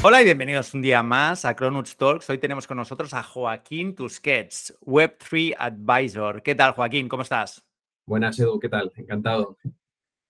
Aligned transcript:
Hola 0.00 0.22
y 0.22 0.24
bienvenidos 0.24 0.74
un 0.74 0.82
día 0.82 1.02
más 1.02 1.44
a 1.44 1.56
Cronuts 1.56 1.96
Talks. 1.96 2.30
Hoy 2.30 2.38
tenemos 2.38 2.68
con 2.68 2.76
nosotros 2.76 3.12
a 3.14 3.24
Joaquín 3.24 3.96
Tusquets, 3.96 4.78
Web3 4.82 5.56
Advisor. 5.58 6.40
¿Qué 6.40 6.54
tal, 6.54 6.70
Joaquín? 6.70 7.08
¿Cómo 7.08 7.24
estás? 7.24 7.66
Buenas, 8.06 8.38
Edu. 8.38 8.60
¿Qué 8.60 8.68
tal? 8.68 8.92
Encantado. 8.94 9.58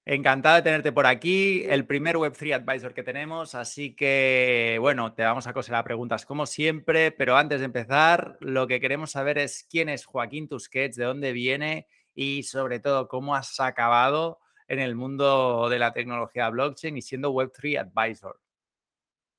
Encantado 0.07 0.57
de 0.57 0.63
tenerte 0.63 0.91
por 0.91 1.05
aquí, 1.05 1.65
el 1.69 1.85
primer 1.85 2.17
Web3 2.17 2.55
Advisor 2.55 2.95
que 2.95 3.03
tenemos, 3.03 3.55
así 3.55 3.95
que 3.95 4.79
bueno, 4.81 5.13
te 5.13 5.23
vamos 5.23 5.47
a 5.47 5.53
coser 5.53 5.75
a 5.75 5.85
preguntas 5.85 6.25
como 6.25 6.47
siempre, 6.47 7.13
pero 7.13 7.37
antes 7.37 7.61
de 7.61 7.67
empezar, 7.67 8.39
lo 8.41 8.67
que 8.67 8.81
queremos 8.81 9.11
saber 9.11 9.37
es 9.37 9.67
quién 9.71 9.91
es 9.91 10.07
Joaquín 10.07 10.49
Tusquets, 10.49 10.97
de 10.97 11.05
dónde 11.05 11.35
viene 11.35 11.87
y 12.15 12.45
sobre 12.45 12.81
todo 12.81 13.07
cómo 13.07 13.35
has 13.35 13.61
acabado 13.61 14.39
en 14.67 14.79
el 14.79 14.95
mundo 14.95 15.69
de 15.69 15.79
la 15.79 15.93
tecnología 15.93 16.49
blockchain 16.49 16.97
y 16.97 17.03
siendo 17.03 17.35
Web3 17.35 17.81
Advisor. 17.81 18.41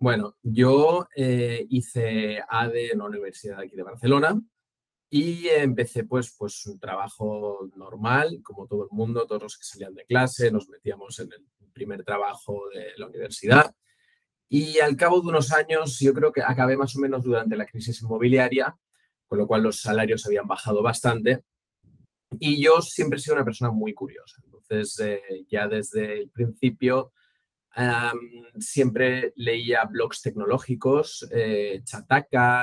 Bueno, 0.01 0.37
yo 0.43 1.09
eh, 1.13 1.65
hice 1.69 2.41
ADE 2.47 2.93
en 2.93 2.99
la 2.99 3.05
Universidad 3.05 3.57
de 3.57 3.65
aquí 3.65 3.75
de 3.75 3.83
Barcelona 3.83 4.41
y 5.09 5.49
empecé 5.49 6.05
pues, 6.05 6.33
pues 6.37 6.65
un 6.67 6.79
trabajo 6.79 7.69
normal, 7.75 8.39
como 8.41 8.65
todo 8.65 8.83
el 8.83 8.89
mundo, 8.91 9.27
todos 9.27 9.43
los 9.43 9.57
que 9.57 9.65
salían 9.65 9.93
de 9.95 10.05
clase, 10.05 10.51
nos 10.51 10.69
metíamos 10.69 11.19
en 11.19 11.33
el 11.33 11.45
primer 11.73 12.05
trabajo 12.05 12.61
de 12.73 12.93
la 12.95 13.07
universidad. 13.07 13.75
Y 14.47 14.79
al 14.79 14.95
cabo 14.95 15.19
de 15.19 15.27
unos 15.27 15.51
años, 15.51 15.99
yo 15.99 16.13
creo 16.13 16.31
que 16.31 16.43
acabé 16.43 16.77
más 16.77 16.95
o 16.95 16.99
menos 16.99 17.25
durante 17.25 17.57
la 17.57 17.65
crisis 17.65 18.01
inmobiliaria, 18.01 18.77
con 19.27 19.37
lo 19.37 19.47
cual 19.47 19.63
los 19.63 19.81
salarios 19.81 20.25
habían 20.25 20.47
bajado 20.47 20.81
bastante. 20.81 21.43
Y 22.39 22.63
yo 22.63 22.81
siempre 22.81 23.19
he 23.19 23.21
sido 23.21 23.35
una 23.35 23.43
persona 23.43 23.71
muy 23.71 23.93
curiosa. 23.93 24.41
Entonces, 24.45 24.97
eh, 25.01 25.45
ya 25.49 25.67
desde 25.67 26.21
el 26.21 26.29
principio 26.29 27.11
siempre 28.59 29.33
leía 29.35 29.85
blogs 29.85 30.21
tecnológicos, 30.21 31.27
eh, 31.31 31.81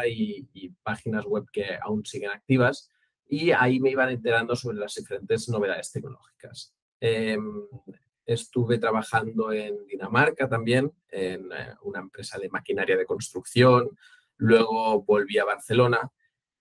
y, 0.07 0.69
páginas 0.83 1.25
web 1.25 1.45
que 1.53 1.79
aún 1.81 2.05
siguen 2.05 2.31
activas 2.31 2.91
y 3.29 3.51
ahí 3.51 3.81
me 3.81 3.91
iban 3.91 4.11
enterando 4.11 4.55
sobre 4.55 4.79
las 4.79 4.95
diferentes 4.95 5.49
novedades 5.49 5.91
tecnológicas. 5.91 6.73
Em, 7.01 7.67
estuve 8.25 8.79
trabajando 8.79 9.53
en 9.53 9.87
Dinamarca 9.87 10.49
también, 10.49 10.93
en 11.09 11.53
eh, 11.53 11.75
una 11.83 12.01
empresa 12.01 12.39
de 12.39 12.49
maquinaria 12.49 12.97
de 12.97 13.07
construcción, 13.07 13.97
luego 14.37 15.03
volví 15.03 15.39
a 15.39 15.45
Barcelona 15.45 16.11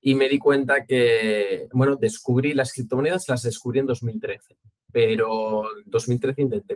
y 0.01 0.15
me 0.15 0.29
di 0.29 0.37
cuenta 0.37 0.85
que, 0.85 1.67
bueno, 1.73 1.95
descubrí 1.95 2.53
las 2.53 2.73
criptomonedas, 2.73 3.27
las 3.27 3.43
descubrí 3.43 3.79
en 3.79 3.87
2013, 3.87 4.57
pero 4.91 5.63
en 5.77 5.83
2013 5.89 6.41
intenté 6.43 6.75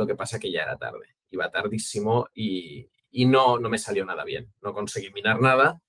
lo 0.00 0.06
que 0.06 0.14
pasa 0.14 0.38
que 0.38 0.50
ya 0.50 0.62
era 0.62 0.78
tarde, 0.78 1.16
iba 1.30 1.50
tardísimo 1.50 2.30
y, 2.32 2.88
no, 3.26 3.58
no 3.58 3.68
me 3.68 3.76
salió 3.76 4.06
nada 4.06 4.24
bien. 4.24 4.50
No 4.62 4.72
conseguí 4.72 5.12
minar 5.12 5.42
nada, 5.42 5.82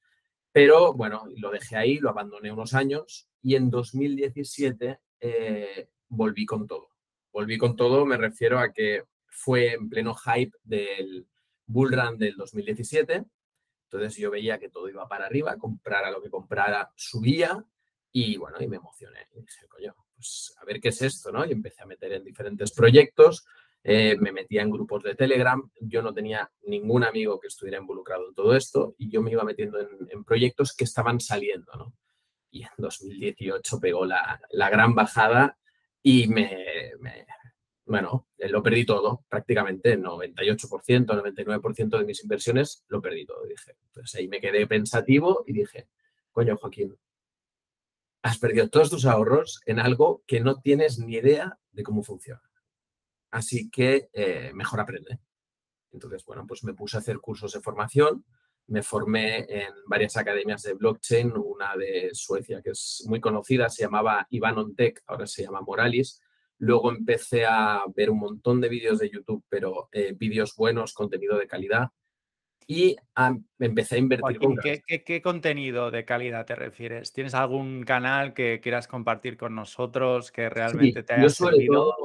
pero 0.52 0.94
bueno, 0.94 1.24
lo 1.38 1.50
dejé 1.50 1.78
ahí, 1.78 1.98
lo 1.98 2.10
abandoné 2.10 2.52
unos 2.52 2.74
años 2.74 3.30
y 3.42 3.56
en 3.56 3.70
2017 3.70 5.00
eh, 5.22 5.90
volví 6.10 6.46
con 6.46 6.68
todo. 6.68 6.90
Volví 7.32 7.58
con 7.58 7.78
todo, 7.78 8.06
me 8.06 8.18
refiero 8.18 8.60
a 8.60 8.74
que 8.74 9.06
fue 9.30 9.76
en 9.76 9.90
pleno 9.90 10.14
hype 10.14 10.58
del 10.62 11.26
bull 11.66 11.94
run 11.94 12.18
del 12.18 12.36
2017. 12.36 13.24
Entonces 13.86 14.18
yo 14.18 14.30
veía 14.30 14.60
que 14.60 14.68
todo 14.68 14.90
iba 14.90 15.08
para 15.08 15.26
arriba, 15.26 15.56
comprara 15.56 16.12
lo 16.12 16.22
que 16.22 16.30
comprara, 16.30 16.92
subía 16.98 17.66
y 18.12 18.36
bueno, 18.36 18.58
y 18.60 18.68
me 18.68 18.76
emocioné. 18.76 19.30
Y 19.36 19.40
dije, 19.40 19.68
coño, 19.70 19.96
pues 20.16 20.54
a 20.58 20.66
ver 20.66 20.82
qué 20.82 20.90
es 20.90 21.02
esto, 21.02 21.32
¿no? 21.32 21.46
Y 21.46 21.54
empecé 21.54 21.82
a 21.82 21.86
meter 21.86 22.12
en 22.12 22.26
diferentes 22.26 22.74
proyectos. 22.74 23.46
Eh, 23.84 24.16
me 24.20 24.32
metía 24.32 24.62
en 24.62 24.70
grupos 24.70 25.02
de 25.04 25.16
Telegram, 25.16 25.62
yo 25.80 26.04
no 26.04 26.14
tenía 26.14 26.52
ningún 26.68 27.04
amigo 27.04 27.40
que 27.40 27.48
estuviera 27.48 27.80
involucrado 27.80 28.28
en 28.28 28.36
todo 28.36 28.56
esto 28.56 28.94
y 29.00 29.10
yo 29.10 29.24
me 29.24 29.32
iba 29.32 29.44
metiendo 29.44 29.80
en, 29.80 30.24
proyectos 30.24 30.76
que 30.76 30.84
estaban 30.84 31.20
saliendo, 31.20 31.72
¿no? 31.76 31.94
Y 32.52 32.64
en 32.64 32.70
2018 32.78 33.80
pegó 33.80 34.06
la, 34.06 34.40
gran 34.70 34.94
bajada 34.94 35.58
y 36.04 36.28
me, 36.28 36.92
bueno, 37.86 38.28
lo 38.38 38.62
perdí 38.62 38.86
todo, 38.86 39.26
prácticamente 39.28 39.98
98%, 39.98 41.06
99% 41.06 41.98
de 41.98 42.06
mis 42.06 42.22
inversiones 42.22 42.84
lo 42.88 43.02
perdí 43.02 43.26
todo, 43.26 43.46
dije. 43.46 43.78
Entonces 43.88 44.20
ahí 44.20 44.28
me 44.28 44.42
quedé 44.42 44.68
pensativo 44.68 45.44
y 45.48 45.54
dije, 45.54 45.88
coño, 46.32 46.56
Joaquín, 46.58 46.96
has 48.22 48.38
perdido 48.38 48.70
todos 48.70 48.92
tus 48.92 49.06
ahorros 49.06 49.62
en 49.66 49.80
algo 49.80 50.24
que 50.28 50.40
no 50.40 50.62
tienes 50.62 51.00
ni 51.00 51.16
idea 51.16 51.58
de 51.72 51.84
cómo 51.84 52.04
funciona. 52.04 52.51
Así 53.32 53.70
que 53.70 54.10
eh, 54.14 54.52
mejor 54.54 54.82
aprende. 54.82 55.20
Entonces, 55.92 56.24
bueno, 56.26 56.46
pues 56.46 56.64
me 56.64 56.74
puse 56.74 56.98
a 56.98 57.00
hacer 57.00 57.20
cursos 57.20 57.54
de 57.54 57.62
formación. 57.62 58.26
Me 58.68 58.84
formé 58.84 59.46
en 59.50 59.74
varias 59.88 60.16
academias 60.18 60.62
de 60.64 60.74
blockchain, 60.74 61.34
una 61.36 61.76
de 61.76 62.12
Suecia 62.14 62.62
que 62.62 62.72
es 62.72 63.04
muy 63.08 63.20
conocida, 63.20 63.70
se 63.70 63.84
llamaba 63.84 64.28
Ivan 64.30 64.76
Tech, 64.76 65.02
ahora 65.08 65.28
se 65.28 65.44
llama 65.44 65.62
Moralis. 65.62 66.22
Luego 66.60 66.92
empecé 66.92 67.46
a 67.46 67.84
ver 67.96 68.10
un 68.10 68.20
montón 68.20 68.62
de 68.62 68.70
vídeos 68.70 69.00
de 69.00 69.10
YouTube, 69.10 69.44
pero 69.50 69.90
eh, 69.92 70.14
vídeos 70.16 70.56
buenos, 70.56 70.94
contenido 70.94 71.38
de 71.38 71.48
calidad. 71.48 71.90
Y 72.68 72.96
empecé 73.60 73.96
a 73.96 73.98
invertir. 73.98 74.40
con 74.40 74.56
¿qué, 74.58 75.04
qué, 75.04 75.22
contenido 75.22 75.90
de 75.90 76.06
calidad 76.06 76.46
te 76.46 76.56
refieres? 76.56 77.12
¿Tienes 77.12 77.34
algún 77.34 77.84
canal 77.84 78.34
que 78.34 78.62
quieras 78.62 78.88
compartir 78.88 79.36
con 79.36 79.56
nosotros 79.56 80.32
que 80.32 80.50
realmente 80.50 81.04
te 81.04 81.16
haya 81.16 81.30
servido? 81.30 81.96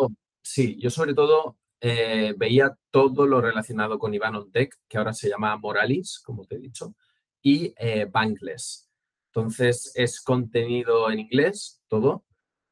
Sí, 0.48 0.78
yo 0.78 0.90
sobre 0.90 1.12
todo 1.12 1.58
eh, 1.80 2.32
veía 2.36 2.78
todo 2.92 3.26
lo 3.26 3.40
relacionado 3.40 3.98
con 3.98 4.14
Iván 4.14 4.36
Ontec, 4.36 4.76
que 4.88 4.96
ahora 4.96 5.12
se 5.12 5.28
llama 5.28 5.56
Moralis, 5.56 6.20
como 6.20 6.44
te 6.44 6.54
he 6.54 6.58
dicho, 6.60 6.94
y 7.42 7.74
eh, 7.76 8.06
Bankless. 8.08 8.88
Entonces 9.26 9.90
es 9.96 10.20
contenido 10.20 11.10
en 11.10 11.18
inglés, 11.18 11.82
todo, 11.88 12.24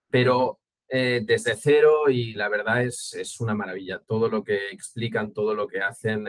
pero 0.08 0.60
eh, 0.88 1.22
desde 1.26 1.56
cero 1.56 2.08
y 2.08 2.34
la 2.34 2.48
verdad 2.48 2.84
es, 2.84 3.12
es, 3.14 3.40
una 3.40 3.54
maravilla. 3.56 3.98
Todo 4.06 4.28
lo 4.28 4.44
que 4.44 4.68
explican, 4.70 5.32
todo 5.32 5.52
lo 5.52 5.66
que 5.66 5.80
hacen, 5.80 6.28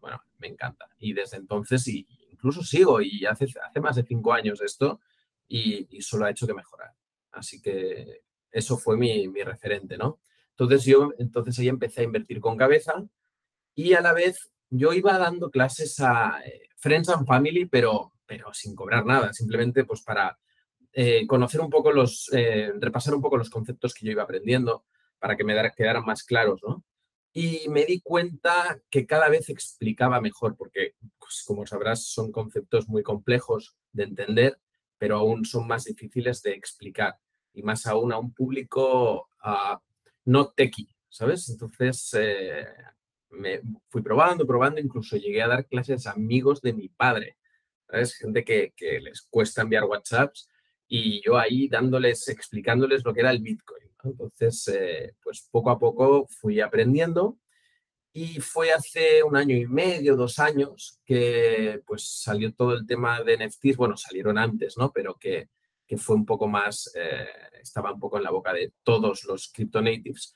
bueno, 0.00 0.20
me 0.38 0.48
encanta. 0.48 0.88
Y 0.98 1.12
desde 1.12 1.36
entonces, 1.36 1.86
y 1.86 2.08
incluso 2.28 2.64
sigo, 2.64 3.00
y 3.00 3.24
hace, 3.24 3.46
hace 3.64 3.80
más 3.80 3.94
de 3.94 4.02
cinco 4.02 4.32
años 4.32 4.60
esto, 4.62 4.98
y, 5.46 5.96
y 5.96 6.02
solo 6.02 6.24
ha 6.24 6.30
hecho 6.30 6.48
que 6.48 6.54
mejorar. 6.54 6.90
Así 7.30 7.62
que 7.62 8.24
eso 8.50 8.76
fue 8.76 8.96
mi, 8.96 9.28
mi 9.28 9.42
referente, 9.44 9.96
¿no? 9.96 10.18
Entonces 10.60 10.84
yo, 10.84 11.14
entonces 11.18 11.58
ahí 11.58 11.68
empecé 11.68 12.02
a 12.02 12.04
invertir 12.04 12.38
con 12.38 12.58
cabeza 12.58 13.02
y 13.74 13.94
a 13.94 14.02
la 14.02 14.12
vez 14.12 14.50
yo 14.68 14.92
iba 14.92 15.16
dando 15.16 15.50
clases 15.50 15.98
a 16.00 16.38
eh, 16.44 16.68
Friends 16.76 17.08
and 17.08 17.26
Family, 17.26 17.64
pero, 17.64 18.12
pero 18.26 18.52
sin 18.52 18.74
cobrar 18.74 19.06
nada, 19.06 19.32
simplemente 19.32 19.84
pues 19.84 20.02
para 20.02 20.38
eh, 20.92 21.26
conocer 21.26 21.62
un 21.62 21.70
poco 21.70 21.92
los, 21.92 22.28
eh, 22.34 22.72
repasar 22.78 23.14
un 23.14 23.22
poco 23.22 23.38
los 23.38 23.48
conceptos 23.48 23.94
que 23.94 24.04
yo 24.04 24.12
iba 24.12 24.22
aprendiendo 24.22 24.84
para 25.18 25.34
que 25.34 25.44
me 25.44 25.54
quedaran 25.74 26.04
más 26.04 26.24
claros, 26.24 26.60
¿no? 26.62 26.84
Y 27.32 27.66
me 27.70 27.86
di 27.86 28.02
cuenta 28.02 28.82
que 28.90 29.06
cada 29.06 29.30
vez 29.30 29.48
explicaba 29.48 30.20
mejor, 30.20 30.56
porque, 30.58 30.94
pues, 31.18 31.42
como 31.46 31.66
sabrás, 31.66 32.04
son 32.04 32.32
conceptos 32.32 32.86
muy 32.86 33.02
complejos 33.02 33.76
de 33.92 34.04
entender, 34.04 34.58
pero 34.98 35.16
aún 35.16 35.46
son 35.46 35.66
más 35.66 35.84
difíciles 35.84 36.42
de 36.42 36.52
explicar, 36.52 37.16
y 37.54 37.62
más 37.62 37.86
aún 37.86 38.12
a 38.12 38.18
un 38.18 38.34
público 38.34 39.28
uh, 39.44 39.78
no 40.30 40.50
tequi, 40.50 40.88
¿sabes? 41.08 41.48
Entonces 41.48 42.14
eh, 42.14 42.64
me 43.30 43.60
fui 43.88 44.00
probando, 44.00 44.46
probando, 44.46 44.80
incluso 44.80 45.16
llegué 45.16 45.42
a 45.42 45.48
dar 45.48 45.66
clases 45.66 46.06
a 46.06 46.12
amigos 46.12 46.60
de 46.62 46.72
mi 46.72 46.88
padre, 46.88 47.36
¿sabes? 47.88 48.14
Gente 48.14 48.44
que, 48.44 48.72
les 49.02 49.22
cuesta 49.22 49.62
enviar 49.62 49.84
WhatsApps 49.84 50.48
y 50.86 51.20
yo 51.24 51.36
ahí 51.36 51.68
dándoles, 51.68 52.28
explicándoles 52.28 53.04
lo 53.04 53.12
que 53.12 53.20
era 53.20 53.32
el 53.32 53.40
Bitcoin. 53.40 53.90
Entonces, 54.04 54.68
eh, 54.68 55.14
pues 55.22 55.48
poco 55.50 55.70
a 55.70 55.78
poco 55.78 56.26
fui 56.28 56.60
aprendiendo 56.60 57.38
y 58.12 58.40
fue 58.40 58.72
hace 58.72 59.22
un 59.24 59.36
año 59.36 59.56
y 59.56 59.66
medio, 59.66 60.16
dos 60.16 60.38
años, 60.38 61.00
que 61.04 61.82
pues 61.86 62.04
salió 62.22 62.52
todo 62.54 62.74
el 62.74 62.86
tema 62.86 63.22
de 63.22 63.36
NFTs, 63.36 63.76
bueno, 63.76 63.96
salieron 63.96 64.38
antes, 64.38 64.76
¿no? 64.78 64.92
Pero 64.92 65.16
que, 65.16 65.48
que 65.90 65.98
fue 65.98 66.14
un 66.14 66.24
poco 66.24 66.46
más, 66.46 66.92
eh, 66.94 67.26
estaba 67.60 67.92
un 67.92 67.98
poco 67.98 68.16
en 68.16 68.22
la 68.22 68.30
boca 68.30 68.52
de 68.52 68.74
todos 68.84 69.24
los 69.24 69.50
crypto 69.52 69.82
natives. 69.82 70.32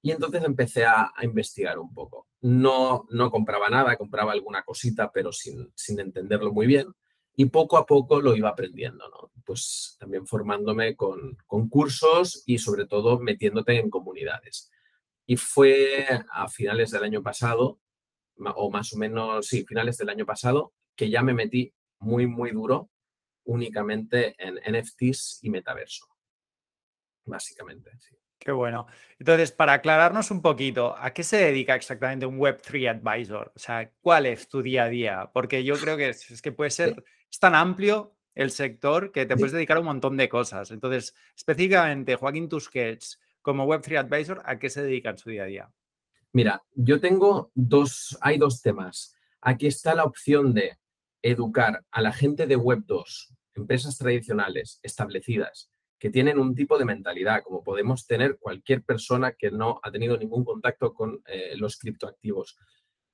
Y 0.00 0.12
entonces 0.12 0.44
empecé 0.44 0.84
a, 0.84 1.12
investigar 1.22 1.80
un 1.80 1.92
poco. 1.92 2.28
No, 2.42 3.08
no 3.10 3.28
compraba 3.28 3.68
nada, 3.68 3.96
compraba 3.96 4.30
alguna 4.30 4.62
cosita, 4.62 5.10
pero 5.10 5.32
sin, 5.32 5.72
sin 5.74 5.98
entenderlo 5.98 6.52
muy 6.52 6.68
bien. 6.68 6.86
Y 7.34 7.46
poco 7.46 7.78
a 7.78 7.84
poco 7.84 8.20
lo 8.20 8.36
iba 8.36 8.50
aprendiendo, 8.50 9.08
¿no? 9.08 9.32
Pues 9.44 9.96
también 9.98 10.24
formándome 10.24 10.94
con, 10.94 11.36
con 11.48 11.68
cursos 11.68 12.44
y 12.46 12.58
sobre 12.58 12.86
todo 12.86 13.18
metiéndote 13.18 13.80
en 13.80 13.90
comunidades. 13.90 14.70
Y 15.26 15.36
fue 15.36 16.06
a 16.30 16.46
finales 16.46 16.92
del 16.92 17.02
año 17.02 17.24
pasado, 17.24 17.80
o 18.38 18.70
más 18.70 18.92
o 18.92 18.98
menos, 18.98 19.48
sí, 19.48 19.64
finales 19.64 19.98
del 19.98 20.10
año 20.10 20.26
pasado, 20.26 20.74
que 20.94 21.10
ya 21.10 21.24
me 21.24 21.34
metí 21.34 21.74
muy, 21.98 22.28
muy 22.28 22.52
duro 22.52 22.88
únicamente 23.44 24.34
en 24.38 24.54
NFTs 24.56 25.40
y 25.42 25.50
metaverso 25.50 26.12
básicamente. 27.24 27.90
Qué 28.38 28.50
bueno. 28.50 28.86
Entonces, 29.18 29.52
para 29.52 29.74
aclararnos 29.74 30.30
un 30.30 30.42
poquito, 30.42 30.96
¿a 30.98 31.12
qué 31.12 31.22
se 31.22 31.36
dedica 31.36 31.76
exactamente 31.76 32.26
un 32.26 32.38
Web3 32.38 32.90
Advisor? 32.90 33.52
O 33.54 33.58
sea, 33.58 33.90
¿cuál 34.00 34.26
es 34.26 34.48
tu 34.48 34.62
día 34.62 34.84
a 34.84 34.88
día? 34.88 35.30
Porque 35.32 35.62
yo 35.62 35.76
creo 35.76 35.96
que 35.96 36.08
es, 36.08 36.42
que 36.42 36.50
puede 36.50 36.70
ser, 36.70 37.04
es 37.30 37.38
tan 37.38 37.54
amplio 37.54 38.16
el 38.34 38.50
sector 38.50 39.12
que 39.12 39.26
te 39.26 39.36
puedes 39.36 39.52
dedicar 39.52 39.76
a 39.76 39.80
un 39.80 39.86
montón 39.86 40.16
de 40.16 40.28
cosas. 40.28 40.70
Entonces, 40.72 41.14
específicamente, 41.36 42.16
Joaquín 42.16 42.48
Tusquets, 42.48 43.20
como 43.42 43.66
Web3 43.66 43.98
Advisor, 43.98 44.42
¿a 44.44 44.58
qué 44.58 44.70
se 44.70 44.82
dedica 44.82 45.10
en 45.10 45.18
su 45.18 45.30
día 45.30 45.44
a 45.44 45.46
día? 45.46 45.70
Mira, 46.32 46.62
yo 46.74 46.98
tengo 46.98 47.52
dos, 47.54 48.18
hay 48.20 48.38
dos 48.38 48.60
temas. 48.60 49.14
Aquí 49.40 49.66
está 49.66 49.94
la 49.94 50.04
opción 50.04 50.54
de 50.54 50.78
educar 51.22 51.84
a 51.90 52.02
la 52.02 52.12
gente 52.12 52.46
de 52.46 52.58
Web2, 52.58 53.34
empresas 53.54 53.96
tradicionales, 53.98 54.80
establecidas, 54.82 55.70
que 55.98 56.10
tienen 56.10 56.38
un 56.38 56.54
tipo 56.54 56.78
de 56.78 56.84
mentalidad, 56.84 57.42
como 57.44 57.62
podemos 57.62 58.06
tener 58.06 58.38
cualquier 58.38 58.82
persona 58.82 59.32
que 59.32 59.50
no 59.50 59.80
ha 59.82 59.92
tenido 59.92 60.16
ningún 60.16 60.44
contacto 60.44 60.94
con 60.94 61.22
eh, 61.26 61.52
los 61.56 61.78
criptoactivos. 61.78 62.56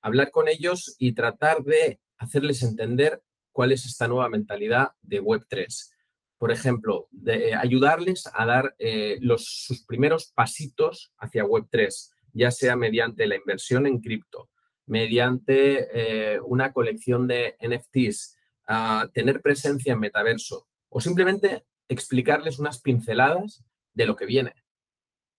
Hablar 0.00 0.30
con 0.30 0.48
ellos 0.48 0.96
y 0.98 1.12
tratar 1.12 1.62
de 1.64 2.00
hacerles 2.16 2.62
entender 2.62 3.22
cuál 3.52 3.72
es 3.72 3.84
esta 3.84 4.08
nueva 4.08 4.28
mentalidad 4.28 4.92
de 5.02 5.22
Web3. 5.22 5.90
Por 6.38 6.52
ejemplo, 6.52 7.08
de 7.10 7.54
ayudarles 7.54 8.28
a 8.32 8.46
dar 8.46 8.74
eh, 8.78 9.18
los, 9.20 9.44
sus 9.44 9.84
primeros 9.84 10.32
pasitos 10.32 11.12
hacia 11.18 11.44
Web3, 11.44 12.12
ya 12.32 12.50
sea 12.50 12.76
mediante 12.76 13.26
la 13.26 13.36
inversión 13.36 13.86
en 13.86 14.00
cripto, 14.00 14.48
mediante 14.88 15.88
eh, 15.92 16.40
una 16.40 16.72
colección 16.72 17.28
de 17.28 17.56
NFTs, 17.60 18.36
a 18.66 19.08
tener 19.14 19.40
presencia 19.40 19.94
en 19.94 20.00
metaverso 20.00 20.66
o 20.90 21.00
simplemente 21.00 21.64
explicarles 21.88 22.58
unas 22.58 22.80
pinceladas 22.80 23.64
de 23.94 24.06
lo 24.06 24.16
que 24.16 24.26
viene, 24.26 24.54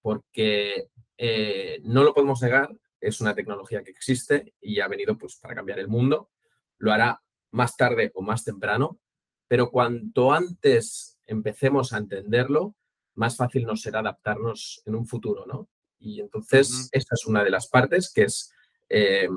porque 0.02 0.90
eh, 1.18 1.80
no 1.84 2.04
lo 2.04 2.14
podemos 2.14 2.42
negar, 2.42 2.76
es 3.00 3.22
una 3.22 3.36
tecnología 3.36 3.84
que 3.84 3.92
existe 3.92 4.54
y 4.60 4.80
ha 4.80 4.88
venido 4.88 5.18
pues, 5.18 5.36
para 5.36 5.56
cambiar 5.56 5.80
el 5.80 5.88
mundo, 5.88 6.32
lo 6.78 6.92
hará 6.92 7.22
más 7.52 7.76
tarde 7.76 8.12
o 8.16 8.22
más 8.22 8.44
temprano, 8.44 9.00
pero 9.48 9.70
cuanto 9.70 10.32
antes 10.32 11.20
empecemos 11.26 11.94
a 11.94 11.98
entenderlo, 11.98 12.76
más 13.16 13.38
fácil 13.38 13.66
nos 13.66 13.82
será 13.82 14.00
adaptarnos 14.00 14.82
en 14.86 14.96
un 14.96 15.06
futuro, 15.06 15.46
¿no? 15.46 15.70
Y 16.00 16.22
entonces, 16.22 16.90
esta 16.94 17.16
es 17.16 17.26
una 17.26 17.44
de 17.44 17.50
las 17.50 17.68
partes, 17.68 18.12
que 18.14 18.24
es 18.24 18.54
eh, 18.90 19.30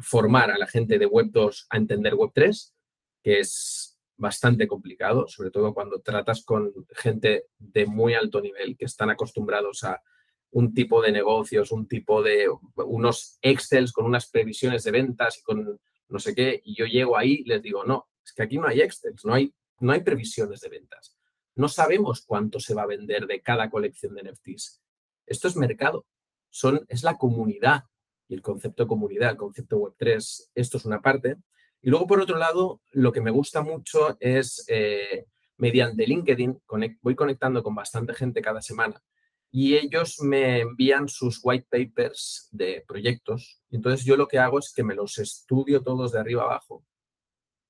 formar 0.00 0.50
a 0.50 0.58
la 0.58 0.66
gente 0.66 0.98
de 0.98 1.06
Web 1.06 1.28
2 1.30 1.66
a 1.70 1.76
entender 1.76 2.14
Web 2.14 2.30
3, 2.34 2.74
que 3.22 3.40
es 3.40 3.98
bastante 4.16 4.66
complicado, 4.66 5.26
sobre 5.28 5.50
todo 5.50 5.72
cuando 5.72 6.00
tratas 6.00 6.44
con 6.44 6.72
gente 6.90 7.46
de 7.58 7.86
muy 7.86 8.14
alto 8.14 8.40
nivel 8.40 8.76
que 8.76 8.84
están 8.84 9.10
acostumbrados 9.10 9.84
a 9.84 10.02
un 10.50 10.74
tipo 10.74 11.00
de 11.02 11.12
negocios, 11.12 11.72
un 11.72 11.86
tipo 11.86 12.22
de 12.22 12.48
unos 12.76 13.38
Excels 13.42 13.92
con 13.92 14.06
unas 14.06 14.28
previsiones 14.28 14.82
de 14.84 14.90
ventas 14.90 15.38
y 15.38 15.42
con 15.42 15.80
no 16.08 16.18
sé 16.18 16.34
qué, 16.34 16.60
y 16.64 16.74
yo 16.74 16.86
llego 16.86 17.16
ahí 17.16 17.42
y 17.44 17.44
les 17.44 17.62
digo, 17.62 17.84
no, 17.84 18.08
es 18.24 18.32
que 18.32 18.42
aquí 18.42 18.58
no 18.58 18.66
hay 18.66 18.80
Excels, 18.80 19.24
no 19.24 19.34
hay, 19.34 19.54
no 19.80 19.92
hay 19.92 20.00
previsiones 20.00 20.60
de 20.60 20.70
ventas. 20.70 21.16
No 21.54 21.68
sabemos 21.68 22.22
cuánto 22.22 22.60
se 22.60 22.74
va 22.74 22.82
a 22.82 22.86
vender 22.86 23.26
de 23.26 23.42
cada 23.42 23.68
colección 23.68 24.14
de 24.14 24.22
NFTs. 24.22 24.80
Esto 25.26 25.48
es 25.48 25.56
mercado, 25.56 26.06
son, 26.48 26.84
es 26.88 27.02
la 27.02 27.18
comunidad 27.18 27.84
y 28.28 28.34
el 28.34 28.42
concepto 28.42 28.84
de 28.84 28.88
comunidad, 28.88 29.30
el 29.30 29.36
concepto 29.36 29.78
Web3, 29.78 30.50
esto 30.54 30.76
es 30.76 30.84
una 30.84 31.00
parte. 31.00 31.36
Y 31.80 31.90
luego, 31.90 32.06
por 32.06 32.20
otro 32.20 32.36
lado, 32.36 32.80
lo 32.92 33.12
que 33.12 33.20
me 33.20 33.30
gusta 33.30 33.62
mucho 33.62 34.16
es 34.20 34.64
eh, 34.68 35.26
mediante 35.56 36.06
LinkedIn, 36.06 36.60
voy 37.02 37.14
conectando 37.14 37.62
con 37.62 37.74
bastante 37.74 38.14
gente 38.14 38.42
cada 38.42 38.60
semana 38.60 39.02
y 39.50 39.76
ellos 39.76 40.20
me 40.20 40.60
envían 40.60 41.08
sus 41.08 41.40
white 41.42 41.66
papers 41.70 42.48
de 42.52 42.84
proyectos. 42.86 43.60
Entonces 43.70 44.04
yo 44.04 44.16
lo 44.16 44.28
que 44.28 44.38
hago 44.38 44.58
es 44.58 44.72
que 44.74 44.84
me 44.84 44.94
los 44.94 45.18
estudio 45.18 45.82
todos 45.82 46.12
de 46.12 46.20
arriba 46.20 46.42
abajo. 46.42 46.84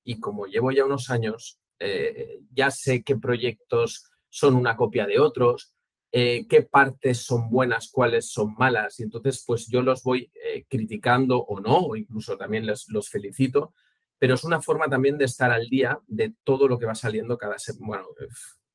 Y 0.03 0.19
como 0.19 0.45
llevo 0.45 0.71
ya 0.71 0.85
unos 0.85 1.09
años, 1.09 1.59
eh, 1.79 2.41
ya 2.51 2.71
sé 2.71 3.03
qué 3.03 3.15
proyectos 3.15 4.09
son 4.29 4.55
una 4.55 4.75
copia 4.75 5.05
de 5.05 5.19
otros, 5.19 5.73
eh, 6.11 6.47
qué 6.47 6.63
partes 6.63 7.19
son 7.19 7.49
buenas, 7.49 7.89
cuáles 7.91 8.31
son 8.31 8.55
malas. 8.57 8.99
Y 8.99 9.03
entonces, 9.03 9.43
pues 9.45 9.67
yo 9.67 9.81
los 9.81 10.03
voy 10.03 10.31
criticando 10.67 11.39
o 11.39 11.59
no, 11.59 11.77
o 11.77 11.95
incluso 11.95 12.37
también 12.37 12.65
los 12.65 13.09
felicito 13.09 13.73
pero 14.19 14.35
es 14.35 14.43
una 14.43 14.61
forma 14.61 14.87
también 14.89 15.17
de 15.17 15.25
estar 15.25 15.49
al 15.49 15.67
día 15.69 15.97
de 16.05 16.35
todo 16.43 16.67
lo 16.67 16.77
que 16.77 16.85
va 16.85 16.93
saliendo 16.93 17.37
cada, 17.37 17.55
bueno, 17.79 18.05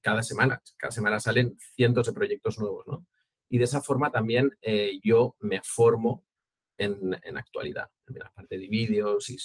cada 0.01 0.23
semana. 0.23 0.61
Cada 0.79 0.91
semana 0.91 1.21
salen 1.21 1.57
cientos 1.77 2.07
de 2.07 2.15
proyectos 2.15 2.59
nuevos, 2.59 2.87
¿no? 2.87 3.07
Y 3.51 3.59
de 3.59 3.65
esa 3.65 3.83
forma 3.83 4.11
también 4.11 4.51
eh, 4.63 4.99
yo 5.05 5.37
me 5.41 5.61
formo 5.63 6.25
en, 6.79 7.15
en, 7.23 7.37
actualidad, 7.37 7.91
en 8.09 8.19
la 8.19 8.31
parte 8.31 8.59
de 8.59 8.67
vídeos 8.67 9.31
y... 9.31 9.37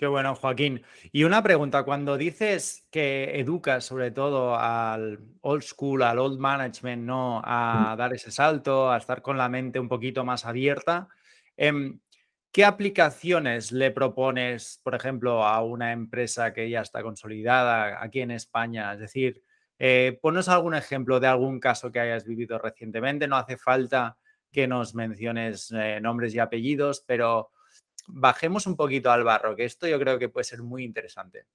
Qué 0.00 0.06
bueno, 0.06 0.34
Joaquín. 0.34 0.82
Y 1.12 1.24
una 1.24 1.42
pregunta, 1.42 1.82
cuando 1.82 2.16
dices 2.16 2.88
que 2.90 3.38
educas 3.38 3.84
sobre 3.84 4.10
todo 4.10 4.56
al 4.56 5.18
old 5.42 5.62
school, 5.62 6.02
al 6.02 6.18
old 6.18 6.38
management, 6.38 7.02
¿no? 7.02 7.42
A 7.44 7.96
dar 7.98 8.14
ese 8.14 8.30
salto, 8.30 8.90
a 8.90 8.96
estar 8.96 9.20
con 9.20 9.36
la 9.36 9.50
mente 9.50 9.78
un 9.78 9.90
poquito 9.90 10.24
más 10.24 10.46
abierta, 10.46 11.08
eh, 11.58 11.98
¿Qué 12.50 12.64
aplicaciones 12.64 13.72
le 13.72 13.90
propones, 13.90 14.80
por 14.82 14.94
ejemplo, 14.94 15.44
a 15.44 15.62
una 15.62 15.92
empresa 15.92 16.54
que 16.54 16.70
ya 16.70 16.80
está 16.80 17.02
consolidada 17.02 18.02
aquí 18.02 18.22
en 18.22 18.30
España? 18.30 18.94
Es 18.94 19.00
decir, 19.00 19.42
eh, 19.78 20.18
ponos 20.22 20.48
algún 20.48 20.74
ejemplo 20.74 21.20
de 21.20 21.26
algún 21.26 21.60
caso 21.60 21.92
que 21.92 22.00
hayas 22.00 22.24
vivido 22.24 22.58
recientemente. 22.58 23.28
No 23.28 23.36
hace 23.36 23.58
falta 23.58 24.16
que 24.50 24.66
nos 24.66 24.94
menciones 24.94 25.70
eh, 25.72 26.00
nombres 26.00 26.34
y 26.34 26.38
apellidos, 26.38 27.04
pero 27.06 27.50
bajemos 28.12 28.66
un 28.66 28.76
poquito 28.76 29.10
al 29.10 29.24
barro, 29.24 29.56
que 29.56 29.64
esto 29.64 29.86
yo 29.86 29.98
creo 29.98 30.18
que 30.18 30.28
puede 30.28 30.44
ser 30.44 30.62
muy 30.62 30.84
interesante. 30.84 31.46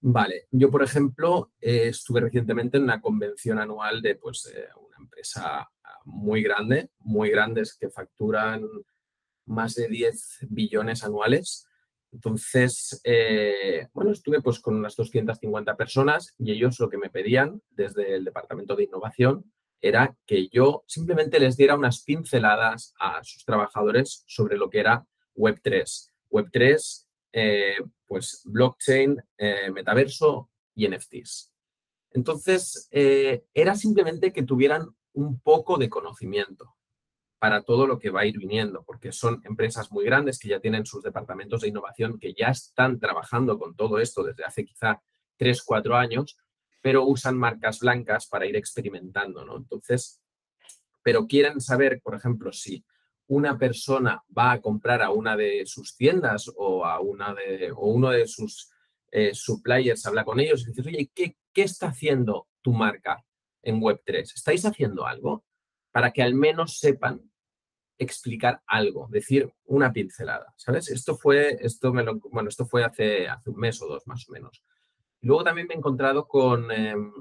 Vale, 0.00 0.48
yo 0.50 0.70
por 0.70 0.82
ejemplo 0.82 1.52
eh, 1.60 1.88
estuve 1.88 2.20
recientemente 2.20 2.76
en 2.76 2.84
una 2.84 3.00
convención 3.00 3.58
anual 3.58 4.02
de 4.02 4.16
pues, 4.16 4.52
una 4.76 4.96
empresa 4.98 5.68
muy 6.04 6.42
grande, 6.42 6.90
muy 6.98 7.30
grandes 7.30 7.74
que 7.74 7.90
facturan 7.90 8.62
más 9.46 9.74
de 9.74 9.88
10 9.88 10.46
billones 10.48 11.04
anuales. 11.04 11.66
Entonces, 12.12 13.00
eh, 13.04 13.88
bueno, 13.92 14.12
estuve 14.12 14.40
pues 14.40 14.60
con 14.60 14.76
unas 14.76 14.94
250 14.94 15.76
personas 15.76 16.34
y 16.38 16.52
ellos 16.52 16.78
lo 16.78 16.88
que 16.88 16.98
me 16.98 17.10
pedían 17.10 17.60
desde 17.70 18.14
el 18.14 18.24
Departamento 18.24 18.76
de 18.76 18.84
Innovación 18.84 19.52
era 19.80 20.16
que 20.24 20.48
yo 20.48 20.84
simplemente 20.86 21.38
les 21.38 21.56
diera 21.56 21.74
unas 21.74 22.04
pinceladas 22.04 22.94
a 22.98 23.22
sus 23.24 23.44
trabajadores 23.44 24.24
sobre 24.26 24.56
lo 24.56 24.70
que 24.70 24.80
era 24.80 25.06
Web3. 25.36 26.10
Web3, 26.30 27.06
eh, 27.32 27.76
pues 28.06 28.42
blockchain, 28.44 29.22
eh, 29.38 29.70
metaverso 29.70 30.50
y 30.74 30.86
NFTs. 30.86 31.52
Entonces, 32.12 32.88
era 32.92 33.74
simplemente 33.74 34.32
que 34.32 34.44
tuvieran 34.44 34.88
un 35.14 35.40
poco 35.40 35.78
de 35.78 35.88
conocimiento 35.88 36.76
para 37.44 37.62
todo 37.62 37.86
lo 37.86 37.98
que 37.98 38.08
va 38.08 38.20
a 38.20 38.24
ir 38.26 38.38
viniendo, 38.38 38.84
porque 38.84 39.12
son 39.12 39.42
empresas 39.44 39.92
muy 39.92 40.06
grandes 40.06 40.38
que 40.38 40.48
ya 40.48 40.60
tienen 40.60 40.86
sus 40.86 41.02
departamentos 41.02 41.60
de 41.60 41.68
innovación, 41.68 42.18
que 42.18 42.32
ya 42.32 42.48
están 42.48 42.98
trabajando 42.98 43.58
con 43.58 43.76
todo 43.76 43.98
esto 43.98 44.22
desde 44.22 44.44
hace 44.44 44.64
quizá 44.64 45.02
tres, 45.36 45.62
cuatro 45.62 45.94
años, 45.94 46.38
pero 46.80 47.04
usan 47.04 47.36
marcas 47.36 47.80
blancas 47.80 48.28
para 48.28 48.46
ir 48.46 48.56
experimentando, 48.56 49.44
¿no? 49.44 49.58
Entonces, 49.58 50.22
pero 51.02 51.26
quieren 51.26 51.60
saber, 51.60 52.00
por 52.02 52.14
ejemplo, 52.14 52.50
si 52.50 52.82
una 53.28 53.58
persona 53.58 54.22
va 54.36 54.52
a 54.52 54.60
comprar 54.60 55.02
a 55.02 55.10
una 55.10 55.36
de 55.36 55.64
sus 55.66 55.96
tiendas 55.96 56.50
o 56.56 56.84
a 56.84 57.00
una 57.00 57.34
de, 57.34 57.72
o 57.72 57.88
uno 57.88 58.10
de 58.10 58.26
sus 58.26 58.70
eh, 59.10 59.34
suppliers 59.34 60.04
habla 60.06 60.24
con 60.24 60.40
ellos 60.40 60.62
y 60.62 60.72
dice, 60.72 60.88
oye, 60.88 61.10
¿qué, 61.14 61.36
¿qué 61.52 61.62
está 61.62 61.88
haciendo 61.88 62.48
tu 62.60 62.72
marca 62.72 63.24
en 63.62 63.80
Web3? 63.80 64.34
¿Estáis 64.34 64.64
haciendo 64.64 65.06
algo? 65.06 65.44
Para 65.92 66.12
que 66.12 66.22
al 66.22 66.34
menos 66.34 66.78
sepan 66.78 67.30
explicar 67.96 68.60
algo, 68.66 69.06
decir 69.10 69.52
una 69.66 69.92
pincelada, 69.92 70.52
¿sabes? 70.56 70.90
Esto 70.90 71.16
fue, 71.16 71.58
esto 71.60 71.92
me 71.92 72.02
lo, 72.02 72.18
bueno, 72.18 72.48
esto 72.48 72.66
fue 72.66 72.84
hace, 72.84 73.28
hace 73.28 73.50
un 73.50 73.56
mes 73.56 73.80
o 73.80 73.86
dos 73.86 74.06
más 74.06 74.28
o 74.28 74.32
menos. 74.32 74.64
Luego 75.20 75.44
también 75.44 75.68
me 75.68 75.74
he 75.74 75.78
encontrado 75.78 76.26
con, 76.26 76.70
em, 76.72 77.12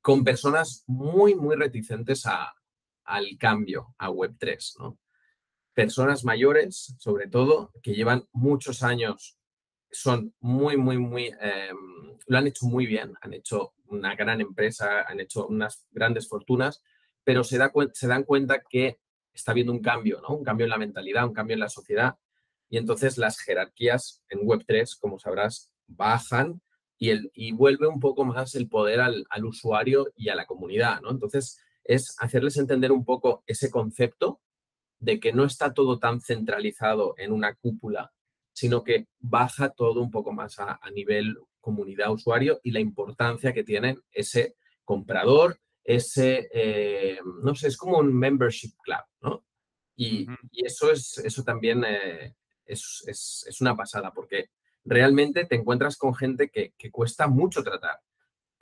con 0.00 0.24
personas 0.24 0.84
muy, 0.86 1.34
muy 1.34 1.56
reticentes 1.56 2.26
a, 2.26 2.52
al 3.04 3.36
cambio 3.38 3.94
a 3.98 4.10
Web3, 4.10 4.78
¿no? 4.78 4.98
Personas 5.74 6.24
mayores, 6.24 6.94
sobre 6.98 7.28
todo, 7.28 7.72
que 7.82 7.94
llevan 7.94 8.28
muchos 8.32 8.82
años, 8.82 9.38
son 9.90 10.34
muy, 10.40 10.76
muy, 10.76 10.98
muy, 10.98 11.26
em, 11.40 12.18
lo 12.26 12.38
han 12.38 12.46
hecho 12.46 12.66
muy 12.66 12.86
bien, 12.86 13.14
han 13.20 13.34
hecho 13.34 13.74
una 13.86 14.14
gran 14.14 14.40
empresa, 14.40 15.02
han 15.06 15.20
hecho 15.20 15.46
unas 15.46 15.86
grandes 15.90 16.28
fortunas, 16.28 16.82
pero 17.24 17.44
se, 17.44 17.58
da, 17.58 17.72
se 17.92 18.08
dan 18.08 18.24
cuenta 18.24 18.62
que 18.68 18.98
está 19.32 19.52
habiendo 19.52 19.72
un 19.72 19.80
cambio, 19.80 20.20
¿no? 20.20 20.34
Un 20.36 20.44
cambio 20.44 20.64
en 20.64 20.70
la 20.70 20.78
mentalidad, 20.78 21.26
un 21.26 21.34
cambio 21.34 21.54
en 21.54 21.60
la 21.60 21.68
sociedad. 21.68 22.16
Y 22.68 22.78
entonces 22.78 23.18
las 23.18 23.38
jerarquías 23.38 24.22
en 24.28 24.40
Web3, 24.40 24.98
como 24.98 25.18
sabrás, 25.18 25.72
bajan 25.86 26.60
y, 26.98 27.10
el, 27.10 27.30
y 27.34 27.52
vuelve 27.52 27.86
un 27.86 28.00
poco 28.00 28.24
más 28.24 28.54
el 28.54 28.68
poder 28.68 29.00
al, 29.00 29.44
usuario 29.44 30.06
y 30.16 30.28
a 30.28 30.34
la 30.34 30.46
comunidad, 30.46 31.00
¿no? 31.00 31.10
Entonces 31.10 31.58
es 31.84 32.16
hacerles 32.18 32.56
entender 32.56 32.92
un 32.92 33.04
poco 33.04 33.42
ese 33.46 33.70
concepto 33.70 34.40
de 34.98 35.18
que 35.18 35.32
no 35.32 35.44
está 35.44 35.74
todo 35.74 35.98
tan 35.98 36.20
centralizado 36.20 37.14
en 37.18 37.32
una 37.32 37.54
cúpula, 37.54 38.12
sino 38.52 38.84
que 38.84 39.08
baja 39.18 39.70
todo 39.70 40.00
un 40.00 40.10
poco 40.10 40.32
más 40.32 40.58
a, 40.58 40.78
nivel 40.94 41.36
comunidad 41.60 42.12
usuario 42.12 42.60
y 42.62 42.72
la 42.72 42.80
importancia 42.80 43.52
que 43.52 43.64
tiene 43.64 43.98
ese 44.10 44.56
comprador, 44.84 45.60
ese, 45.84 46.48
eh, 46.52 47.18
no 47.42 47.54
sé, 47.54 47.68
es 47.68 47.76
como 47.76 47.98
un 47.98 48.12
membership 48.12 48.72
club, 48.82 49.04
¿no? 49.20 49.44
Y, 49.96 50.26
eso, 50.52 50.90
es, 50.90 51.18
eso 51.18 51.42
también 51.44 51.84
eh, 51.86 52.34
es, 52.66 53.60
una 53.60 53.76
pasada, 53.76 54.12
porque 54.12 54.50
realmente 54.84 55.44
te 55.44 55.56
encuentras 55.56 55.96
con 55.96 56.14
gente 56.14 56.50
que, 56.50 56.72
cuesta 56.90 57.28
mucho 57.28 57.62
tratar. 57.62 58.00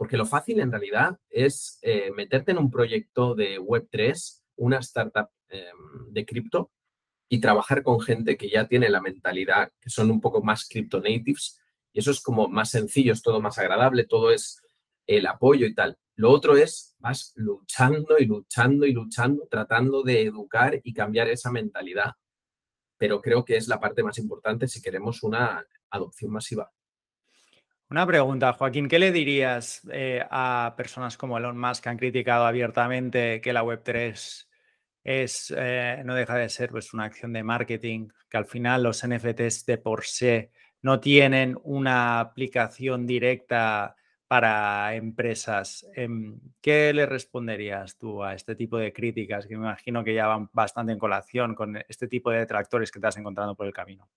Porque 0.01 0.17
lo 0.17 0.25
fácil 0.25 0.61
en 0.61 0.73
realidad 0.73 1.19
es 1.29 1.79
eh, 1.83 2.11
meterte 2.17 2.53
en 2.53 2.57
un 2.57 2.71
proyecto 2.71 3.35
de 3.35 3.61
Web3, 3.61 4.41
una 4.57 4.79
startup 4.79 5.29
em, 5.51 6.11
de 6.11 6.25
cripto, 6.25 6.73
y 7.29 7.39
trabajar 7.39 7.83
con 7.83 8.01
gente 8.01 8.39
que 8.39 8.49
ya 8.49 8.67
tiene 8.67 8.89
la 8.89 9.03
mentalidad, 9.03 9.71
que 9.79 9.91
son 9.91 10.11
un 10.11 10.23
poco 10.23 10.43
más 10.43 10.67
crypto 10.67 11.01
natives, 11.01 11.61
y 11.93 11.99
eso 11.99 12.13
es 12.13 12.23
como 12.23 12.49
más 12.49 12.71
sencillo, 12.71 13.13
es 13.13 13.21
todo 13.21 13.43
más 13.43 13.59
agradable, 13.59 14.07
todo 14.07 14.31
es 14.31 14.63
el 15.07 15.27
apoyo 15.27 15.67
y 15.67 15.75
tal. 15.75 15.99
Lo 16.17 16.31
otro 16.31 16.57
es, 16.57 16.97
vas 16.99 17.35
luchando 17.37 18.19
y 18.19 18.25
luchando 18.25 18.87
y 18.87 18.95
luchando, 18.95 19.49
tratando 19.51 20.03
de 20.03 20.23
educar 20.23 20.81
y 20.83 20.95
cambiar 20.95 21.29
esa 21.29 21.53
mentalidad. 21.53 22.13
Pero 22.97 23.21
creo 23.21 23.45
que 23.45 23.59
es 23.59 23.69
la 23.69 23.79
parte 23.79 24.03
más 24.03 24.17
importante 24.17 24.67
si 24.67 24.81
queremos 24.81 25.23
una 25.23 25.63
adopción 25.91 26.33
masiva. 26.33 26.73
Una 27.91 28.07
pregunta, 28.07 28.53
Joaquín, 28.53 28.87
¿qué 28.87 29.01
le 29.01 29.11
dirías 29.11 29.83
eh, 29.93 30.25
a 30.31 30.75
personas 30.77 31.17
como 31.17 31.37
Elon 31.37 31.59
Musk 31.59 31.83
que 31.83 31.89
han 31.89 31.99
criticado 31.99 32.47
abiertamente 32.47 33.41
que 33.41 33.53
la 33.53 33.65
Web3 33.65 34.47
es, 35.03 35.55
eh, 35.57 36.01
no 36.05 36.15
deja 36.15 36.37
de 36.37 36.49
ser 36.49 36.71
pues, 36.71 36.95
una 36.95 37.05
acción 37.05 37.33
de 37.33 37.43
marketing, 37.43 38.09
que 38.29 38.37
al 38.37 38.45
final 38.45 38.85
los 38.85 39.03
NFTs 39.03 39.67
de 39.67 39.79
por 39.79 40.05
sí 40.05 40.49
no 40.83 41.01
tienen 41.01 41.59
una 41.65 42.21
aplicación 42.21 43.09
directa 43.09 43.97
para 44.29 44.95
empresas. 44.95 45.85
Em, 45.97 46.39
¿Qué 46.61 46.93
le 46.95 47.07
responderías 47.07 47.99
tú 47.99 48.23
a 48.23 48.35
este 48.35 48.55
tipo 48.55 48.79
de 48.79 48.93
críticas 48.93 49.49
que 49.49 49.57
me 49.57 49.67
imagino 49.67 50.05
que 50.05 50.15
ya 50.15 50.29
van 50.29 50.49
bastante 50.53 50.93
en 50.93 50.99
colación 51.01 51.57
con 51.57 51.77
este 51.89 52.07
tipo 52.07 52.31
de 52.31 52.39
detractores 52.39 52.93
que 52.93 53.01
te 53.01 53.09
has 53.09 53.17
encontrado 53.17 53.57
por 53.57 53.67
el 53.67 53.73
camino? 53.73 54.09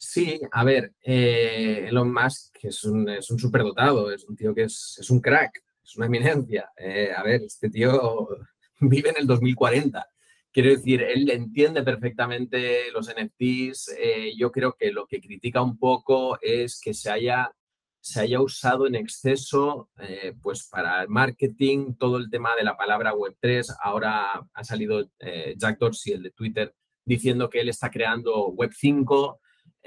Sí, 0.00 0.40
a 0.52 0.62
ver, 0.62 0.92
eh, 1.02 1.86
Elon 1.88 2.12
Musk 2.12 2.56
es 2.62 2.84
un, 2.84 3.20
superdotado, 3.20 4.12
es 4.12 4.24
un 4.24 4.36
tío 4.36 4.54
que 4.54 4.62
es, 4.62 5.04
un 5.10 5.20
crack, 5.20 5.60
es 5.82 5.96
una 5.96 6.06
eminencia. 6.06 6.70
Eh, 6.76 7.10
a 7.14 7.24
ver, 7.24 7.42
este 7.42 7.68
tío 7.68 8.28
vive 8.80 9.10
en 9.10 9.16
el 9.18 9.26
2040. 9.26 10.06
Quiero 10.52 10.70
decir, 10.70 11.02
él 11.02 11.28
entiende 11.30 11.82
perfectamente 11.82 12.92
los 12.92 13.08
NFTs. 13.08 13.96
Eh, 13.98 14.34
yo 14.38 14.52
creo 14.52 14.76
que 14.78 14.92
lo 14.92 15.06
que 15.08 15.20
critica 15.20 15.62
un 15.62 15.76
poco 15.76 16.38
es 16.40 16.80
que 16.80 16.94
se 16.94 17.10
haya 17.10 17.52
se 18.00 18.20
haya 18.20 18.40
usado 18.40 18.86
en 18.86 18.94
exceso 18.94 19.90
eh, 19.98 20.32
pues 20.40 20.68
para 20.68 21.02
el 21.02 21.08
marketing, 21.08 21.94
todo 21.98 22.16
el 22.16 22.30
tema 22.30 22.54
de 22.56 22.62
la 22.62 22.76
palabra 22.76 23.12
Web3. 23.12 23.74
Ahora 23.82 24.48
ha 24.54 24.64
salido 24.64 25.10
Jack 25.56 25.78
Dorsey, 25.78 26.14
el 26.14 26.22
de 26.22 26.30
Twitter, 26.30 26.74
diciendo 27.04 27.50
que 27.50 27.60
él 27.60 27.68
está 27.68 27.90
creando 27.90 28.46
Web5. 28.54 29.38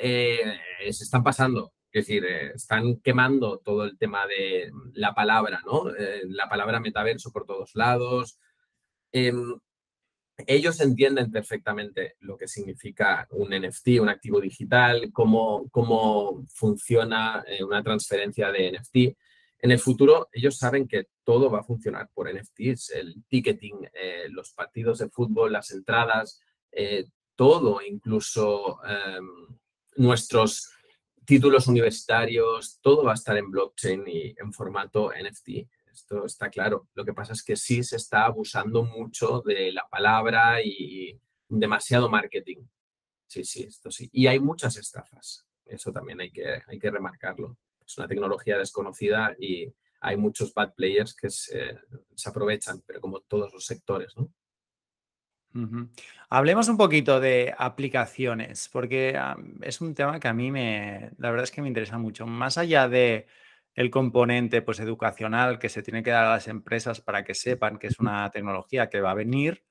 Eh, 0.03 0.59
se 0.91 1.03
están 1.03 1.23
pasando, 1.23 1.73
es 1.91 2.07
decir, 2.07 2.25
están 2.25 2.99
quemando 3.01 3.59
todo 3.59 3.85
el 3.85 3.97
tema 3.97 4.25
de 4.25 4.71
la 4.93 5.13
palabra, 5.13 5.61
¿no? 5.65 5.85
la 6.25 6.49
palabra 6.49 6.79
metaverso 6.79 7.31
por 7.31 7.45
todos 7.45 7.75
lados. 7.75 8.39
Em, 9.11 9.59
ellos 10.47 10.79
entienden 10.79 11.31
perfectamente 11.31 12.15
lo 12.19 12.37
que 12.37 12.47
significa 12.47 13.27
un 13.31 13.49
NFT, 13.49 13.99
un 13.99 14.09
activo 14.09 14.39
digital, 14.39 15.11
cómo, 15.11 15.69
cómo 15.69 16.45
funciona 16.53 17.43
eh, 17.47 17.63
una 17.63 17.83
transferencia 17.83 18.51
de 18.51 18.71
NFT. 18.71 19.17
En 19.59 19.71
el 19.71 19.79
futuro, 19.79 20.29
ellos 20.31 20.57
saben 20.57 20.87
que 20.87 21.07
todo 21.23 21.51
va 21.51 21.59
a 21.59 21.63
funcionar 21.63 22.09
por 22.13 22.31
NFTs, 22.33 22.91
el 22.91 23.23
ticketing, 23.27 23.87
eh, 23.93 24.27
los 24.29 24.53
partidos 24.53 24.99
de 24.99 25.09
fútbol, 25.09 25.51
las 25.51 25.71
entradas, 25.71 26.41
eh, 26.71 27.05
todo, 27.35 27.81
incluso 27.81 28.79
em, 28.83 29.59
nuestros 29.95 30.71
títulos 31.25 31.67
universitarios, 31.67 32.79
todo 32.81 33.03
va 33.03 33.11
a 33.11 33.15
estar 33.15 33.37
en 33.37 33.51
blockchain 33.51 34.03
y 34.07 34.35
en 34.37 34.51
formato 34.51 35.11
NFT 35.11 35.67
esto 35.91 36.25
está 36.25 36.49
claro. 36.49 36.87
Lo 36.93 37.05
que 37.05 37.13
pasa 37.13 37.33
es 37.33 37.43
que 37.43 37.55
sí 37.55 37.83
se 37.83 37.97
está 37.97 38.25
abusando 38.25 38.83
mucho 38.83 39.41
de 39.45 39.71
la 39.71 39.87
palabra 39.89 40.61
y 40.63 41.19
demasiado 41.47 42.09
marketing. 42.09 42.65
Sí, 43.27 43.43
sí, 43.43 43.63
esto 43.63 43.91
sí. 43.91 44.09
Y 44.11 44.27
hay 44.27 44.39
muchas 44.39 44.77
estafas. 44.77 45.45
Eso 45.65 45.91
también 45.91 46.19
hay 46.21 46.31
que, 46.31 46.61
hay 46.65 46.79
que 46.79 46.91
remarcarlo. 46.91 47.57
Es 47.85 47.97
una 47.97 48.07
tecnología 48.07 48.57
desconocida 48.57 49.35
y 49.39 49.73
hay 50.01 50.17
muchos 50.17 50.53
bad 50.53 50.73
players 50.73 51.13
que 51.13 51.29
se, 51.29 51.77
aprovechan, 52.25 52.81
pero 52.85 52.99
como 52.99 53.21
todos 53.21 53.53
los 53.53 53.65
sectores, 53.65 54.15
¿no? 54.17 54.33
Hablemos 56.29 56.69
un 56.69 56.77
poquito 56.77 57.19
de 57.19 57.53
aplicaciones, 57.57 58.69
porque 58.71 59.19
es 59.61 59.81
un 59.81 59.93
tema 59.93 60.19
que 60.19 60.27
a 60.27 60.33
mí 60.33 60.51
me, 60.51 61.11
la 61.17 61.29
verdad 61.29 61.43
es 61.43 61.51
que 61.51 61.61
me 61.61 61.67
interesa 61.67 61.97
mucho. 61.97 62.25
Más 62.25 62.57
allá 62.57 62.87
de 62.87 63.27
el 63.75 63.89
componente 63.89 64.61
pues, 64.61 64.79
educacional 64.79 65.59
que 65.59 65.69
se 65.69 65.83
tiene 65.83 66.03
que 66.03 66.11
dar 66.11 66.25
a 66.25 66.31
las 66.31 66.47
empresas 66.47 67.01
para 67.01 67.23
que 67.23 67.33
sepan 67.33 67.77
que 67.77 67.87
es 67.87 67.99
una 67.99 68.29
tecnología 68.29 68.89
que 68.89 69.01
va 69.01 69.11
a 69.11 69.15
venir. 69.15 69.63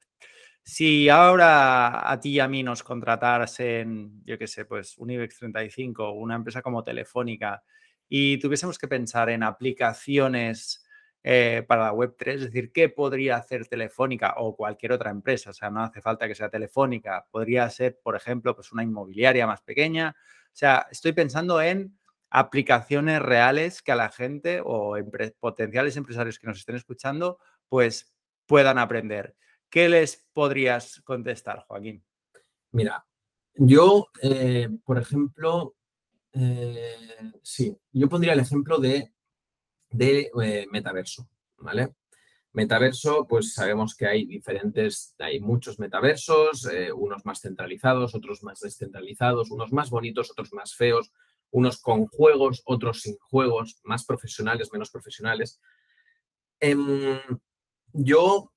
Si 0.62 1.08
ahora 1.08 2.10
a 2.10 2.20
ti 2.20 2.30
y 2.32 2.40
a 2.40 2.48
mí 2.48 2.62
nos 2.62 2.82
contratasen, 2.82 4.22
yo 4.24 4.38
qué 4.38 4.46
sé, 4.46 4.66
pues 4.66 4.98
un 4.98 5.10
IBEX 5.10 5.38
35, 5.38 6.12
una 6.12 6.36
empresa 6.36 6.62
como 6.62 6.84
Telefónica, 6.84 7.62
y 8.08 8.38
tuviésemos 8.38 8.78
que 8.78 8.88
pensar 8.88 9.30
en 9.30 9.42
aplicaciones 9.42 10.84
eh, 11.22 11.64
para 11.66 11.84
la 11.84 11.92
Web3, 11.92 12.34
es 12.34 12.40
decir, 12.42 12.72
¿qué 12.72 12.88
podría 12.88 13.36
hacer 13.36 13.66
Telefónica 13.66 14.34
o 14.38 14.56
cualquier 14.56 14.92
otra 14.92 15.10
empresa? 15.10 15.50
O 15.50 15.52
sea, 15.52 15.70
no 15.70 15.82
hace 15.82 16.00
falta 16.00 16.26
que 16.26 16.34
sea 16.34 16.48
Telefónica, 16.48 17.26
podría 17.30 17.68
ser, 17.70 17.98
por 18.02 18.16
ejemplo, 18.16 18.54
pues 18.54 18.72
una 18.72 18.82
inmobiliaria 18.82 19.46
más 19.46 19.60
pequeña. 19.60 20.16
O 20.46 20.56
sea, 20.56 20.86
estoy 20.90 21.12
pensando 21.12 21.60
en 21.60 21.98
aplicaciones 22.30 23.20
reales 23.20 23.82
que 23.82 23.92
a 23.92 23.96
la 23.96 24.08
gente 24.08 24.62
o 24.64 24.96
potenciales 25.40 25.96
empresarios 25.96 26.38
que 26.38 26.46
nos 26.46 26.58
estén 26.58 26.76
escuchando 26.76 27.38
pues 27.68 28.12
puedan 28.46 28.78
aprender. 28.78 29.36
¿Qué 29.68 29.88
les 29.88 30.26
podrías 30.32 31.00
contestar, 31.02 31.64
Joaquín? 31.66 32.04
Mira, 32.72 33.04
yo, 33.54 34.08
eh, 34.22 34.68
por 34.84 34.98
ejemplo, 34.98 35.76
eh, 36.32 37.32
sí, 37.42 37.76
yo 37.92 38.08
pondría 38.08 38.32
el 38.32 38.40
ejemplo 38.40 38.78
de, 38.78 39.12
de 39.90 40.30
eh, 40.42 40.66
metaverso, 40.70 41.28
¿vale? 41.58 41.94
Metaverso, 42.52 43.26
pues 43.28 43.54
sabemos 43.54 43.94
que 43.94 44.06
hay 44.06 44.26
diferentes, 44.26 45.14
hay 45.18 45.38
muchos 45.38 45.78
metaversos, 45.78 46.68
unos 46.96 47.24
más 47.24 47.40
centralizados, 47.40 48.12
otros 48.16 48.42
más 48.42 48.58
descentralizados, 48.58 49.52
unos 49.52 49.72
más 49.72 49.88
bonitos, 49.88 50.32
otros 50.32 50.52
más 50.52 50.74
feos, 50.74 51.12
unos 51.52 51.80
con 51.80 52.06
juegos, 52.06 52.62
otros 52.64 53.02
sin 53.02 53.16
juegos, 53.18 53.80
más 53.84 54.04
profesionales, 54.04 54.70
menos 54.72 54.90
profesionales. 54.90 55.60
Em, 56.60 57.18
yo 57.92 58.52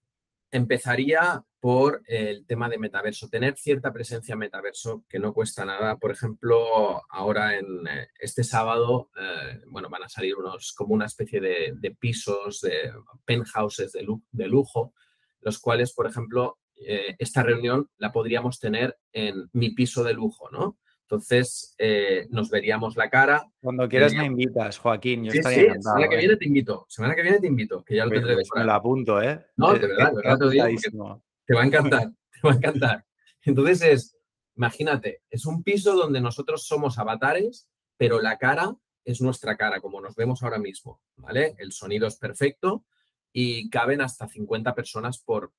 empezaría 0.54 1.44
por 1.60 2.04
el 2.08 2.46
tema 2.46 2.70
de 2.70 2.78
metaverso, 2.78 3.28
tener 3.28 3.58
cierta 3.58 3.92
presencia 3.92 4.34
en 4.34 4.40
metaverso 4.40 5.04
que 5.10 5.18
no 5.18 5.34
cuesta 5.34 5.66
nada. 5.66 5.98
Por 5.98 6.12
ejemplo, 6.12 7.02
ahora 7.10 7.58
en 7.58 7.88
eh, 7.88 8.10
este 8.20 8.44
sábado, 8.44 9.10
eh, 9.20 9.62
bueno, 9.68 9.90
van 9.90 10.04
a 10.04 10.10
salir 10.10 10.36
unos 10.36 10.74
como 10.74 10.94
una 10.94 11.08
especie 11.08 11.42
de, 11.42 11.98
pisos, 12.00 12.62
de 12.62 12.92
penthouses 13.26 13.94
de, 13.94 14.06
de, 14.32 14.48
lujo, 14.48 14.94
los 15.42 15.58
cuales, 15.58 15.94
por 15.94 16.06
ejemplo, 16.06 16.60
eh, 16.76 17.16
esta 17.18 17.42
reunión 17.42 17.90
la 17.98 18.12
podríamos 18.12 18.60
tener 18.60 18.98
en 19.12 19.50
mi 19.54 19.72
piso 19.72 20.04
de 20.04 20.14
lujo, 20.14 20.50
¿no? 20.52 20.78
Entonces, 21.14 21.76
eh, 21.78 22.26
nos 22.32 22.50
veríamos 22.50 22.96
la 22.96 23.08
cara. 23.08 23.48
Cuando 23.62 23.88
quieras 23.88 24.16
me 24.16 24.26
invitas, 24.26 24.80
Joaquín. 24.80 25.26
Yo 25.26 25.32
sí, 25.32 25.44
sí, 25.44 25.68
semana 25.80 26.10
que 26.10 26.18
viene 26.18 26.34
¿eh? 26.34 26.38
te 26.38 26.46
invito. 26.48 26.88
Semana 26.90 27.14
que 27.14 27.22
viene 27.22 27.40
te 27.40 27.46
invito, 27.46 27.84
que 27.84 27.98
ya 27.98 28.06
lo 28.06 28.10
tendré 28.10 28.34
pues 28.34 28.50
me 28.56 28.64
lo 28.64 28.74
apunto, 28.74 29.22
¿eh? 29.22 29.46
No, 29.56 29.74
de 29.74 29.88
verdad, 29.88 30.10
de 30.10 30.16
verdad 30.16 30.40
te 30.40 30.50
digo. 30.50 31.24
Te 31.46 31.54
va 31.54 31.62
a 31.62 31.66
encantar, 31.68 32.10
te 32.32 32.48
va 32.48 32.54
a 32.54 32.56
encantar. 32.56 33.06
Entonces 33.44 33.82
es, 33.84 34.18
imagínate, 34.56 35.22
es 35.30 35.46
un 35.46 35.62
piso 35.62 35.96
donde 35.96 36.20
nosotros 36.20 36.66
somos 36.66 36.98
avatares, 36.98 37.68
pero 37.96 38.20
la 38.20 38.40
cara 38.40 38.76
es 39.06 39.22
nuestra 39.22 39.56
cara, 39.56 39.82
como 39.82 40.02
nos 40.02 40.16
vemos 40.16 40.42
ahora 40.42 40.58
mismo, 40.58 41.00
¿vale? 41.18 41.54
El 41.60 41.74
sonido 41.74 42.08
es 42.08 42.16
perfecto 42.16 42.86
y 43.32 43.70
caben 43.70 44.02
hasta 44.02 44.28
50 44.28 44.74
personas 44.74 45.20
por, 45.20 45.54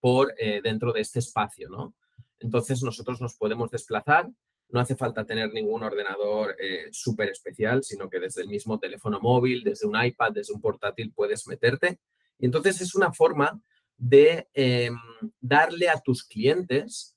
por 0.00 0.34
eh, 0.36 0.60
dentro 0.62 0.92
de 0.92 1.00
este 1.00 1.20
espacio, 1.20 1.70
¿no? 1.70 1.94
Entonces 2.40 2.82
nosotros 2.82 3.22
nos 3.22 3.36
podemos 3.36 3.70
desplazar 3.70 4.28
no 4.70 4.80
hace 4.80 4.96
falta 4.96 5.24
tener 5.24 5.52
ningún 5.52 5.82
ordenador 5.82 6.56
eh, 6.58 6.88
súper 6.92 7.30
especial, 7.30 7.82
sino 7.82 8.08
que 8.10 8.20
desde 8.20 8.42
el 8.42 8.48
mismo 8.48 8.78
teléfono 8.78 9.20
móvil, 9.20 9.62
desde 9.64 9.86
un 9.86 10.02
iPad, 10.02 10.32
desde 10.32 10.52
un 10.52 10.60
portátil 10.60 11.12
puedes 11.14 11.46
meterte. 11.46 11.98
Y 12.38 12.46
entonces 12.46 12.80
es 12.80 12.94
una 12.94 13.12
forma 13.12 13.60
de 13.96 14.48
em, 14.54 14.96
darle 15.40 15.88
a 15.88 15.98
tus 16.00 16.22
clientes 16.24 17.16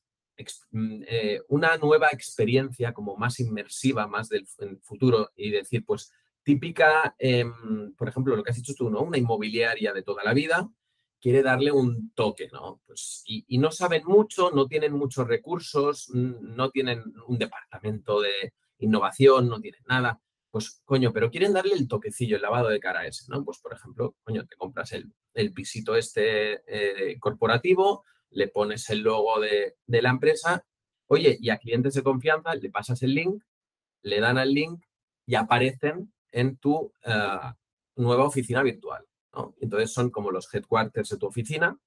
mm, 0.72 1.04
eh, 1.08 1.42
una 1.50 1.78
nueva 1.78 2.08
experiencia 2.12 2.94
como 2.94 3.16
más 3.18 3.40
inmersiva, 3.40 4.08
más 4.08 4.30
del 4.30 4.48
futuro 4.82 5.32
y 5.36 5.52
decir, 5.52 5.86
pues 5.86 6.12
típica, 6.44 7.16
em, 7.20 7.94
por 7.96 8.10
ejemplo, 8.10 8.36
lo 8.36 8.44
que 8.44 8.52
has 8.52 8.58
dicho 8.58 8.74
tú, 8.76 8.90
¿no? 8.90 9.02
Una 9.02 9.18
inmobiliaria 9.18 9.94
de 9.94 10.02
toda 10.02 10.24
la 10.24 10.34
vida 10.34 10.70
quiere 11.22 11.44
darle 11.44 11.72
un 11.72 12.12
toque, 12.14 12.50
¿no? 12.52 12.82
Pues, 12.86 13.24
y, 13.26 13.58
no 13.60 13.72
saben 13.72 14.04
mucho, 14.06 14.52
no 14.52 14.68
tienen 14.68 14.94
muchos 14.94 15.28
recursos, 15.28 16.10
no 16.10 16.72
tienen 16.72 17.04
un 17.28 17.38
departamento 17.38 18.20
de 18.22 18.54
innovación, 18.80 19.48
no 19.48 19.62
tienen 19.62 19.84
nada. 19.88 20.20
Pues, 20.50 20.82
coño, 20.84 21.14
pero 21.14 21.30
quieren 21.30 21.54
darle 21.54 21.76
el 21.76 21.88
toquecillo, 21.88 22.36
el 22.36 22.42
lavado 22.42 22.70
de 22.70 22.80
cara 22.80 23.02
a 23.02 23.08
ese, 23.08 23.26
¿no? 23.30 23.46
Pues, 23.46 23.60
por 23.60 23.74
ejemplo, 23.74 24.16
coño, 24.24 24.46
te 24.46 24.56
compras 24.58 24.92
el, 24.94 25.54
pisito 25.54 25.96
este 25.96 26.64
eh, 26.68 27.20
corporativo, 27.20 28.04
le 28.32 28.48
pones 28.48 28.90
el 28.90 29.02
logo 29.02 29.40
de, 29.40 29.78
la 29.88 30.10
empresa, 30.10 30.66
oye, 31.08 31.38
y 31.40 31.50
a 31.52 31.58
clientes 31.58 31.94
de 31.94 32.04
confianza 32.04 32.56
le 32.56 32.70
pasas 32.72 33.04
el 33.04 33.14
link, 33.14 33.44
le 34.02 34.20
dan 34.20 34.38
al 34.38 34.54
link 34.54 34.84
y 35.26 35.36
aparecen 35.36 36.12
en 36.32 36.58
tu 36.58 36.92
eh, 37.04 37.54
nueva 37.96 38.26
oficina 38.26 38.64
virtual. 38.64 39.06
Entonces 39.60 39.94
son 39.94 40.10
como 40.10 40.32
los 40.32 40.54
headquarters 40.54 41.10
de 41.10 41.18
tu 41.18 41.28
oficina 41.28 41.78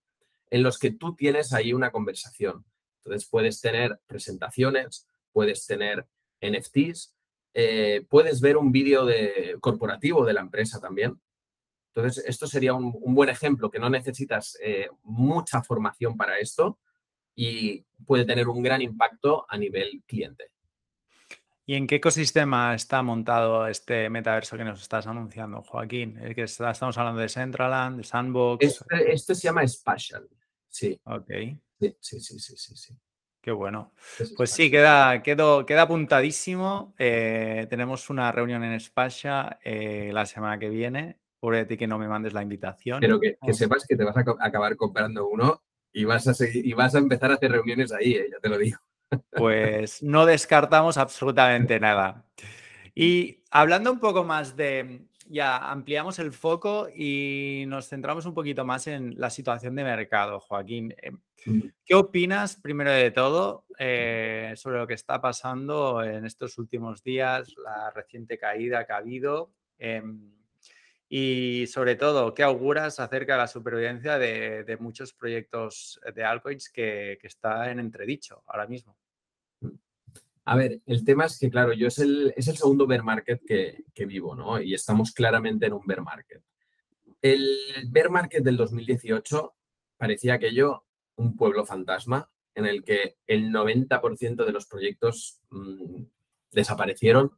en 0.50 0.62
los 0.62 0.78
que 0.78 0.92
tú 0.92 1.14
tienes 1.14 1.52
ahí 1.52 1.72
una 1.72 1.90
conversación. 1.90 2.64
Entonces 2.98 3.28
puedes 3.28 3.60
tener 3.60 4.00
presentaciones, 4.06 5.06
puedes 5.32 5.66
tener 5.66 6.06
NFTs, 6.40 7.14
eh, 7.54 8.06
puedes 8.08 8.40
ver 8.40 8.56
un 8.56 8.72
vídeo 8.72 9.04
de, 9.04 9.56
corporativo 9.60 10.24
de 10.24 10.32
la 10.32 10.40
empresa 10.40 10.80
también. 10.80 11.20
Entonces, 11.94 12.24
esto 12.26 12.48
sería 12.48 12.74
un, 12.74 12.92
buen 13.14 13.28
ejemplo, 13.28 13.70
que 13.70 13.78
no 13.78 13.88
necesitas 13.88 14.58
eh, 14.60 14.88
mucha 15.04 15.62
formación 15.62 16.16
para 16.16 16.38
esto 16.38 16.80
y 17.36 17.84
puede 18.04 18.24
tener 18.24 18.48
un 18.48 18.62
gran 18.62 18.82
impacto 18.82 19.46
a 19.48 19.56
nivel 19.56 20.02
cliente. 20.06 20.50
¿Y 21.66 21.74
en 21.76 21.86
qué 21.86 21.96
ecosistema 21.96 22.74
está 22.74 23.02
montado 23.02 23.66
este 23.66 24.10
metaverso 24.10 24.56
que 24.56 24.64
nos 24.64 24.82
estás 24.82 25.06
anunciando, 25.06 25.62
Joaquín? 25.62 26.18
El 26.18 26.34
que 26.34 26.42
estamos 26.42 26.98
hablando 26.98 27.20
de 27.20 27.28
Centraland, 27.28 27.96
de 27.96 28.04
Sandbox. 28.04 28.64
Este, 28.64 29.12
este, 29.12 29.34
se 29.34 29.42
llama 29.42 29.66
Spatial, 29.66 30.28
sí. 30.68 31.00
Ok. 31.04 31.30
Sí, 31.80 31.96
sí, 32.00 32.20
sí, 32.20 32.56
sí, 32.56 32.76
sí. 32.76 32.94
Qué 33.40 33.50
bueno. 33.50 33.92
pues 34.36 34.50
sí, 34.50 34.70
queda, 34.70 35.22
queda 35.22 35.82
apuntadísimo. 35.82 36.94
Eh, 36.98 37.66
tenemos 37.68 38.08
una 38.08 38.32
reunión 38.32 38.62
en 38.64 38.78
Spatial 38.80 39.58
eh, 39.62 40.10
la 40.12 40.26
semana 40.26 40.58
que 40.58 40.68
viene. 40.68 41.18
Por 41.40 41.62
ti 41.66 41.76
que 41.76 41.86
no 41.86 41.98
me 41.98 42.08
mandes 42.08 42.32
la 42.32 42.40
invitación. 42.40 43.00
Pero 43.00 43.20
que, 43.20 43.36
sepas 43.52 43.86
que 43.86 43.96
te 43.96 44.04
vas 44.04 44.16
a 44.16 44.24
acabar 44.40 44.76
comprando 44.76 45.28
uno 45.28 45.62
y 45.92 46.04
vas 46.04 46.26
a, 46.26 46.32
seguir, 46.32 46.66
y 46.66 46.72
vas 46.72 46.94
a 46.94 46.98
empezar 46.98 47.30
a 47.30 47.34
hacer 47.34 47.52
reuniones 47.52 47.92
ahí, 47.92 48.14
eh, 48.14 48.28
ya 48.32 48.38
te 48.40 48.48
lo 48.48 48.56
digo. 48.56 48.78
Pues 49.30 50.02
no 50.02 50.26
descartamos 50.26 50.96
absolutamente 50.96 51.80
nada. 51.80 52.24
Y 52.94 53.42
hablando 53.50 53.90
un 53.90 53.98
poco 53.98 54.24
más 54.24 54.56
de, 54.56 55.06
ya 55.28 55.70
ampliamos 55.70 56.18
el 56.18 56.32
foco 56.32 56.88
y 56.94 57.64
nos 57.66 57.88
centramos 57.88 58.26
un 58.26 58.34
poquito 58.34 58.64
más 58.64 58.86
en 58.86 59.18
la 59.18 59.30
situación 59.30 59.74
de 59.74 59.84
mercado, 59.84 60.40
Joaquín. 60.40 60.94
Eh, 61.02 61.12
¿Qué 61.84 61.94
opinas, 61.94 62.56
primero 62.56 62.90
de 62.90 63.10
todo, 63.10 63.66
eh, 63.78 64.54
sobre 64.56 64.78
lo 64.78 64.86
que 64.86 64.94
está 64.94 65.20
pasando 65.20 66.02
en 66.02 66.24
estos 66.24 66.56
últimos 66.58 67.02
días, 67.02 67.54
la 67.62 67.90
reciente 67.90 68.38
caída 68.38 68.86
que 68.86 68.92
ha 68.92 68.96
habido? 68.96 69.52
Em, 69.78 70.32
y 71.08 71.66
sobre 71.66 71.96
todo, 71.96 72.32
¿qué 72.34 72.42
auguras 72.42 72.98
acerca 72.98 73.34
de 73.34 73.38
la 73.40 73.46
supervivencia 73.46 74.18
de, 74.18 74.76
muchos 74.80 75.12
proyectos 75.12 76.00
de 76.14 76.24
altcoins 76.24 76.70
que, 76.70 77.18
que 77.20 77.26
está 77.26 77.70
en 77.70 77.78
entredicho 77.78 78.42
ahora 78.46 78.66
mismo? 78.66 78.96
A 80.46 80.56
ver, 80.56 80.80
el 80.86 81.04
tema 81.04 81.24
es 81.24 81.38
que, 81.38 81.50
claro, 81.50 81.72
yo 81.72 81.88
es 81.88 81.98
el, 81.98 82.34
es 82.36 82.48
el 82.48 82.56
segundo 82.56 82.86
bear 82.86 83.02
market 83.02 83.40
que, 83.46 84.06
vivo, 84.06 84.34
¿no? 84.34 84.60
Y 84.60 84.74
estamos 84.74 85.12
claramente 85.12 85.66
en 85.66 85.72
un 85.72 85.86
bear 85.86 86.02
market. 86.02 86.42
El 87.22 87.56
bear 87.88 88.10
market 88.10 88.44
del 88.44 88.58
2018 88.58 89.54
parecía 89.96 90.34
aquello 90.34 90.84
un 91.16 91.36
pueblo 91.36 91.64
fantasma 91.64 92.30
en 92.54 92.66
el 92.66 92.84
que 92.84 93.16
el 93.26 93.50
90% 93.50 94.44
de 94.44 94.52
los 94.52 94.66
proyectos 94.66 95.40
mm, 95.50 96.02
desaparecieron 96.52 97.32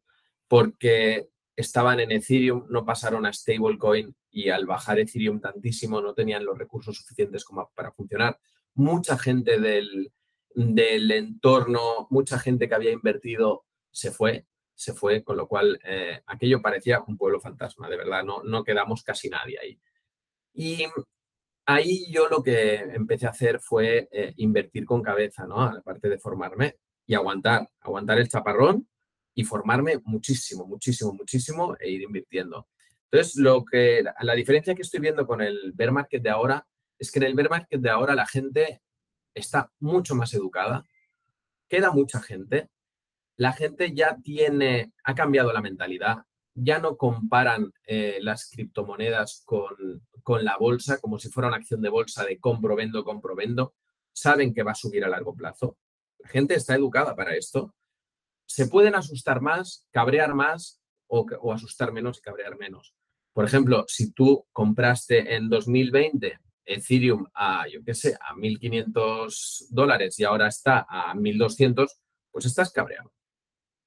porque 0.49 1.29
estaban 1.55 2.01
en 2.01 2.11
Ethereum, 2.11 2.67
no 2.69 2.85
pasaron 2.85 3.25
a 3.25 3.33
stablecoin 3.33 4.15
y 4.31 4.51
al 4.51 4.67
bajar 4.67 4.99
Ethereum 4.99 5.41
tantísimo 5.41 6.01
no 6.01 6.13
tenían 6.13 6.45
los 6.45 6.59
recursos 6.59 6.97
suficientes 6.97 7.45
como 7.45 7.71
para 7.75 7.93
funcionar. 7.93 8.39
Mucha 8.75 9.17
gente 9.17 9.59
del, 9.59 10.13
del 10.57 11.11
entorno, 11.11 12.07
mucha 12.09 12.39
gente 12.39 12.67
que 12.67 12.75
había 12.75 12.91
invertido 12.91 13.67
se 13.91 14.11
fue, 14.11 14.47
se 14.75 14.95
fue, 14.95 15.23
con 15.23 15.37
lo 15.37 15.47
cual 15.47 15.79
eh, 15.85 16.23
aquello 16.27 16.63
parecía 16.63 17.05
un 17.07 17.19
pueblo 17.19 17.41
fantasma, 17.41 17.91
de 17.91 17.99
verdad, 17.99 18.25
no, 18.25 18.43
no 18.43 18.65
quedamos 18.65 19.03
casi 19.03 19.29
nadie 19.29 19.59
ahí. 19.61 19.79
Y 20.55 20.87
ahí 21.67 22.11
yo 22.11 22.29
lo 22.29 22.43
que 22.43 22.77
empecé 22.77 23.27
a 23.27 23.31
hacer 23.31 23.61
fue 23.61 24.09
eh, 24.11 24.33
invertir 24.39 24.87
con 24.87 25.03
cabeza, 25.03 25.47
¿no? 25.47 25.61
Aparte 25.61 26.09
de 26.09 26.19
formarme 26.19 26.77
y 27.07 27.15
aguantar, 27.15 27.69
aguantar 27.81 28.19
el 28.19 28.29
chaparrón 28.29 28.89
y 29.35 29.45
formarme 29.45 30.01
muchísimo, 30.05 30.67
muchísimo, 30.67 31.13
muchísimo 31.13 31.77
e 31.79 31.91
ir 31.91 32.01
invirtiendo. 32.01 32.67
Entonces, 33.11 33.37
lo 33.37 33.63
que, 33.63 34.03
la 34.21 34.35
diferencia 34.35 34.75
que 34.75 34.83
estoy 34.83 35.01
viendo 35.01 35.27
con 35.27 35.43
el 35.43 35.73
bear 35.75 35.93
market 35.93 36.23
de 36.23 36.31
ahora 36.31 36.67
es 36.99 37.11
que 37.11 37.19
en 37.19 37.25
el 37.25 37.35
bear 37.35 37.51
market 37.51 37.81
de 37.81 37.91
ahora 37.91 38.15
la 38.15 38.27
gente 38.27 38.81
está 39.37 39.71
mucho 39.79 40.15
más 40.15 40.35
educada, 40.35 40.85
queda 41.69 41.93
mucha 41.93 42.21
gente, 42.21 42.71
la 43.37 43.53
gente 43.53 43.95
ya 43.95 44.17
tiene, 44.23 44.93
ha 45.05 45.15
cambiado 45.15 45.53
la 45.53 45.61
mentalidad, 45.61 46.25
ya 46.55 46.79
no 46.79 46.97
comparan 46.97 47.71
eh, 47.87 48.19
las 48.23 48.49
criptomonedas 48.51 49.43
con, 49.45 50.03
con, 50.23 50.43
la 50.43 50.57
bolsa 50.57 50.99
como 50.99 51.19
si 51.19 51.29
fuera 51.29 51.49
una 51.49 51.59
acción 51.59 51.83
de 51.83 51.91
bolsa 51.91 52.25
de 52.25 52.41
compro, 52.41 52.75
vendo, 52.75 53.05
compro, 53.05 53.37
vendo, 53.37 53.75
saben 54.11 54.55
que 54.55 54.63
va 54.63 54.73
a 54.73 54.77
subir 54.77 55.05
a 55.05 55.09
largo 55.09 55.37
plazo. 55.37 55.77
La 56.19 56.29
gente 56.31 56.55
está 56.55 56.75
educada 56.75 57.15
para 57.15 57.37
esto. 57.37 57.75
Se 58.47 58.69
pueden 58.69 58.95
asustar 58.95 59.43
más, 59.43 59.87
cabrear 59.91 60.35
más 60.35 60.81
o, 61.09 61.27
o 61.43 61.53
asustar 61.53 61.93
menos 61.93 62.19
y 62.19 62.23
cabrear 62.23 62.57
menos. 62.57 62.95
Por 63.35 63.45
ejemplo, 63.45 63.85
si 63.87 64.13
tú 64.13 64.47
compraste 64.51 65.35
en 65.35 65.51
2020 65.51 66.39
Ethereum 66.67 67.27
a, 67.33 67.67
yo 67.69 67.83
qué 67.85 67.95
sé, 67.95 68.17
a 68.21 68.35
1.500 68.35 69.67
dólares 69.71 70.19
y 70.19 70.25
ahora 70.25 70.49
está 70.49 70.87
a 70.89 71.15
1.200, 71.15 71.89
pues 72.31 72.45
estás 72.45 72.73
cabreado. 72.73 73.13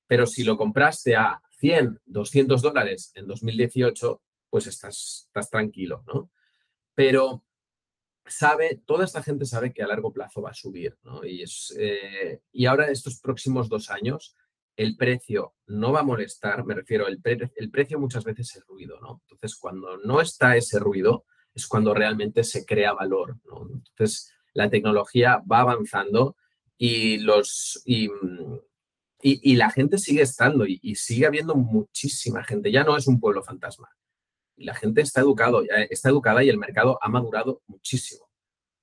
Pero 0.07 0.25
si 0.25 0.43
lo 0.43 0.57
compraste 0.57 1.15
a 1.15 1.41
100, 1.59 1.99
200 2.05 2.61
dólares 2.61 3.11
en 3.15 3.27
2018, 3.27 4.21
pues 4.49 4.67
estás, 4.67 5.25
estás 5.27 5.49
tranquilo, 5.49 6.03
¿no? 6.07 6.31
Pero 6.95 7.43
sabe, 8.25 8.81
toda 8.85 9.05
esta 9.05 9.21
gente 9.21 9.45
sabe 9.45 9.73
que 9.73 9.83
a 9.83 9.87
largo 9.87 10.11
plazo 10.13 10.41
va 10.41 10.51
a 10.51 10.55
subir, 10.55 10.97
¿no? 11.03 11.25
Y, 11.25 11.43
es, 11.43 11.75
eh, 11.77 12.41
y 12.51 12.65
ahora 12.65 12.89
estos 12.89 13.19
próximos 13.19 13.69
dos 13.69 13.89
años 13.89 14.35
el 14.75 14.95
precio 14.95 15.55
no 15.67 15.91
va 15.91 15.99
a 15.99 16.03
molestar, 16.03 16.65
me 16.65 16.73
refiero, 16.73 17.05
el, 17.07 17.19
el 17.23 17.69
precio 17.69 17.99
muchas 17.99 18.23
veces 18.23 18.55
es 18.55 18.65
ruido, 18.65 18.97
¿no? 19.01 19.21
Entonces, 19.25 19.57
cuando 19.57 19.97
no 19.97 20.21
está 20.21 20.55
ese 20.55 20.79
ruido, 20.79 21.25
es 21.59 21.67
cuando 21.67 21.93
realmente 21.93 22.43
se 22.43 22.65
crea 22.65 22.93
valor. 22.93 23.37
Entonces, 23.89 24.33
la 24.53 24.69
tecnología 24.69 25.41
va 25.49 25.59
avanzando 25.59 26.35
y, 26.77 27.17
los, 27.17 27.81
y, 27.85 28.09
la 29.55 29.69
gente 29.69 29.97
sigue 29.97 30.21
estando 30.21 30.65
y, 30.65 30.95
sigue 30.95 31.27
habiendo 31.27 31.55
muchísima 31.55 32.43
gente. 32.43 32.71
Ya 32.71 32.83
no 32.83 32.97
es 32.97 33.07
un 33.07 33.19
pueblo 33.19 33.43
fantasma. 33.43 33.89
La 34.55 34.73
gente 34.73 35.01
está, 35.01 35.21
educado, 35.21 35.63
está 35.89 36.09
educada 36.09 36.43
y 36.43 36.49
el 36.49 36.57
mercado 36.57 36.97
ha 37.01 37.09
madurado 37.09 37.61
muchísimo. 37.67 38.29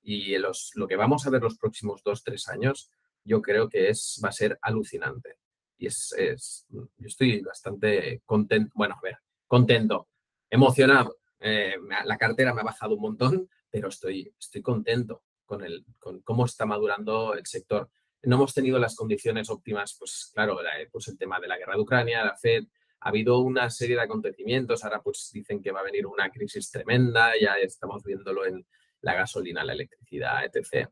Y 0.02 0.38
los, 0.38 0.70
lo 0.74 0.86
que 0.86 0.96
vamos 0.96 1.26
a 1.26 1.30
ver 1.30 1.42
los 1.42 1.58
próximos 1.58 2.02
dos, 2.04 2.22
tres 2.22 2.48
años, 2.48 2.90
yo 3.24 3.42
creo 3.42 3.68
que 3.68 3.88
es, 3.88 4.20
va 4.24 4.28
a 4.28 4.32
ser 4.32 4.58
alucinante. 4.62 5.36
Y 5.78 5.86
es, 5.86 6.14
es 6.16 6.66
yo 6.70 6.88
estoy 7.00 7.40
bastante 7.40 8.22
contento, 8.24 8.72
bueno, 8.74 8.94
a 8.94 9.00
ver, 9.02 9.18
contento, 9.46 10.08
emocionado 10.48 11.16
eh, 11.40 11.76
la 12.04 12.16
cartera 12.16 12.54
me 12.54 12.62
ha 12.62 12.64
bajado 12.64 12.94
un 12.94 13.02
montón, 13.02 13.50
pero 13.70 13.88
estoy, 13.88 14.32
estoy 14.38 14.62
contento 14.62 15.22
con, 15.44 15.64
el, 15.64 15.84
con 15.98 16.20
cómo 16.20 16.44
está 16.44 16.66
madurando 16.66 17.34
el 17.34 17.46
sector. 17.46 17.90
No 18.22 18.36
hemos 18.36 18.54
tenido 18.54 18.78
las 18.78 18.96
condiciones 18.96 19.50
óptimas, 19.50 19.96
pues 19.98 20.30
claro, 20.34 20.58
pues 20.90 21.08
el 21.08 21.18
tema 21.18 21.38
de 21.38 21.48
la 21.48 21.58
guerra 21.58 21.74
de 21.74 21.80
Ucrania, 21.80 22.24
la 22.24 22.36
Fed, 22.36 22.64
ha 23.00 23.10
habido 23.10 23.38
una 23.38 23.70
serie 23.70 23.94
de 23.94 24.02
acontecimientos, 24.02 24.82
ahora 24.82 25.00
pues 25.02 25.30
dicen 25.32 25.62
que 25.62 25.70
va 25.70 25.80
a 25.80 25.84
venir 25.84 26.06
una 26.06 26.30
crisis 26.30 26.70
tremenda, 26.70 27.32
ya 27.40 27.54
estamos 27.56 28.02
viéndolo 28.02 28.46
en 28.46 28.66
la 29.02 29.14
gasolina, 29.14 29.62
la 29.62 29.74
electricidad, 29.74 30.44
etc. 30.44 30.88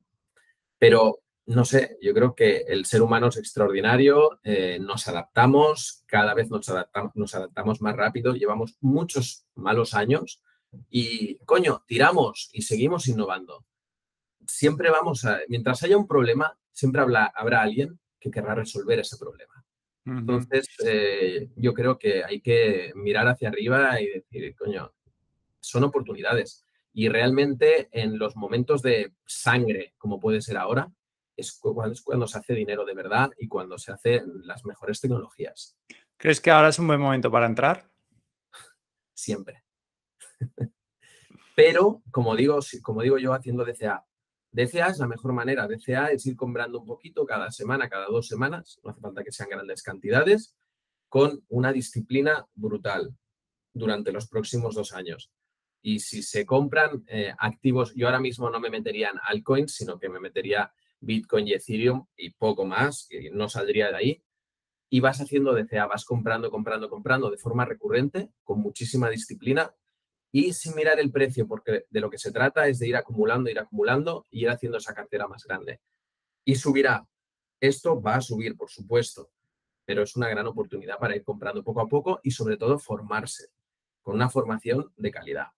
Pero 0.78 1.23
no 1.46 1.64
sé, 1.64 1.98
yo 2.00 2.14
creo 2.14 2.34
que 2.34 2.64
el 2.68 2.86
ser 2.86 3.02
humano 3.02 3.28
es 3.28 3.36
extraordinario, 3.36 4.40
eh, 4.44 4.78
nos 4.80 5.06
adaptamos, 5.08 6.02
cada 6.06 6.32
vez 6.32 6.50
nos 6.50 6.68
adaptamos, 6.68 7.12
nos 7.14 7.34
adaptamos 7.34 7.82
más 7.82 7.96
rápido, 7.96 8.34
llevamos 8.34 8.76
muchos 8.80 9.46
malos 9.54 9.94
años 9.94 10.42
y, 10.90 11.36
coño, 11.44 11.84
tiramos 11.86 12.50
y 12.52 12.62
seguimos 12.62 13.08
innovando. 13.08 13.64
siempre 14.46 14.90
vamos 14.90 15.24
a, 15.24 15.40
mientras 15.48 15.82
haya 15.82 15.96
un 15.96 16.06
problema, 16.06 16.58
siempre 16.72 17.00
habrá, 17.02 17.26
habrá 17.34 17.62
alguien 17.62 17.98
que 18.18 18.30
querrá 18.30 18.54
resolver 18.54 18.98
ese 19.00 19.16
problema. 19.16 19.64
Entonces, 20.06 20.68
eh, 20.84 21.48
yo 21.56 21.72
creo 21.72 21.98
que 21.98 22.22
hay 22.24 22.40
que 22.42 22.92
mirar 22.94 23.26
hacia 23.26 23.48
arriba 23.48 23.98
y 24.02 24.06
decir, 24.08 24.54
coño, 24.54 24.92
son 25.60 25.84
oportunidades. 25.84 26.62
Y 26.92 27.08
realmente 27.08 27.88
en 27.90 28.18
los 28.18 28.36
momentos 28.36 28.82
de 28.82 29.14
sangre, 29.24 29.94
como 29.96 30.20
puede 30.20 30.42
ser 30.42 30.58
ahora, 30.58 30.92
es 31.36 31.60
cuando 31.60 32.26
se 32.26 32.38
hace 32.38 32.54
dinero 32.54 32.84
de 32.84 32.94
verdad 32.94 33.30
y 33.38 33.48
cuando 33.48 33.78
se 33.78 33.92
hacen 33.92 34.24
las 34.44 34.64
mejores 34.64 35.00
tecnologías. 35.00 35.76
¿Crees 36.16 36.40
que 36.40 36.50
ahora 36.50 36.68
es 36.68 36.78
un 36.78 36.86
buen 36.86 37.00
momento 37.00 37.30
para 37.30 37.46
entrar? 37.46 37.90
Siempre. 39.12 39.64
Pero, 41.56 42.02
como 42.10 42.34
digo, 42.34 42.58
como 42.82 43.02
digo 43.02 43.18
yo 43.18 43.32
haciendo 43.32 43.64
DCA, 43.64 44.04
DCA 44.50 44.88
es 44.88 44.98
la 44.98 45.08
mejor 45.08 45.32
manera. 45.32 45.66
DCA 45.66 46.12
es 46.12 46.26
ir 46.26 46.36
comprando 46.36 46.80
un 46.80 46.86
poquito 46.86 47.26
cada 47.26 47.50
semana, 47.50 47.88
cada 47.88 48.06
dos 48.06 48.28
semanas, 48.28 48.80
no 48.82 48.90
hace 48.90 49.00
falta 49.00 49.24
que 49.24 49.32
sean 49.32 49.48
grandes 49.48 49.82
cantidades, 49.82 50.56
con 51.08 51.44
una 51.48 51.72
disciplina 51.72 52.46
brutal 52.54 53.16
durante 53.72 54.12
los 54.12 54.28
próximos 54.28 54.74
dos 54.74 54.92
años. 54.92 55.32
Y 55.82 55.98
si 55.98 56.22
se 56.22 56.46
compran 56.46 57.04
eh, 57.08 57.34
activos, 57.38 57.92
yo 57.94 58.06
ahora 58.06 58.20
mismo 58.20 58.48
no 58.48 58.58
me 58.58 58.70
metería 58.70 59.10
en 59.10 59.18
altcoins, 59.22 59.74
sino 59.74 59.98
que 59.98 60.08
me 60.08 60.20
metería 60.20 60.72
Bitcoin 61.04 61.48
y 61.48 61.52
Ethereum 61.52 62.06
y 62.16 62.30
poco 62.30 62.64
más, 62.64 63.06
y 63.10 63.30
no 63.30 63.48
saldría 63.48 63.88
de 63.90 63.96
ahí. 63.96 64.24
Y 64.90 65.00
vas 65.00 65.20
haciendo 65.20 65.54
DCA, 65.54 65.86
vas 65.86 66.04
comprando, 66.04 66.50
comprando, 66.50 66.88
comprando 66.88 67.30
de 67.30 67.36
forma 67.36 67.64
recurrente, 67.64 68.30
con 68.44 68.60
muchísima 68.60 69.10
disciplina 69.10 69.74
y 70.30 70.52
sin 70.52 70.74
mirar 70.74 70.98
el 70.98 71.12
precio, 71.12 71.46
porque 71.46 71.86
de 71.88 72.00
lo 72.00 72.10
que 72.10 72.18
se 72.18 72.32
trata 72.32 72.66
es 72.66 72.80
de 72.80 72.88
ir 72.88 72.96
acumulando, 72.96 73.50
ir 73.50 73.58
acumulando 73.58 74.26
y 74.30 74.42
ir 74.42 74.50
haciendo 74.50 74.78
esa 74.78 74.92
cartera 74.92 75.28
más 75.28 75.44
grande. 75.44 75.80
Y 76.44 76.56
subirá. 76.56 77.06
Esto 77.60 78.02
va 78.02 78.16
a 78.16 78.20
subir, 78.20 78.56
por 78.56 78.68
supuesto, 78.68 79.30
pero 79.84 80.02
es 80.02 80.16
una 80.16 80.28
gran 80.28 80.46
oportunidad 80.46 80.98
para 80.98 81.14
ir 81.14 81.22
comprando 81.22 81.62
poco 81.62 81.80
a 81.80 81.88
poco 81.88 82.20
y 82.22 82.32
sobre 82.32 82.56
todo 82.56 82.78
formarse 82.78 83.50
con 84.02 84.16
una 84.16 84.28
formación 84.28 84.92
de 84.96 85.10
calidad. 85.10 85.48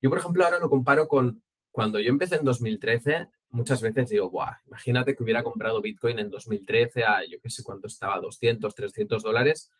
Yo, 0.00 0.08
por 0.08 0.18
ejemplo, 0.18 0.44
ahora 0.44 0.60
lo 0.60 0.70
comparo 0.70 1.08
con 1.08 1.42
cuando 1.72 1.98
yo 1.98 2.10
empecé 2.10 2.36
en 2.36 2.44
2013, 2.44 3.28
muchas 3.50 3.80
veces 3.80 4.08
digo, 4.08 4.30
Buah, 4.30 4.58
imagínate 4.66 5.14
que 5.14 5.22
hubiera 5.22 5.42
comprado 5.42 5.80
Bitcoin 5.80 6.18
en 6.18 6.30
2013 6.30 7.04
a, 7.04 7.24
yo 7.24 7.40
qué 7.40 7.50
sé 7.50 7.62
cuánto 7.62 7.86
estaba, 7.86 8.20
200, 8.20 8.74
300 8.74 9.22
dólares, 9.22 9.70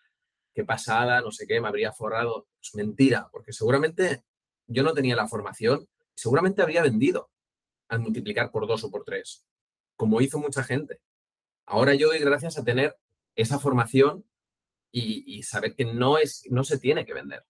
qué 0.55 0.65
pasada, 0.65 1.21
no 1.21 1.31
sé 1.31 1.47
qué, 1.47 1.61
me 1.61 1.69
habría 1.69 1.93
forrado. 1.93 2.49
Es 2.63 2.75
mentira, 2.75 3.29
porque 3.31 3.53
seguramente 3.53 4.25
yo 4.67 4.83
no 4.83 4.95
tenía 4.95 5.17
la 5.17 5.29
formación, 5.29 5.89
seguramente 6.15 6.63
habría 6.63 6.83
vendido 6.83 7.31
al 7.89 8.01
multiplicar 8.01 8.51
por 8.51 8.67
dos 8.67 8.83
o 8.85 8.91
por 8.91 9.05
tres, 9.05 9.47
como 9.97 10.21
hizo 10.21 10.39
mucha 10.39 10.65
gente. 10.65 11.01
Ahora 11.67 11.95
yo 11.95 12.09
doy 12.09 12.21
gracias 12.21 12.59
a 12.59 12.65
tener 12.65 12.97
esa 13.35 13.59
formación 13.59 14.25
y, 14.93 15.43
saber 15.43 15.75
que 15.75 15.85
no, 15.85 16.17
es, 16.17 16.45
no 16.49 16.65
se 16.65 16.79
tiene 16.79 17.05
que 17.05 17.13
vender. 17.13 17.45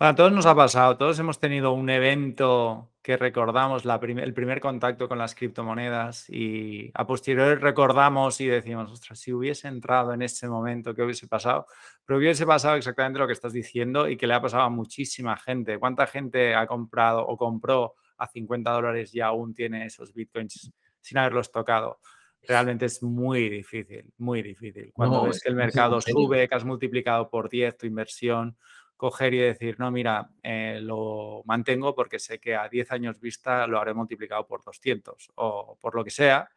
A 0.00 0.12
todos 0.16 0.32
nos 0.32 0.44
ha 0.46 0.56
pasado, 0.56 0.96
todos 0.96 1.20
hemos 1.20 1.38
tenido 1.38 1.72
un 1.72 1.88
evento 1.88 2.90
que 3.00 3.16
recordamos, 3.16 3.84
el 3.84 4.34
primer 4.34 4.60
contacto 4.60 5.08
con 5.08 5.18
las 5.18 5.36
criptomonedas 5.36 6.28
y 6.28 6.90
a 6.94 7.06
posteriori 7.06 7.60
recordamos 7.60 8.40
y 8.40 8.46
decimos, 8.48 8.90
ostras, 8.90 9.20
si 9.20 9.32
hubiese 9.32 9.68
entrado 9.68 10.12
en 10.12 10.22
ese 10.22 10.48
momento, 10.48 10.96
¿qué 10.96 11.02
hubiese 11.02 11.28
pasado? 11.28 11.66
Pero 12.04 12.18
hubiese 12.18 12.44
pasado 12.44 12.74
exactamente 12.74 13.20
lo 13.20 13.28
que 13.28 13.34
estás 13.34 13.52
diciendo 13.52 14.08
y 14.08 14.16
que 14.16 14.26
le 14.26 14.34
ha 14.34 14.42
pasado 14.42 14.64
a 14.64 14.68
muchísima 14.68 15.36
gente. 15.36 15.78
¿Cuánta 15.78 16.08
gente 16.08 16.56
ha 16.56 16.66
comprado 16.66 17.24
o 17.24 17.36
compró 17.36 17.94
a 18.18 18.26
50 18.26 18.72
dólares 18.72 19.14
y 19.14 19.20
aún 19.20 19.54
tiene 19.54 19.86
esos 19.86 20.12
bitcoins 20.12 20.72
sin 21.00 21.18
haberlos 21.18 21.52
tocado? 21.52 22.00
Realmente 22.42 22.86
es 22.86 23.00
muy 23.00 23.48
difícil, 23.48 24.12
muy 24.18 24.42
difícil. 24.42 24.90
Cuando 24.92 25.22
ves 25.22 25.40
que 25.40 25.50
el 25.50 25.54
mercado 25.54 26.00
sube, 26.00 26.48
que 26.48 26.54
has 26.54 26.64
multiplicado 26.64 27.30
por 27.30 27.48
10 27.48 27.78
tu 27.78 27.86
inversión, 27.86 28.56
coger 29.04 29.34
y 29.34 29.38
decir, 29.38 29.78
no, 29.78 29.90
mira, 29.90 30.30
eh, 30.42 30.78
lo 30.80 31.42
mantengo 31.44 31.94
porque 31.94 32.18
sé 32.18 32.40
que 32.40 32.54
a 32.56 32.70
10 32.70 32.90
años 32.90 33.20
vista 33.20 33.66
lo 33.66 33.78
haré 33.78 33.92
multiplicado 33.92 34.46
por 34.46 34.64
200 34.64 35.30
o 35.34 35.76
por 35.78 35.94
lo 35.94 36.02
que 36.02 36.10
sea, 36.10 36.48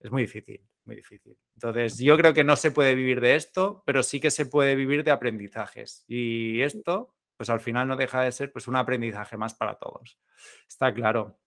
es 0.00 0.10
muy 0.10 0.22
difícil, 0.22 0.62
muy 0.86 0.96
difícil. 0.96 1.36
Entonces, 1.56 1.98
yo 1.98 2.16
creo 2.16 2.32
que 2.32 2.42
no 2.42 2.56
se 2.56 2.70
puede 2.70 2.94
vivir 2.94 3.20
de 3.20 3.34
esto, 3.34 3.82
pero 3.84 4.02
sí 4.02 4.18
que 4.18 4.30
se 4.30 4.46
puede 4.46 4.76
vivir 4.76 5.04
de 5.04 5.10
aprendizajes. 5.10 6.06
Y 6.08 6.62
esto, 6.62 7.14
pues 7.36 7.50
al 7.50 7.60
final 7.60 7.86
no 7.86 7.96
deja 7.96 8.22
de 8.22 8.32
ser 8.32 8.50
pues 8.50 8.66
un 8.66 8.76
aprendizaje 8.76 9.36
más 9.36 9.54
para 9.54 9.74
todos. 9.74 10.18
Está 10.66 10.94
claro. 10.94 11.38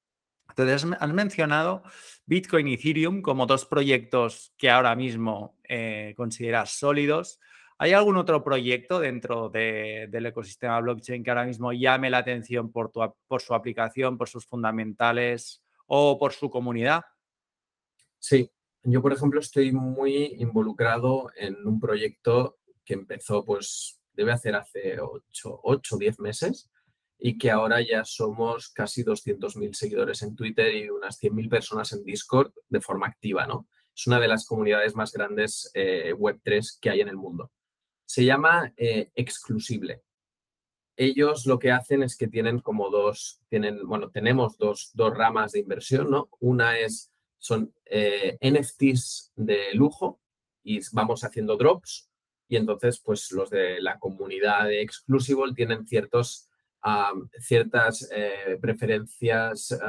Entonces, 0.49 0.87
has 0.99 1.13
mencionado 1.13 1.81
Bitcoin 2.27 2.67
y 2.67 2.75
Ethereum 2.75 3.23
como 3.23 3.47
dos 3.47 3.65
proyectos 3.65 4.53
que 4.55 4.69
ahora 4.69 4.95
mismo 4.95 5.57
eh, 5.67 6.13
consideras 6.15 6.77
sólidos. 6.77 7.39
¿Hay 7.83 7.93
algún 7.93 8.15
otro 8.17 8.43
proyecto 8.43 8.99
dentro 8.99 9.49
del 9.49 10.25
ecosistema 10.27 10.79
blockchain 10.81 11.23
que 11.23 11.31
ahora 11.31 11.45
mismo 11.45 11.73
llame 11.73 12.11
la 12.11 12.19
atención 12.19 12.71
por, 12.71 12.91
su 13.39 13.55
aplicación, 13.55 14.19
por 14.19 14.29
sus 14.29 14.45
fundamentales 14.45 15.63
o 15.87 16.15
por 16.19 16.31
su 16.31 16.51
comunidad? 16.51 17.01
Sí, 18.19 18.47
yo 18.83 19.01
por 19.01 19.13
ejemplo 19.13 19.39
estoy 19.39 19.71
muy 19.71 20.35
involucrado 20.37 21.31
en 21.35 21.55
un 21.65 21.79
proyecto 21.79 22.59
que 22.85 22.93
empezó 22.93 23.43
pues 23.43 23.99
debe 24.13 24.31
hacer 24.31 24.53
hace 24.53 24.99
8 25.01 25.61
o 25.63 25.81
10 25.97 26.19
meses 26.19 26.69
y 27.17 27.35
que 27.35 27.49
ahora 27.49 27.81
ya 27.81 28.05
somos 28.05 28.69
casi 28.69 29.03
200.000 29.03 29.73
seguidores 29.73 30.21
en 30.21 30.35
Twitter 30.35 30.71
y 30.71 30.87
unas 30.91 31.19
100.000 31.19 31.49
personas 31.49 31.91
en 31.93 32.03
Discord 32.03 32.53
de 32.69 32.79
forma 32.79 33.07
activa, 33.07 33.47
¿no? 33.47 33.67
Es 33.95 34.05
una 34.05 34.19
de 34.19 34.27
las 34.27 34.45
comunidades 34.45 34.93
más 34.93 35.11
grandes 35.11 35.71
eh, 35.73 36.13
Web3 36.13 36.77
que 36.79 36.91
hay 36.91 37.01
en 37.01 37.07
el 37.07 37.17
mundo 37.17 37.51
se 38.11 38.25
llama 38.25 38.73
eh, 38.75 39.09
exclusible. 39.15 40.03
Ellos 40.97 41.45
lo 41.45 41.57
que 41.57 41.71
hacen 41.71 42.03
es 42.03 42.17
que 42.17 42.27
tienen 42.27 42.59
como 42.59 42.89
dos, 42.89 43.39
tienen, 43.47 43.87
bueno, 43.87 44.09
tenemos 44.09 44.57
dos, 44.57 44.91
ramas 45.15 45.53
de 45.53 45.59
inversión, 45.59 46.11
¿no? 46.11 46.29
Una 46.41 46.77
es, 46.77 47.09
son 47.37 47.73
eh, 47.85 48.37
NFTs 48.41 49.31
de 49.37 49.73
lujo 49.75 50.19
y 50.61 50.81
vamos 50.91 51.23
haciendo 51.23 51.55
drops 51.55 52.09
y 52.49 52.57
entonces 52.57 52.99
pues 52.99 53.31
los 53.31 53.49
de 53.49 53.79
la 53.81 53.97
comunidad 53.97 54.65
de 54.65 54.81
Exclusible 54.81 55.53
tienen 55.55 55.87
ciertos, 55.87 56.49
ciertas 57.39 58.09
eh, 58.13 58.57
preferencias, 58.59 59.79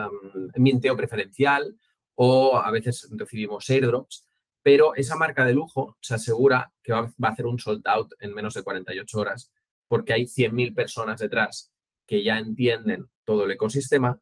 minteo 0.54 0.96
preferencial 0.96 1.76
o 2.14 2.56
a 2.56 2.70
veces 2.70 3.08
recibimos 3.10 3.68
airdrops 3.68 4.28
pero 4.62 4.94
esa 4.94 5.16
marca 5.16 5.44
de 5.44 5.54
lujo 5.54 5.96
se 6.00 6.14
asegura 6.14 6.72
que 6.82 6.92
va, 6.92 7.12
a 7.22 7.28
hacer 7.28 7.46
un 7.46 7.58
sold 7.58 7.86
out 7.86 8.12
en 8.20 8.32
menos 8.32 8.54
de 8.54 8.62
48 8.62 9.18
horas, 9.18 9.52
porque 9.88 10.12
hay 10.12 10.24
100.000 10.24 10.74
personas 10.74 11.20
detrás 11.20 11.72
que 12.06 12.22
ya 12.22 12.38
entienden 12.38 13.08
todo 13.24 13.44
el 13.44 13.50
ecosistema 13.50 14.20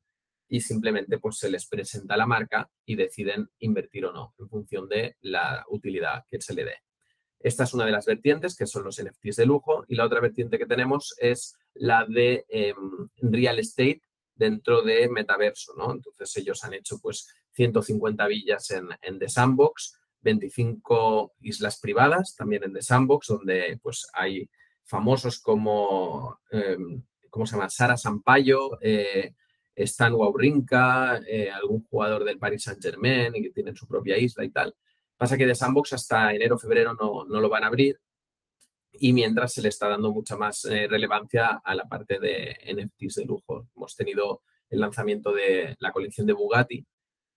y 0.49 0.61
simplemente 0.61 1.19
pues 1.19 1.39
se 1.39 1.51
les 1.51 1.67
presenta 1.67 2.17
la 2.17 2.27
marca 2.27 2.71
y 2.85 2.97
deciden 2.97 3.51
invertir 3.61 4.07
o 4.07 4.13
no 4.13 4.35
en 4.39 4.49
función 4.49 4.89
de 4.89 5.17
la 5.21 5.65
utilidad 5.69 6.25
que 6.29 6.41
se 6.41 6.55
le 6.55 6.65
dé. 6.65 6.75
Esta 7.39 7.65
es 7.65 7.73
una 7.73 7.87
de 7.87 7.93
las 7.93 8.05
vertientes, 8.05 8.55
que 8.55 8.67
son 8.67 8.85
los 8.85 9.03
NFTs 9.03 9.37
de 9.37 9.47
lujo, 9.47 9.85
y 9.89 9.95
la 9.95 10.05
otra 10.05 10.21
vertiente 10.21 10.59
que 10.59 10.67
tenemos 10.67 11.15
es 11.19 11.57
la 11.73 12.05
de 12.07 12.45
em, 12.49 12.77
real 13.17 13.59
estate 13.59 14.03
dentro 14.35 14.83
de 14.83 15.09
metaverso, 15.09 15.73
¿no? 15.77 15.93
Entonces 15.93 16.37
ellos 16.37 16.63
han 16.65 16.75
hecho 16.75 16.99
pues 17.01 17.29
150 17.53 18.27
villas 18.27 18.71
en, 18.73 18.89
en 19.01 19.19
The 19.19 19.29
Sandbox, 19.29 20.00
25 20.23 21.35
islas 21.41 21.81
privadas, 21.81 22.35
también 22.37 22.65
en 22.65 22.73
The 22.73 22.83
Sandbox, 22.83 23.29
donde 23.29 23.79
pues 23.83 24.09
hay 24.13 24.49
famosos 24.85 25.41
como, 25.41 26.41
em, 26.51 27.03
¿cómo 27.31 27.47
se 27.47 27.57
llama? 27.57 27.71
Sara 27.71 27.97
Sampaio, 27.97 28.79
eh, 28.81 29.35
Stan 29.75 30.13
Wawrinka, 30.13 31.21
eh, 31.27 31.51
algún 31.51 31.85
jugador 31.85 32.25
del 32.25 32.39
Paris 32.39 32.65
Saint-Germain 32.65 33.35
y 33.35 33.43
que 33.43 33.51
tienen 33.51 33.77
su 33.77 33.87
propia 33.87 34.19
isla 34.19 34.45
y 34.45 34.51
tal. 34.51 34.75
Pasa 35.17 35.37
que 35.37 35.47
The 35.47 35.55
Sandbox 35.55 35.93
hasta 35.93 36.35
enero, 36.35 36.59
febrero 36.59 36.95
no, 36.95 37.25
no 37.25 37.41
lo 37.41 37.49
van 37.49 37.65
a 37.65 37.69
abrir 37.69 37.99
y 38.93 39.13
mientras 39.13 39.53
se 39.53 39.63
le 39.63 39.69
está 39.69 39.89
dando 39.89 40.13
mucha 40.13 40.37
más 40.37 40.65
eh, 40.65 40.87
relevancia 40.89 41.61
a 41.65 41.75
la 41.75 41.89
parte 41.89 42.19
de 42.19 42.57
NFTs 42.75 43.17
de 43.17 43.25
lujo. 43.25 43.69
Hemos 43.77 43.97
tenido 43.97 44.43
el 44.69 44.81
lanzamiento 44.81 45.33
de 45.33 45.77
la 45.79 45.93
colección 45.93 46.27
de 46.27 46.33
Bugatti, 46.33 46.85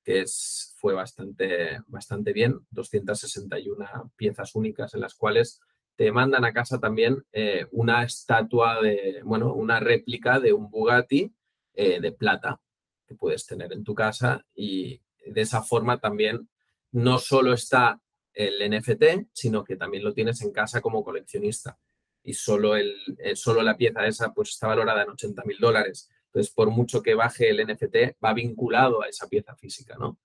que 0.04 0.22
es, 0.22 0.76
fue 0.78 0.94
bastante, 0.94 1.80
bastante 1.88 2.34
bien, 2.34 2.60
261 2.72 4.12
piezas 4.16 4.56
únicas 4.56 4.94
en 4.94 5.02
las 5.02 5.16
cuales 5.16 5.62
te 5.96 6.12
mandan 6.12 6.44
a 6.46 6.54
casa 6.54 6.80
también 6.80 7.24
eh, 7.32 7.68
una 7.72 8.04
estatua 8.04 8.82
de, 8.82 9.22
bueno, 9.24 9.54
una 9.54 9.80
réplica 9.80 10.40
de 10.40 10.54
un 10.54 10.70
Bugatti 10.70 11.34
eh, 11.74 12.00
de 12.02 12.12
plata 12.12 12.60
que 13.08 13.16
puedes 13.16 13.46
tener 13.46 13.72
en 13.74 13.84
tu 13.84 13.94
casa. 13.94 14.46
Y 14.56 15.02
de 15.26 15.42
esa 15.42 15.62
forma 15.62 16.00
también 16.00 16.50
no 16.92 17.20
solo 17.20 17.54
está 17.54 18.00
el 18.34 18.70
NFT, 18.70 19.30
sino 19.34 19.64
que 19.64 19.76
también 19.76 20.04
lo 20.04 20.14
tienes 20.14 20.42
en 20.42 20.52
casa 20.52 20.82
como 20.82 21.04
coleccionista. 21.04 21.78
Y 22.24 22.34
solo, 22.34 22.76
el, 22.76 22.96
eh, 23.20 23.36
solo 23.36 23.62
la 23.62 23.78
pieza 23.78 24.08
esa 24.08 24.34
pues 24.34 24.50
está 24.50 24.68
valorada 24.68 25.04
en 25.04 25.10
80 25.10 25.44
mil 25.46 25.58
dólares 25.60 26.10
Entonces, 26.34 26.52
por 26.52 26.72
mucho 26.72 27.04
que 27.04 27.14
baje 27.14 27.52
el 27.52 27.64
NFT, 27.64 28.18
va 28.24 28.34
vinculado 28.34 29.04
a 29.04 29.08
esa 29.08 29.28
pieza 29.28 29.56
física, 29.56 29.96
¿no? 30.00 30.18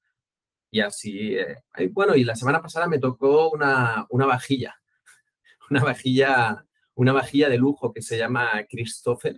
Y 0.70 0.80
así, 0.80 1.36
eh, 1.36 1.58
bueno, 1.90 2.14
y 2.14 2.24
la 2.24 2.34
semana 2.34 2.62
pasada 2.62 2.86
me 2.86 2.98
tocó 2.98 3.50
una, 3.50 4.06
una 4.08 4.24
vajilla, 4.24 4.80
una 5.70 5.84
vajilla, 5.84 6.64
una 6.94 7.12
vajilla 7.12 7.50
de 7.50 7.58
lujo 7.58 7.92
que 7.92 8.00
se 8.00 8.16
llama 8.16 8.64
Christopher, 8.70 9.36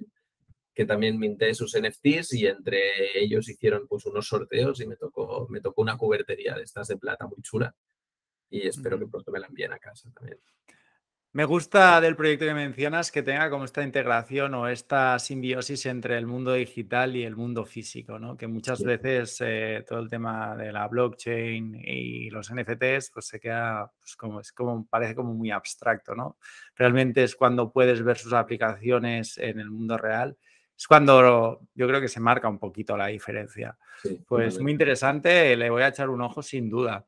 que 0.72 0.84
también 0.84 1.18
minté 1.18 1.54
sus 1.54 1.76
NFTs 1.76 2.34
y 2.34 2.46
entre 2.46 3.18
ellos 3.20 3.48
hicieron 3.48 3.88
pues 3.88 4.06
unos 4.06 4.28
sorteos 4.28 4.80
y 4.80 4.86
me 4.86 4.94
tocó, 4.94 5.48
me 5.50 5.60
tocó 5.60 5.82
una 5.82 5.98
cubertería 5.98 6.54
de 6.54 6.62
estas 6.62 6.86
de 6.86 6.98
plata 6.98 7.26
muy 7.26 7.42
chula 7.42 7.74
y 8.48 8.68
espero 8.68 8.96
que 8.96 9.08
pronto 9.08 9.32
me 9.32 9.40
la 9.40 9.48
envíen 9.48 9.72
a 9.72 9.78
casa 9.80 10.08
también. 10.14 10.38
Me 11.32 11.44
gusta 11.44 12.00
del 12.00 12.16
proyecto 12.16 12.44
que 12.44 12.54
mencionas 12.54 13.12
que 13.12 13.22
tenga 13.22 13.48
como 13.50 13.64
esta 13.64 13.84
integración 13.84 14.52
o 14.54 14.66
esta 14.66 15.16
simbiosis 15.20 15.86
entre 15.86 16.18
el 16.18 16.26
mundo 16.26 16.54
digital 16.54 17.14
y 17.14 17.22
el 17.22 17.36
mundo 17.36 17.64
físico, 17.64 18.18
¿no? 18.18 18.36
Que 18.36 18.48
muchas 18.48 18.82
veces 18.82 19.36
eh, 19.38 19.84
todo 19.88 20.00
el 20.00 20.08
tema 20.08 20.56
de 20.56 20.72
la 20.72 20.88
blockchain 20.88 21.82
y 21.84 22.30
los 22.30 22.52
NFTs 22.52 23.12
pues 23.14 23.26
se 23.28 23.38
queda 23.38 23.92
pues, 24.00 24.16
como, 24.16 24.40
es 24.40 24.52
como, 24.52 24.84
parece 24.88 25.14
como 25.14 25.32
muy 25.32 25.52
abstracto, 25.52 26.16
¿no? 26.16 26.36
Realmente 26.74 27.22
es 27.22 27.36
cuando 27.36 27.70
puedes 27.70 28.02
ver 28.02 28.18
sus 28.18 28.32
aplicaciones 28.32 29.38
en 29.38 29.60
el 29.60 29.70
mundo 29.70 29.96
real. 29.96 30.36
Es 30.76 30.88
cuando 30.88 31.60
yo 31.74 31.86
creo 31.86 32.00
que 32.00 32.08
se 32.08 32.18
marca 32.18 32.48
un 32.48 32.58
poquito 32.58 32.96
la 32.96 33.06
diferencia. 33.06 33.78
pues 34.26 34.58
muy 34.58 34.72
interesante, 34.72 35.54
le 35.54 35.70
voy 35.70 35.82
a 35.84 35.88
echar 35.88 36.08
un 36.08 36.22
ojo 36.22 36.42
sin 36.42 36.68
duda. 36.68 37.06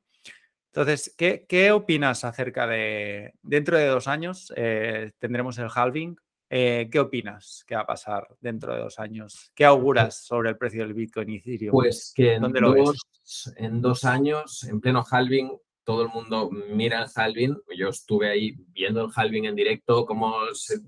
Entonces, 0.75 1.15
¿qué, 1.19 1.71
opinas 1.71 2.25
acerca 2.25 2.67
de, 2.67 3.35
dentro 3.43 3.77
de 3.77 3.87
dos 3.89 4.09
años, 4.09 4.51
eh, 4.57 5.13
tendremos 5.19 5.59
el 5.59 5.69
halving? 5.73 6.17
Eh, 6.49 6.89
¿Qué 6.91 6.99
opinas 6.99 7.63
que 7.67 7.75
va 7.75 7.83
a 7.83 7.87
pasar 7.87 8.27
dentro 8.41 8.73
de 8.75 8.81
dos 8.81 8.99
años? 8.99 9.53
¿Qué 9.55 9.67
auguras 9.67 10.25
sobre 10.25 10.49
el 10.49 10.57
precio 10.57 10.83
del 10.83 10.95
Bitcoin 10.95 11.29
y 11.29 11.37
Ethereum? 11.37 11.73
Pues 11.73 12.15
que 12.17 12.37
en, 12.37 12.51
dos, 12.53 13.55
en 13.57 13.83
dos 13.83 14.05
años, 14.07 14.65
en 14.65 14.81
pleno 14.81 15.05
halving, 15.11 15.51
todo 15.85 16.05
el 16.05 16.09
mundo 16.09 16.49
mira 16.51 17.03
el 17.03 17.11
halving. 17.15 17.55
Yo 17.77 17.91
estuve 17.91 18.31
ahí 18.31 18.57
viendo 18.69 19.05
el 19.05 19.11
halving 19.15 19.45
en 19.45 19.55
directo, 19.55 20.07
cómo, 20.07 20.37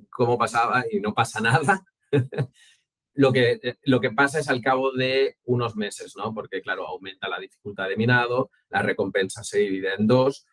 cómo 0.09 0.39
pasaba 0.39 0.85
y 0.91 0.99
no 0.99 1.13
pasa 1.13 1.41
nada. 1.41 1.85
Lo 3.15 3.33
que, 3.33 3.61
eh, 3.63 3.77
lo 3.85 4.01
que 4.01 4.11
pasa 4.11 4.41
es 4.41 4.49
al 4.49 4.61
cabo 4.61 4.93
de 4.93 5.37
unos 5.45 5.77
meses, 5.77 6.15
¿no? 6.17 6.35
Porque, 6.35 6.61
claro, 6.61 6.87
aumenta 6.87 7.29
la 7.29 7.39
dificultad 7.39 7.89
de 7.89 7.97
minado, 7.97 8.51
la 8.71 8.83
recompensa 8.83 9.45
se 9.45 9.61
divide 9.61 9.95
en 9.95 10.07
dos 10.07 10.47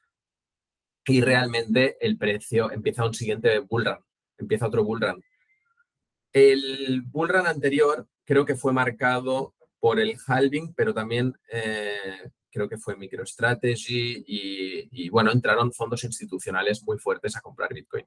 y 1.06 1.22
realmente 1.22 1.98
el 2.00 2.18
precio 2.18 2.72
empieza 2.72 3.06
un 3.06 3.14
siguiente 3.14 3.60
bull 3.60 3.86
run, 3.86 3.98
empieza 4.38 4.68
otro 4.68 4.84
bull 4.84 5.02
run. 5.02 5.24
El 6.32 7.02
bull 7.02 7.30
run 7.30 7.48
anterior 7.48 8.08
creo 8.24 8.46
que 8.46 8.56
fue 8.56 8.74
marcado 8.74 9.56
por 9.80 10.00
el 10.00 10.16
halving, 10.28 10.74
pero 10.76 10.94
también 10.94 11.34
eh, 11.52 12.30
creo 12.52 12.70
que 12.70 12.78
fue 12.78 12.96
MicroStrategy 12.96 14.24
y, 14.28 15.06
y, 15.06 15.10
bueno, 15.10 15.32
entraron 15.32 15.74
fondos 15.74 16.04
institucionales 16.04 16.84
muy 16.84 17.00
fuertes 17.00 17.36
a 17.36 17.42
comprar 17.42 17.74
Bitcoin. 17.74 18.06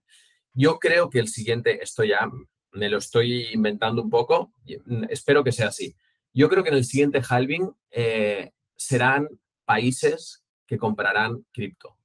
Yo 0.52 0.78
creo 0.78 1.10
que 1.10 1.18
el 1.18 1.28
siguiente, 1.28 1.82
esto 1.82 2.04
ya 2.04 2.30
me 2.74 2.88
lo 2.88 2.98
estoy 2.98 3.48
inventando 3.52 4.02
un 4.02 4.10
poco, 4.10 4.52
mm, 4.86 5.04
espero 5.08 5.42
que 5.42 5.52
sea 5.52 5.68
así. 5.68 5.94
Yo 6.32 6.48
creo 6.48 6.62
que 6.62 6.70
en 6.70 6.76
el 6.76 6.84
siguiente 6.84 7.22
halving 7.28 7.70
eh, 7.90 8.50
serán 8.76 9.28
países 9.64 10.44
que 10.66 10.78
comprarán 10.78 11.44
cripto. 11.52 11.96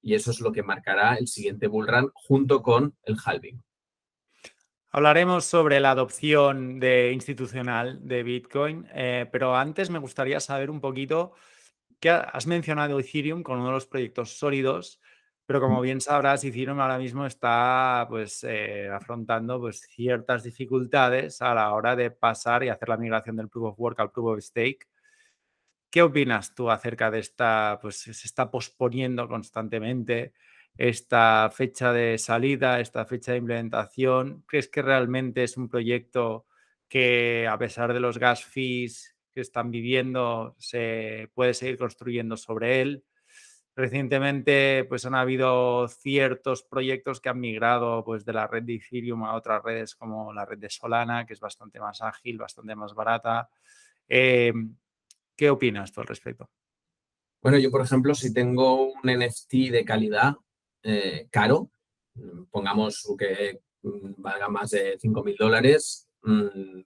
Y 0.00 0.14
eso 0.14 0.30
es 0.30 0.40
lo 0.40 0.52
que 0.52 0.62
marcará 0.62 1.14
el 1.14 1.28
siguiente 1.28 1.66
bull 1.66 1.88
run 1.88 2.10
junto 2.14 2.62
con 2.62 2.96
el 3.04 3.16
halving. 3.24 3.62
Hablaremos 4.90 5.44
sobre 5.46 5.80
la 5.80 5.92
adopción 5.92 6.78
de 6.78 7.12
institucional 7.12 8.06
de 8.06 8.22
Bitcoin, 8.22 8.86
eh, 8.92 9.26
pero 9.32 9.56
antes 9.56 9.90
me 9.90 9.98
gustaría 9.98 10.38
saber 10.38 10.70
un 10.70 10.80
poquito 10.80 11.32
que 11.98 12.10
has 12.10 12.46
mencionado 12.46 12.98
Ethereum 12.98 13.42
con 13.42 13.58
uno 13.58 13.68
de 13.68 13.74
los 13.74 13.86
proyectos 13.86 14.36
sólidos 14.36 15.00
pero 15.46 15.60
como 15.60 15.80
bien 15.80 16.00
sabrás, 16.00 16.44
Ethereum 16.44 16.80
ahora 16.80 16.98
mismo 16.98 17.26
está 17.26 18.06
pues, 18.08 18.44
eh, 18.44 18.88
afrontando 18.88 19.60
pues, 19.60 19.80
ciertas 19.80 20.44
dificultades 20.44 21.42
a 21.42 21.54
la 21.54 21.72
hora 21.72 21.96
de 21.96 22.10
pasar 22.10 22.64
y 22.64 22.68
hacer 22.68 22.88
la 22.88 22.96
migración 22.96 23.36
del 23.36 23.48
Proof 23.48 23.72
of 23.72 23.80
Work 23.80 24.00
al 24.00 24.10
Proof 24.12 24.38
of 24.38 24.40
Stake. 24.40 24.86
¿Qué 25.90 26.00
opinas 26.02 26.54
tú 26.54 26.70
acerca 26.70 27.10
de 27.10 27.18
esta, 27.18 27.78
pues 27.82 27.96
se 27.98 28.10
está 28.12 28.50
posponiendo 28.50 29.28
constantemente 29.28 30.32
esta 30.76 31.50
fecha 31.54 31.92
de 31.92 32.16
salida, 32.16 32.80
esta 32.80 33.04
fecha 33.04 33.32
de 33.32 33.38
implementación? 33.38 34.42
¿Crees 34.46 34.68
que 34.68 34.80
realmente 34.80 35.42
es 35.44 35.56
un 35.58 35.68
proyecto 35.68 36.46
que 36.88 37.46
a 37.46 37.58
pesar 37.58 37.92
de 37.92 38.00
los 38.00 38.18
gas 38.18 38.44
fees 38.44 39.14
que 39.34 39.42
están 39.42 39.70
viviendo, 39.70 40.56
se 40.58 41.30
puede 41.34 41.52
seguir 41.52 41.76
construyendo 41.78 42.38
sobre 42.38 42.80
él? 42.80 43.04
Recientemente, 43.74 44.84
pues 44.84 45.06
han 45.06 45.14
habido 45.14 45.88
ciertos 45.88 46.62
proyectos 46.62 47.20
que 47.20 47.30
han 47.30 47.40
migrado 47.40 48.04
pues, 48.04 48.22
de 48.26 48.34
la 48.34 48.46
red 48.46 48.64
de 48.64 48.74
Ethereum 48.74 49.24
a 49.24 49.34
otras 49.34 49.62
redes 49.62 49.94
como 49.94 50.30
la 50.34 50.44
red 50.44 50.58
de 50.58 50.68
Solana, 50.68 51.24
que 51.24 51.32
es 51.32 51.40
bastante 51.40 51.80
más 51.80 52.02
ágil, 52.02 52.36
bastante 52.36 52.74
más 52.74 52.94
barata. 52.94 53.48
Em, 54.06 54.76
¿Qué 55.34 55.48
opinas 55.48 55.90
tú 55.90 56.02
al 56.02 56.06
respecto? 56.06 56.50
Bueno, 57.40 57.58
yo, 57.58 57.70
por 57.70 57.80
ejemplo, 57.80 58.14
si 58.14 58.32
tengo 58.32 58.92
un 58.92 59.10
NFT 59.10 59.70
de 59.70 59.84
calidad 59.86 60.34
eh, 60.82 61.28
caro, 61.30 61.70
mm, 62.14 62.44
pongamos 62.50 63.06
que 63.18 63.62
mm, 63.82 64.14
valga 64.18 64.48
más 64.48 64.70
de 64.72 64.98
5 65.00 65.24
mil 65.24 65.36
dólares, 65.36 66.10
mm, 66.22 66.82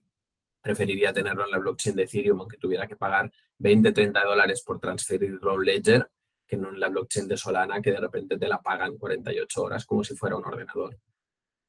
preferiría 0.61 1.11
tenerlo 1.11 1.43
en 1.43 1.51
la 1.51 1.59
blockchain 1.59 1.97
de 1.97 2.03
Ethereum, 2.03 2.39
aunque 2.39 2.57
tuviera 2.57 2.87
que 2.87 2.95
pagar 2.95 3.29
20, 3.57 3.91
30 3.91 4.23
dólares 4.23 4.63
por 4.65 4.79
transferirlo 4.79 5.51
a 5.51 5.59
ledger 5.59 6.09
que 6.47 6.57
no 6.57 6.69
en 6.69 6.79
la 6.79 6.89
blockchain 6.89 7.27
de 7.27 7.37
Solana, 7.37 7.81
que 7.81 7.91
de 7.91 7.99
repente 7.99 8.37
te 8.37 8.47
la 8.47 8.61
pagan 8.61 8.97
48 8.97 9.61
horas 9.61 9.85
como 9.85 10.03
si 10.03 10.15
fuera 10.15 10.37
un 10.37 10.45
ordenador. 10.45 10.97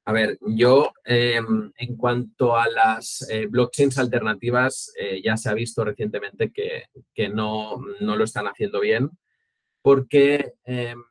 A 0.05 0.13
ver, 0.13 0.39
yo 0.41 0.93
em, 1.05 1.71
en 1.77 1.97
cuanto 1.97 2.57
a 2.57 2.67
las 2.67 3.29
eh, 3.29 3.47
blockchains 3.47 3.99
alternativas, 3.99 4.91
eh, 4.99 5.21
ya 5.23 5.37
se 5.37 5.51
ha 5.51 5.55
visto 5.55 5.85
recientemente 5.85 6.51
que, 6.51 6.85
que 7.13 7.29
no, 7.29 7.79
no, 8.01 8.17
lo 8.17 8.25
están 8.25 8.47
haciendo 8.47 8.81
bien, 8.81 9.11
porque, 9.83 10.55
em, 10.65 11.03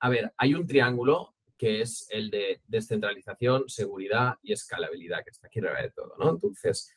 a 0.00 0.08
ver, 0.10 0.30
hay 0.36 0.54
un 0.54 0.66
triángulo 0.66 1.34
que 1.56 1.80
es 1.80 2.06
el 2.10 2.30
de 2.30 2.60
descentralización, 2.66 3.68
seguridad 3.68 4.34
y 4.42 4.52
escalabilidad, 4.52 5.24
que 5.24 5.30
está 5.30 5.46
aquí 5.46 5.60
arriba 5.60 5.80
de 5.80 5.92
todo, 5.92 6.14
¿no? 6.18 6.30
Entonces, 6.30 6.92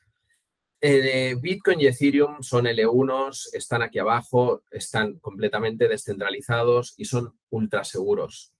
eh, 0.88 1.36
Bitcoin 1.40 1.82
y 1.82 1.88
Ethereum 1.88 2.44
son 2.44 2.66
L1s, 2.66 3.50
están 3.54 3.82
aquí 3.82 3.98
abajo, 3.98 4.64
están 4.70 5.20
completamente 5.20 5.88
descentralizados 5.88 6.94
y 6.98 7.06
son 7.06 7.34
ultra 7.50 7.84
seguros. 7.84 8.54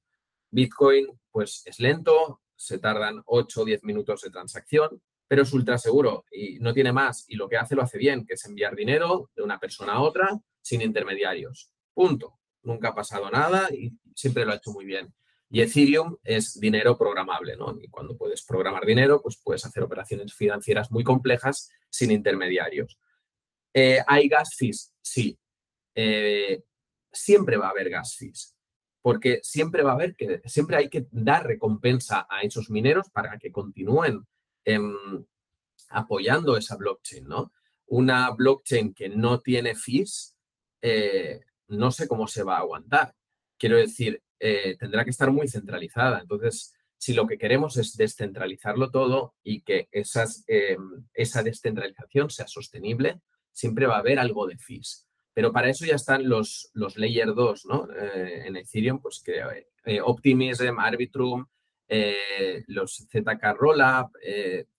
Bitcoin, 0.50 1.08
pues 1.32 1.62
es 1.66 1.80
lento, 1.80 2.42
se 2.56 2.80
tardan 2.80 3.22
8 3.26 3.62
o 3.62 3.66
10 3.66 3.84
minutos 3.84 4.22
de 4.22 4.32
transacción, 4.32 5.02
pero 5.28 5.44
es 5.44 5.54
ultra 5.54 5.78
seguro 5.78 6.26
y 6.32 6.58
no 6.60 6.74
tiene 6.74 6.92
más. 6.92 7.26
Y 7.28 7.36
lo 7.36 7.48
que 7.48 7.58
hace 7.58 7.76
lo 7.76 7.84
hace 7.84 8.00
bien, 8.00 8.26
que 8.26 8.34
es 8.34 8.46
enviar 8.46 8.76
dinero 8.76 9.30
de 9.36 9.44
una 9.44 9.60
persona 9.60 9.94
a 9.94 10.02
otra 10.02 10.30
sin 10.62 10.82
intermediarios. 10.82 11.70
Punto. 11.94 12.40
Nunca 12.64 12.90
ha 12.90 12.96
pasado 12.96 13.30
nada 13.30 13.70
y 13.72 13.92
siempre 14.16 14.46
lo 14.46 14.52
ha 14.52 14.56
hecho 14.56 14.72
muy 14.72 14.86
bien. 14.86 15.14
Y 15.56 15.62
Ethereum 15.62 16.18
es 16.22 16.60
dinero 16.60 16.98
programable, 16.98 17.56
¿no? 17.56 17.78
Y 17.82 17.88
cuando 17.88 18.18
puedes 18.18 18.44
programar 18.44 18.86
dinero, 18.86 19.22
pues 19.22 19.38
puedes 19.42 19.66
hacer 19.66 19.84
operaciones 19.84 20.34
financieras 20.34 20.92
muy 20.92 21.02
complejas 21.02 21.72
sin 21.90 22.12
intermediarios. 22.12 23.00
Eh, 23.74 24.00
¿Hay 24.06 24.28
gas 24.28 24.54
fees? 24.58 24.94
Sí. 25.02 25.40
Eh, 25.96 26.62
siempre 27.10 27.56
va 27.56 27.68
a 27.68 27.70
haber 27.70 27.90
gas 27.90 28.18
fees, 28.18 28.54
porque 29.02 29.40
siempre 29.44 29.82
va 29.82 29.92
a 29.92 29.94
haber 29.94 30.18
que, 30.18 30.42
siempre 30.44 30.76
hay 30.76 30.90
que 30.90 31.08
dar 31.10 31.48
recompensa 31.48 32.28
a 32.30 32.42
esos 32.42 32.70
mineros 32.70 33.10
para 33.10 33.40
que 33.40 33.54
continúen 33.54 34.28
em, 34.66 35.26
apoyando 35.88 36.58
esa 36.58 36.76
blockchain, 36.76 37.30
¿no? 37.30 37.54
Una 37.86 38.30
blockchain 38.32 38.94
que 38.94 39.08
no 39.08 39.40
tiene 39.40 39.74
fees, 39.74 40.36
eh, 40.82 41.46
no 41.70 41.92
sé 41.92 42.10
cómo 42.10 42.28
se 42.28 42.44
va 42.44 42.58
a 42.58 42.60
aguantar. 42.60 43.16
Quiero 43.66 43.80
decir, 43.80 44.22
eh, 44.40 44.78
tendrá 44.78 45.04
que 45.04 45.10
estar 45.10 45.32
muy 45.32 45.48
centralizada. 45.48 46.20
Entonces, 46.20 46.76
si 47.00 47.16
lo 47.16 47.26
que 47.26 47.40
queremos 47.40 47.78
es 47.78 47.98
descentralizarlo 47.98 48.92
todo 48.92 49.34
y 49.44 49.62
que 49.62 49.88
esas, 49.92 50.44
eh, 50.46 50.78
esa 51.16 51.42
descentralización 51.42 52.30
sea 52.30 52.46
sostenible, 52.46 53.22
siempre 53.52 53.88
va 53.88 53.96
a 53.96 54.02
haber 54.02 54.20
algo 54.20 54.46
de 54.46 54.60
fees. 54.60 55.08
Pero 55.34 55.52
para 55.52 55.68
eso 55.68 55.84
ya 55.84 55.96
están 55.96 56.30
los, 56.30 56.70
los 56.76 56.96
Layer 56.96 57.34
2, 57.34 57.66
¿no? 57.66 57.88
Eh, 57.92 58.44
en 58.46 58.56
Ethereum, 58.56 59.02
pues 59.02 59.24
que 59.26 59.42
Optimism, 60.00 60.78
Arbitrum, 60.78 61.48
los 62.68 63.08
ZK 63.12 63.44
Rollup, 63.58 64.12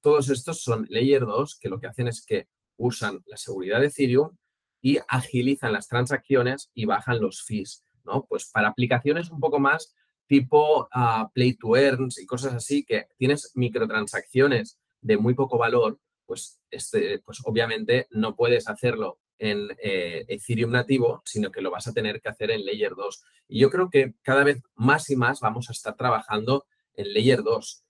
todos 0.01 0.31
estos 0.31 0.63
son 0.63 0.87
Layer 0.91 1.23
2 1.23 1.59
que 1.59 1.69
lo 1.69 1.81
que 1.81 1.89
hacen 1.89 2.07
es 2.07 2.25
que 2.25 2.47
usan 2.77 3.21
la 3.27 3.37
seguridad 3.37 3.81
de 3.81 3.89
Ethereum 3.89 4.37
y 4.81 4.99
agilizan 5.09 5.73
las 5.73 5.89
transacciones 5.89 6.71
y 6.73 6.85
bajan 6.85 7.21
los 7.21 7.43
fees. 7.43 7.83
Pues 8.29 8.51
para 8.51 8.69
aplicaciones 8.69 9.31
un 9.31 9.41
poco 9.41 9.59
más 9.59 9.95
tipo 10.27 10.89
ah, 10.93 11.31
play 11.33 11.55
to 11.55 11.77
earns 11.77 12.19
y 12.19 12.27
cosas 12.27 12.55
así, 12.55 12.85
que 12.85 13.07
tienes 13.17 13.53
microtransacciones 13.55 14.79
de 15.01 15.17
muy 15.17 15.35
poco 15.35 15.59
valor, 15.59 16.01
pues, 16.25 16.61
este, 16.71 17.21
pues 17.21 17.41
obviamente 17.45 18.09
no 18.11 18.35
puedes 18.35 18.69
hacerlo 18.69 19.21
en 19.39 19.69
eh, 19.83 20.25
Ethereum 20.29 20.73
nativo, 20.73 21.23
sino 21.25 21.51
que 21.51 21.61
lo 21.61 21.71
vas 21.71 21.87
a 21.87 21.93
tener 21.93 22.21
que 22.21 22.29
hacer 22.29 22.51
en 22.51 22.65
Layer 22.65 22.95
2. 22.95 23.25
Y 23.49 23.61
yo 23.61 23.71
creo 23.71 23.91
que 23.91 24.15
cada 24.23 24.45
vez 24.45 24.63
más 24.75 25.09
y 25.11 25.17
más 25.17 25.41
vamos 25.41 25.69
a 25.69 25.73
estar 25.73 25.95
trabajando 25.95 26.67
en 26.95 27.13
Layer 27.13 27.43
2, 27.43 27.85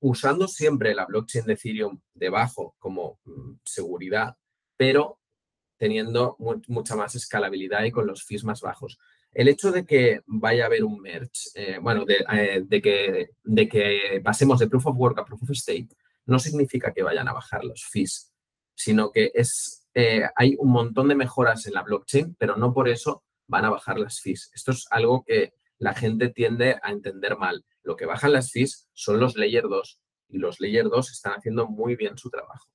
usando 0.00 0.48
siempre 0.48 0.94
la 0.94 1.06
blockchain 1.06 1.46
de 1.46 1.54
Ethereum 1.54 2.00
debajo 2.14 2.76
como 2.78 3.18
mm, 3.24 3.54
seguridad, 3.64 4.36
pero 4.76 5.18
teniendo 5.78 6.36
mucha 6.68 6.94
más 6.94 7.16
escalabilidad 7.16 7.82
y 7.82 7.90
con 7.90 8.06
los 8.06 8.22
fees 8.22 8.44
más 8.44 8.60
bajos. 8.60 8.98
El 9.32 9.48
hecho 9.48 9.72
de 9.72 9.86
que 9.86 10.20
vaya 10.26 10.64
a 10.64 10.66
haber 10.66 10.84
un 10.84 11.00
merge, 11.00 11.30
eh, 11.54 11.78
bueno, 11.80 12.04
eh, 12.08 12.62
de, 12.64 12.82
que, 12.82 13.30
de 13.42 13.68
que 13.68 14.20
pasemos 14.22 14.58
de 14.58 14.68
Proof 14.68 14.88
of 14.88 14.96
Work 14.98 15.18
a 15.18 15.24
Proof 15.24 15.42
of 15.42 15.56
Stake, 15.56 15.88
no 16.26 16.38
significa 16.38 16.92
que 16.92 17.02
vayan 17.02 17.28
a 17.28 17.32
bajar 17.32 17.64
los 17.64 17.84
fees, 17.84 18.32
sino 18.74 19.10
que 19.10 19.30
es, 19.34 19.88
eh, 19.94 20.24
hay 20.36 20.54
un 20.58 20.70
montón 20.70 21.08
de 21.08 21.14
mejoras 21.14 21.66
en 21.66 21.74
la 21.74 21.82
blockchain, 21.82 22.36
pero 22.38 22.56
no 22.56 22.74
por 22.74 22.88
eso 22.88 23.24
van 23.48 23.64
a 23.64 23.70
bajar 23.70 23.98
las 23.98 24.20
fees. 24.20 24.50
Esto 24.54 24.72
es 24.72 24.86
algo 24.90 25.24
que 25.26 25.54
la 25.78 25.94
gente 25.94 26.28
tiende 26.28 26.78
a 26.82 26.90
entender 26.90 27.36
mal. 27.36 27.64
Lo 27.82 27.96
que 27.96 28.06
bajan 28.06 28.32
las 28.32 28.52
fees 28.52 28.88
son 28.92 29.18
los 29.18 29.36
Layer 29.36 29.64
2 29.64 30.00
y 30.28 30.38
los 30.38 30.60
Layer 30.60 30.88
2 30.88 31.10
están 31.10 31.34
haciendo 31.34 31.66
muy 31.68 31.96
bien 31.96 32.16
su 32.16 32.30
trabajo. 32.30 32.68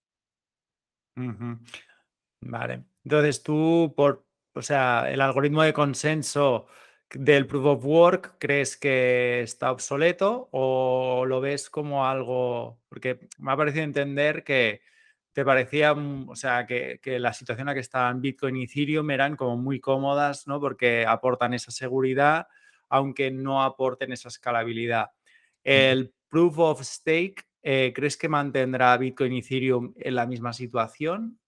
Vale. 2.41 2.85
Entonces 3.03 3.41
tú, 3.41 3.93
por, 3.95 4.26
o 4.57 4.61
sea, 4.61 5.09
el 5.11 5.21
algoritmo 5.21 5.63
de 5.63 5.73
consenso 5.73 6.67
del 7.13 7.47
proof 7.47 7.65
of 7.65 7.85
work, 7.85 8.35
¿crees 8.39 8.75
que 8.77 9.41
está 9.41 9.71
obsoleto 9.71 10.49
o 10.51 11.25
lo 11.25 11.39
ves 11.39 11.69
como 11.69 12.05
algo? 12.05 12.79
Porque 12.89 13.19
me 13.37 13.51
ha 13.51 13.57
parecido 13.57 13.83
entender 13.83 14.43
que 14.43 14.81
te 15.31 15.45
parecía, 15.45 15.93
o 15.93 16.35
sea, 16.35 16.65
que, 16.65 16.99
la 17.19 17.31
situación 17.31 17.65
en 17.65 17.67
la 17.67 17.73
que 17.75 17.81
estaban 17.81 18.21
Bitcoin 18.21 18.57
y 18.57 18.63
Ethereum 18.63 19.11
eran 19.11 19.35
como 19.35 19.55
muy 19.55 19.79
cómodas, 19.79 20.47
¿no? 20.47 20.59
Porque 20.59 21.05
aportan 21.05 21.53
esa 21.53 21.71
seguridad, 21.71 22.47
aunque 22.89 23.29
no 23.29 23.63
aporten 23.63 24.11
esa 24.11 24.29
escalabilidad. 24.29 25.11
El 25.63 26.13
proof 26.27 26.57
of 26.57 26.81
stake, 26.81 27.43
eh, 27.61 27.93
¿crees 27.95 28.17
que 28.17 28.29
mantendrá 28.29 28.97
Bitcoin 28.97 29.33
y 29.33 29.39
Ethereum 29.39 29.93
en 29.97 30.15
la 30.15 30.25
misma 30.25 30.53
situación? 30.53 31.39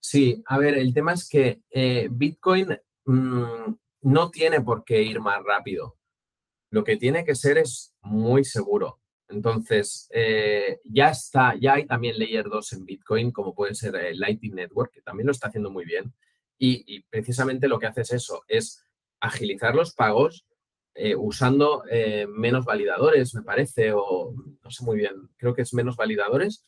Sí, 0.00 0.42
a 0.46 0.58
ver, 0.58 0.74
el 0.78 0.94
tema 0.94 1.12
es 1.12 1.28
que 1.28 1.62
eh, 1.70 2.08
Bitcoin 2.10 2.78
mm, 3.04 3.74
no 4.02 4.30
tiene 4.30 4.60
por 4.62 4.84
qué 4.84 5.02
ir 5.02 5.20
más 5.20 5.42
rápido. 5.44 5.98
Lo 6.70 6.84
que 6.84 6.96
tiene 6.96 7.24
que 7.24 7.34
ser 7.34 7.58
es 7.58 7.94
muy 8.00 8.44
seguro. 8.44 9.00
Entonces, 9.30 10.08
eh, 10.10 10.80
ya 10.84 11.10
está, 11.10 11.54
ya 11.54 11.74
hay 11.74 11.86
también 11.86 12.18
Layer 12.18 12.48
2 12.48 12.72
en 12.72 12.84
Bitcoin, 12.84 13.30
como 13.30 13.54
puede 13.54 13.74
ser 13.74 13.94
el 13.96 14.18
Lightning 14.18 14.54
Network, 14.54 14.92
que 14.92 15.02
también 15.02 15.26
lo 15.26 15.32
está 15.32 15.48
haciendo 15.48 15.70
muy 15.70 15.84
bien. 15.84 16.12
Y, 16.58 17.02
precisamente 17.04 17.68
lo 17.68 17.78
que 17.78 17.86
hace 17.86 18.02
es 18.02 18.12
eso, 18.12 18.42
es 18.46 18.84
agilizar 19.18 19.74
los 19.74 19.94
pagos 19.94 20.46
eh, 20.94 21.16
usando 21.16 21.84
eh, 21.90 22.26
menos 22.28 22.66
validadores, 22.66 23.34
me 23.34 23.42
parece, 23.42 23.92
o 23.94 24.34
no 24.62 24.70
sé 24.70 24.84
muy 24.84 24.98
bien, 24.98 25.30
creo 25.38 25.54
que 25.54 25.62
es 25.62 25.72
menos 25.72 25.96
validadores, 25.96 26.66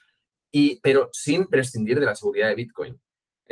y, 0.50 0.80
pero 0.80 1.10
sin 1.12 1.46
prescindir 1.46 2.00
de 2.00 2.06
la 2.06 2.14
seguridad 2.14 2.48
de 2.48 2.54
Bitcoin. 2.54 3.00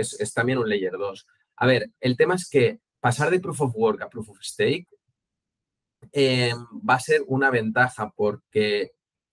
Es, 0.01 0.35
también 0.35 0.59
un 0.59 0.69
Layer 0.69 0.93
2. 0.93 1.27
A 1.57 1.67
ver, 1.67 1.91
el 2.01 2.17
tema 2.17 2.35
es 2.35 2.49
que 2.49 2.81
pasar 3.01 3.31
de 3.31 3.41
Proof 3.41 3.61
of 3.63 3.77
Work 3.77 4.03
a 4.03 4.09
Proof 4.11 4.31
of 4.31 4.41
Stake 4.41 4.89
eh, 6.13 6.53
va 6.89 6.95
a 6.95 7.01
ser 7.01 7.23
una 7.27 7.51
ventaja 7.51 8.11
porque 8.15 8.93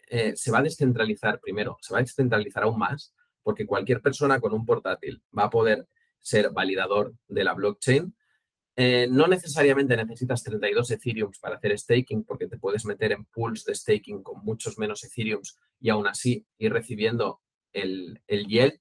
eh, 0.10 0.36
se 0.36 0.51
va 0.51 0.60
a 0.60 0.63
descentralizar 0.63 1.39
primero, 1.39 1.77
se 1.82 1.93
va 1.93 1.99
a 1.99 2.03
descentralizar 2.03 2.63
aún 2.63 2.77
más 2.77 3.13
porque 3.43 3.65
cualquier 3.65 4.01
persona 4.01 4.39
con 4.39 4.53
un 4.53 4.65
portátil 4.65 5.23
va 5.38 5.45
a 5.45 5.49
poder 5.49 5.88
ser 6.19 6.51
validador 6.51 7.13
de 7.27 7.43
la 7.43 7.53
blockchain. 7.53 8.13
Eh, 8.75 9.08
no 9.10 9.27
necesariamente 9.27 9.95
necesitas 9.95 10.43
32 10.43 10.91
Ethereum 10.91 11.32
para 11.41 11.56
hacer 11.56 11.77
staking 11.80 12.23
porque 12.23 12.47
te 12.47 12.60
puedes 12.60 12.86
meter 12.86 13.13
en 13.13 13.25
pools 13.25 13.63
de 13.65 13.73
staking 13.73 14.21
con 14.21 14.43
muchos 14.43 14.77
menos 14.77 15.03
Ethereum 15.03 15.41
y 15.80 15.89
aún 15.89 16.08
así 16.08 16.45
ir 16.58 16.73
recibiendo 16.73 17.41
el, 17.73 18.21
el 18.27 18.45
yield 18.45 18.80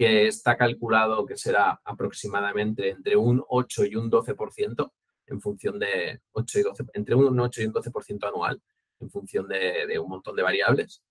que 0.00 0.28
está 0.28 0.56
calculado 0.56 1.26
que 1.26 1.36
será 1.36 1.78
aproximadamente 1.84 2.88
entre 2.88 3.16
un 3.16 3.44
8 3.46 3.84
y 3.84 3.96
un 3.96 4.10
12% 4.10 4.92
en 5.26 5.42
función 5.42 5.78
de 5.78 6.22
8 6.32 6.58
y 6.58 6.62
12, 6.62 6.84
entre 6.94 7.14
un 7.14 7.38
8 7.38 7.60
y 7.60 7.66
un 7.66 7.74
12% 7.74 8.26
anual 8.26 8.62
en 8.98 9.10
función 9.10 9.46
de, 9.46 9.98
un 9.98 10.08
montón 10.08 10.36
de 10.36 10.42
variables. 10.42 11.02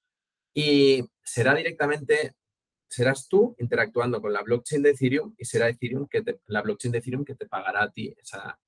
Y 0.56 1.08
será 1.24 1.54
directamente, 1.54 2.34
serás 2.88 3.28
tú 3.28 3.56
interactuando 3.60 4.20
con 4.20 4.34
la 4.34 4.42
blockchain 4.42 4.82
de 4.82 4.90
Ethereum 4.90 5.36
y 5.38 5.46
será 5.46 5.70
Ethereum 5.70 6.08
que 6.08 6.24
la 6.48 6.64
blockchain 6.64 6.92
de 6.92 6.98
Ethereum 6.98 7.24
que 7.24 7.36
te 7.36 7.46
pagará 7.46 7.84
a 7.84 7.92
ti 7.92 8.12
esa, 8.18 8.60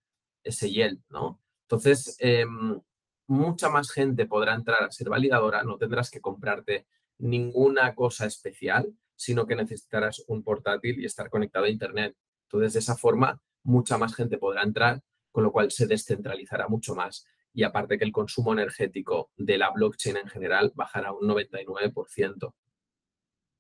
ese 0.44 0.70
yield, 0.70 1.02
¿no? 1.10 1.42
Entonces, 1.64 2.16
em, 2.20 2.80
mucha 3.26 3.70
más 3.70 3.90
gente 3.90 4.28
podrá 4.28 4.54
entrar 4.54 4.84
a 4.84 4.92
ser 4.92 5.10
validadora, 5.10 5.64
no 5.64 5.80
tendrás 5.80 6.12
que 6.12 6.22
comprarte 6.22 6.86
ninguna 7.18 7.96
cosa 7.96 8.28
especial, 8.28 8.96
sino 9.22 9.46
que 9.46 9.56
necesitarás 9.56 10.24
un 10.28 10.42
portátil 10.42 11.00
y 11.00 11.06
estar 11.06 11.30
conectado 11.30 11.66
a 11.66 11.70
Internet. 11.70 12.16
Entonces, 12.48 12.74
de 12.74 12.80
esa 12.80 12.98
forma, 12.98 13.40
mucha 13.62 13.96
más 14.00 14.16
gente 14.16 14.40
podrá 14.40 14.64
entrar, 14.64 15.00
con 15.32 15.44
lo 15.44 15.52
cual 15.52 15.70
se 15.70 15.86
descentralizará 15.86 16.68
mucho 16.68 16.96
más. 16.96 17.28
Y 17.54 17.62
aparte 17.62 18.00
que 18.00 18.06
el 18.06 18.12
consumo 18.12 18.52
energético 18.54 19.30
de 19.38 19.60
la 19.60 19.70
blockchain 19.70 20.18
en 20.18 20.28
general 20.28 20.72
bajará 20.74 21.14
un 21.14 21.28
99%. 21.28 22.54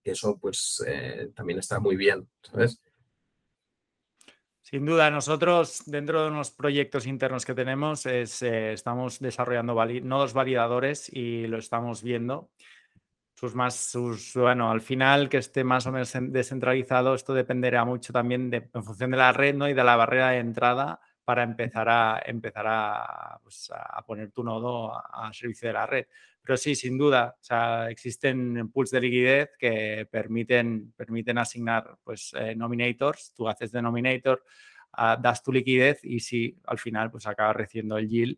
Eso 0.03 0.39
pues 0.39 0.83
eh, 0.87 1.29
también 1.35 1.59
está 1.59 1.79
muy 1.79 1.95
bien, 1.95 2.27
¿sabes? 2.41 2.81
Sin 4.63 4.83
duda, 4.83 5.11
nosotros 5.11 5.83
dentro 5.85 6.23
de 6.23 6.29
unos 6.29 6.49
proyectos 6.49 7.05
internos 7.05 7.45
que 7.45 7.53
tenemos 7.53 8.07
es, 8.07 8.41
eh, 8.41 8.73
estamos 8.73 9.19
desarrollando 9.19 9.75
nodos 9.75 10.33
validadores 10.33 11.07
y 11.13 11.45
lo 11.45 11.59
estamos 11.59 12.01
viendo 12.01 12.49
sus 13.41 13.55
más, 13.55 13.75
sus, 13.75 14.35
bueno, 14.35 14.69
al 14.69 14.81
final 14.81 15.27
que 15.27 15.37
esté 15.37 15.63
más 15.63 15.87
o 15.87 15.91
menos 15.91 16.13
descentralizado, 16.27 17.15
esto 17.15 17.33
dependerá 17.33 17.83
mucho 17.85 18.13
también 18.13 18.51
de, 18.51 18.69
en 18.71 18.83
función 18.83 19.09
de 19.09 19.17
la 19.17 19.31
red 19.31 19.55
¿no? 19.55 19.67
y 19.67 19.73
de 19.73 19.83
la 19.83 19.95
barrera 19.95 20.29
de 20.29 20.37
entrada 20.37 21.01
para 21.25 21.41
empezar 21.41 21.89
a, 21.89 22.21
empezar 22.23 22.67
a, 22.67 23.39
pues, 23.41 23.71
a 23.73 24.05
poner 24.05 24.31
tu 24.31 24.43
nodo 24.43 24.93
a, 24.93 25.31
servicio 25.33 25.69
de 25.69 25.73
la 25.73 25.87
red. 25.87 26.05
Pero 26.43 26.55
sí, 26.55 26.75
sin 26.75 26.99
duda, 26.99 27.35
o 27.35 27.43
sea, 27.43 27.89
existen 27.89 28.69
pools 28.71 28.91
de 28.91 29.01
liquidez 29.01 29.49
que 29.57 30.07
permiten, 30.11 30.93
permiten 30.95 31.39
asignar 31.39 31.97
pues, 32.03 32.35
eh, 32.37 32.53
nominators, 32.55 33.33
tú 33.35 33.49
haces 33.49 33.71
denominator, 33.71 34.43
ah, 34.93 35.17
das 35.19 35.41
tu 35.41 35.51
liquidez 35.51 35.99
y 36.03 36.19
sí, 36.19 36.59
al 36.67 36.77
final 36.77 37.09
pues 37.09 37.25
acabas 37.25 37.55
recibiendo 37.55 37.97
el 37.97 38.07
yield 38.07 38.37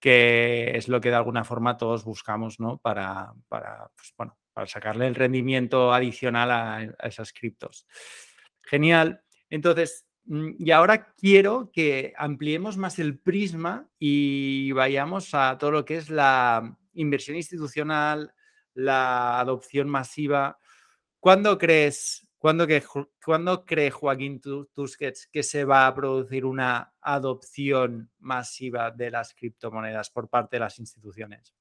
que 0.00 0.72
es 0.76 0.88
lo 0.88 1.00
que 1.00 1.10
de 1.10 1.16
alguna 1.16 1.44
forma 1.44 1.76
todos 1.76 2.04
buscamos, 2.04 2.60
¿no? 2.60 2.78
Para, 2.78 3.32
para, 3.48 3.90
pues, 3.96 4.14
bueno, 4.16 4.38
para 4.52 4.66
sacarle 4.66 5.06
el 5.06 5.14
rendimiento 5.14 5.92
adicional 5.92 6.50
a, 6.50 6.82
esas 7.06 7.32
criptos. 7.32 7.86
Genial. 8.62 9.22
Entonces, 9.50 10.06
mm, 10.26 10.50
y 10.58 10.70
ahora 10.70 11.14
quiero 11.14 11.70
que 11.72 12.12
ampliemos 12.16 12.76
más 12.76 12.98
el 12.98 13.18
prisma 13.18 13.88
y 13.98 14.72
vayamos 14.72 15.34
a 15.34 15.56
todo 15.58 15.70
lo 15.70 15.84
que 15.84 15.96
es 15.96 16.10
la 16.10 16.76
inversión 16.94 17.36
institucional, 17.36 18.34
la 18.74 19.40
adopción 19.40 19.88
masiva. 19.88 20.58
¿Cuándo 21.18 21.58
crees 21.58 22.27
¿Cuándo, 22.38 23.64
cree 23.66 23.90
Joaquín 23.90 24.40
Tusquets 24.40 25.26
que 25.26 25.42
se 25.42 25.64
va 25.64 25.88
a 25.88 25.94
producir 25.94 26.44
una 26.44 26.94
adopción 27.00 28.10
masiva 28.20 28.92
de 28.92 29.10
las 29.10 29.34
criptomonedas 29.34 30.10
por 30.10 30.28
parte 30.28 30.56
de 30.56 30.60
las 30.60 30.78
instituciones? 30.78 31.52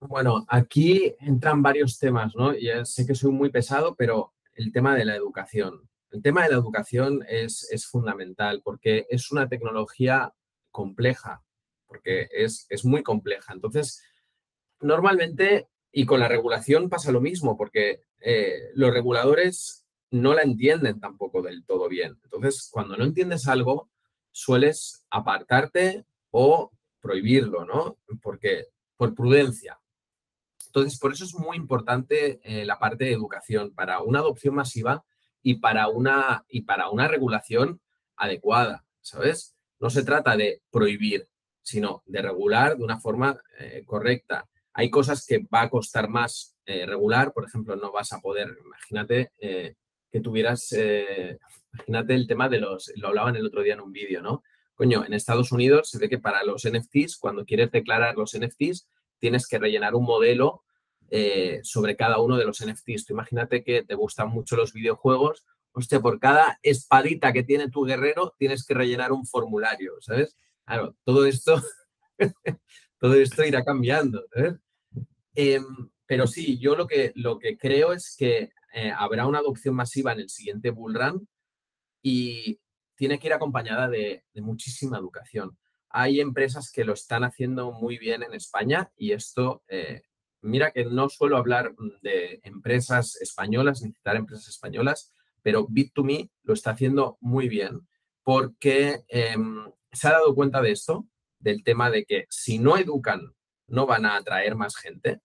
Bueno, 0.00 0.46
aquí 0.48 1.14
entran 1.18 1.62
varios 1.62 1.98
temas, 1.98 2.34
¿no? 2.36 2.54
Ya 2.54 2.84
sé 2.84 3.06
que 3.06 3.14
soy 3.14 3.32
muy 3.32 3.50
pesado, 3.50 3.96
pero 3.96 4.32
el 4.54 4.72
tema 4.72 4.94
de 4.94 5.04
la 5.04 5.16
educación. 5.16 5.88
El 6.12 6.22
tema 6.22 6.44
de 6.44 6.50
la 6.50 6.56
educación 6.56 7.24
es, 7.28 7.68
es 7.70 7.86
fundamental 7.86 8.62
porque 8.64 9.06
es 9.10 9.32
una 9.32 9.48
tecnología 9.48 10.32
compleja, 10.70 11.42
porque 11.86 12.28
es, 12.30 12.66
es 12.68 12.84
muy 12.84 13.02
compleja. 13.02 13.52
Entonces, 13.52 14.02
normalmente, 14.80 15.68
y 15.92 16.06
con 16.06 16.20
la 16.20 16.28
regulación 16.28 16.88
pasa 16.88 17.10
lo 17.10 17.20
mismo, 17.20 17.56
porque 17.56 18.04
eh, 18.20 18.70
los 18.74 18.92
reguladores 18.92 19.86
no 20.10 20.34
la 20.34 20.42
entienden 20.42 21.00
tampoco 21.00 21.42
del 21.42 21.64
todo 21.64 21.88
bien. 21.88 22.18
Entonces, 22.24 22.68
cuando 22.70 22.96
no 22.96 23.04
entiendes 23.04 23.46
algo, 23.48 23.90
sueles 24.32 25.04
apartarte 25.10 26.04
o 26.30 26.70
prohibirlo, 27.00 27.64
¿no? 27.64 27.98
Porque 28.22 28.66
por 28.96 29.14
prudencia. 29.14 29.80
Entonces, 30.66 30.98
por 30.98 31.12
eso 31.12 31.24
es 31.24 31.34
muy 31.34 31.56
importante 31.56 32.40
eh, 32.44 32.64
la 32.64 32.78
parte 32.78 33.04
de 33.04 33.12
educación 33.12 33.72
para 33.74 34.02
una 34.02 34.20
adopción 34.20 34.54
masiva 34.54 35.04
y 35.42 35.54
para 35.54 35.88
una, 35.88 36.44
y 36.48 36.62
para 36.62 36.90
una 36.90 37.08
regulación 37.08 37.80
adecuada, 38.16 38.84
¿sabes? 39.00 39.56
No 39.80 39.90
se 39.90 40.04
trata 40.04 40.36
de 40.36 40.62
prohibir, 40.70 41.28
sino 41.62 42.02
de 42.06 42.22
regular 42.22 42.76
de 42.76 42.84
una 42.84 43.00
forma 43.00 43.40
eh, 43.58 43.82
correcta. 43.86 44.48
Hay 44.74 44.90
cosas 44.90 45.24
que 45.26 45.38
va 45.52 45.62
a 45.62 45.70
costar 45.70 46.08
más 46.08 46.56
eh, 46.66 46.86
regular, 46.86 47.32
por 47.32 47.44
ejemplo, 47.44 47.74
no 47.76 47.90
vas 47.90 48.12
a 48.12 48.20
poder, 48.20 48.56
imagínate 48.64 49.32
que 50.10 50.20
tuvieras, 50.20 50.72
eh, 50.72 51.38
imagínate 51.72 52.14
el 52.14 52.26
tema 52.26 52.48
de 52.48 52.58
los, 52.58 52.92
lo 52.96 53.08
hablaban 53.08 53.36
el 53.36 53.46
otro 53.46 53.62
día 53.62 53.74
en 53.74 53.80
un 53.80 53.92
vídeo, 53.92 54.22
¿no? 54.22 54.42
Coño, 54.74 55.04
en 55.04 55.12
Estados 55.12 55.52
Unidos 55.52 55.90
se 55.90 55.98
ve 55.98 56.08
que 56.08 56.18
para 56.18 56.42
los 56.44 56.66
NFTs, 56.66 57.18
cuando 57.18 57.44
quieres 57.44 57.70
declarar 57.70 58.16
los 58.16 58.36
NFTs, 58.36 58.88
tienes 59.18 59.46
que 59.46 59.58
rellenar 59.58 59.94
un 59.94 60.04
modelo 60.04 60.64
sobre 61.64 61.96
cada 61.96 62.20
uno 62.20 62.36
de 62.36 62.44
los 62.44 62.64
NFTs. 62.64 63.04
Tú 63.04 63.14
imagínate 63.14 63.64
que 63.64 63.82
te 63.82 63.96
gustan 63.96 64.28
mucho 64.28 64.54
los 64.54 64.72
videojuegos, 64.72 65.44
hostia, 65.72 66.00
por 66.00 66.18
cada 66.18 66.58
espadita 66.62 67.32
que 67.32 67.42
tiene 67.42 67.70
tu 67.70 67.84
guerrero 67.84 68.34
tienes 68.38 68.64
que 68.64 68.74
rellenar 68.74 69.12
un 69.12 69.26
formulario, 69.26 69.94
¿sabes? 70.00 70.36
Claro, 70.64 70.96
todo 71.04 71.26
esto, 71.26 71.60
todo 72.98 73.14
esto 73.14 73.44
irá 73.44 73.64
cambiando. 73.64 74.24
Em, 75.34 75.64
pero 76.06 76.26
sí, 76.26 76.58
yo 76.58 76.74
lo 76.74 76.86
que, 76.86 77.12
lo 77.14 77.38
que 77.38 77.56
creo 77.56 77.92
es 77.92 78.14
que 78.18 78.50
eh, 78.72 78.92
habrá 78.96 79.26
una 79.26 79.38
adopción 79.38 79.74
masiva 79.74 80.12
en 80.12 80.20
el 80.20 80.30
siguiente 80.30 80.70
bull 80.70 80.94
run 80.94 81.28
y 82.02 82.60
tiene 82.94 83.18
que 83.18 83.28
ir 83.28 83.32
acompañada 83.32 83.88
de, 83.88 84.24
muchísima 84.34 84.98
educación. 84.98 85.58
Hay 85.88 86.20
empresas 86.20 86.70
que 86.70 86.84
lo 86.84 86.92
están 86.92 87.24
haciendo 87.24 87.72
muy 87.72 87.98
bien 87.98 88.22
en 88.22 88.34
España 88.34 88.90
y 88.96 89.12
esto, 89.12 89.62
eh, 89.68 90.02
mira 90.40 90.70
que 90.70 90.84
no 90.84 91.08
suelo 91.08 91.36
hablar 91.36 91.74
de 92.02 92.40
empresas 92.42 93.16
españolas, 93.16 93.82
ni 93.82 93.92
citar 93.92 94.16
empresas 94.16 94.48
españolas, 94.48 95.12
pero 95.42 95.66
Bit2Me 95.66 96.30
lo 96.42 96.54
está 96.54 96.72
haciendo 96.72 97.18
muy 97.20 97.48
bien 97.48 97.88
porque 98.22 99.02
em, 99.08 99.72
se 99.92 100.08
ha 100.08 100.12
dado 100.12 100.34
cuenta 100.34 100.60
de 100.60 100.72
esto, 100.72 101.08
del 101.38 101.64
tema 101.64 101.90
de 101.90 102.04
que 102.04 102.26
si 102.28 102.58
no 102.58 102.76
educan, 102.76 103.34
no 103.66 103.86
van 103.86 104.04
a 104.06 104.16
atraer 104.16 104.54
más 104.56 104.76
gente 104.76 105.20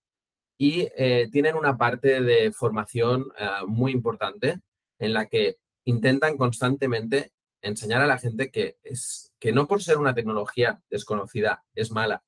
y 0.57 0.87
eh, 0.95 1.27
tienen 1.31 1.55
una 1.55 1.77
parte 1.77 2.21
de 2.21 2.51
formación 2.51 3.27
eh, 3.37 3.47
muy 3.67 3.91
importante 3.91 4.59
en 4.99 5.13
la 5.13 5.27
que 5.27 5.57
intentan 5.85 6.37
constantemente 6.37 7.33
enseñar 7.61 8.01
a 8.01 8.07
la 8.07 8.17
gente 8.17 8.51
que, 8.51 8.77
es, 8.83 9.33
que 9.39 9.51
no 9.51 9.67
por 9.67 9.81
ser 9.81 9.97
una 9.97 10.13
tecnología 10.13 10.81
desconocida 10.89 11.63
es 11.73 11.91
mala, 11.91 12.23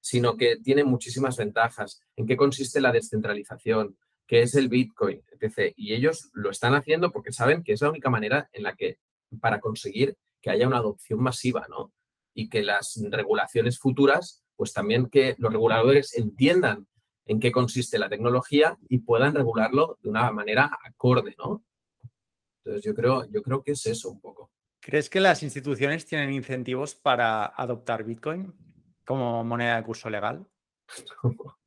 sino 0.00 0.36
que 0.36 0.56
tiene 0.56 0.84
muchísimas 0.84 1.36
ventajas. 1.36 2.02
¿En 2.16 2.26
qué 2.26 2.36
consiste 2.36 2.80
la 2.80 2.92
descentralización? 2.92 3.96
¿Qué 4.26 4.42
es 4.42 4.54
el 4.54 4.68
Bitcoin? 4.68 5.22
Etc. 5.40 5.72
Y 5.76 5.94
ellos 5.94 6.30
lo 6.32 6.50
están 6.50 6.74
haciendo 6.74 7.10
porque 7.12 7.32
saben 7.32 7.62
que 7.62 7.72
es 7.72 7.80
la 7.80 7.90
única 7.90 8.10
manera 8.10 8.48
en 8.52 8.64
la 8.64 8.74
que, 8.74 8.98
para 9.40 9.60
conseguir 9.60 10.16
que 10.42 10.50
haya 10.50 10.66
una 10.66 10.78
adopción 10.78 11.22
masiva, 11.22 11.66
¿no? 11.70 11.92
Y 12.34 12.48
que 12.48 12.62
las 12.62 13.00
regulaciones 13.10 13.78
futuras, 13.78 14.44
pues 14.56 14.72
también 14.72 15.08
que 15.08 15.36
los 15.38 15.52
reguladores 15.52 16.14
entiendan 16.16 16.86
en 17.26 17.40
qué 17.40 17.50
consiste 17.52 17.98
la 17.98 18.08
tecnología 18.08 18.78
y 18.88 18.98
puedan 18.98 19.34
regularlo 19.34 19.98
de 20.02 20.10
una 20.10 20.30
manera 20.30 20.78
acorde, 20.84 21.34
¿no? 21.38 21.64
Entonces 22.58 22.84
yo 22.84 22.94
creo, 22.94 23.30
yo 23.30 23.42
creo 23.42 23.62
que 23.62 23.72
es 23.72 23.86
eso 23.86 24.10
un 24.10 24.20
poco. 24.20 24.50
¿Crees 24.80 25.08
que 25.08 25.20
las 25.20 25.42
instituciones 25.42 26.04
tienen 26.04 26.32
incentivos 26.32 26.94
para 26.94 27.46
adoptar 27.46 28.04
Bitcoin 28.04 28.52
como 29.04 29.42
moneda 29.44 29.76
de 29.76 29.82
curso 29.82 30.10
legal? 30.10 30.46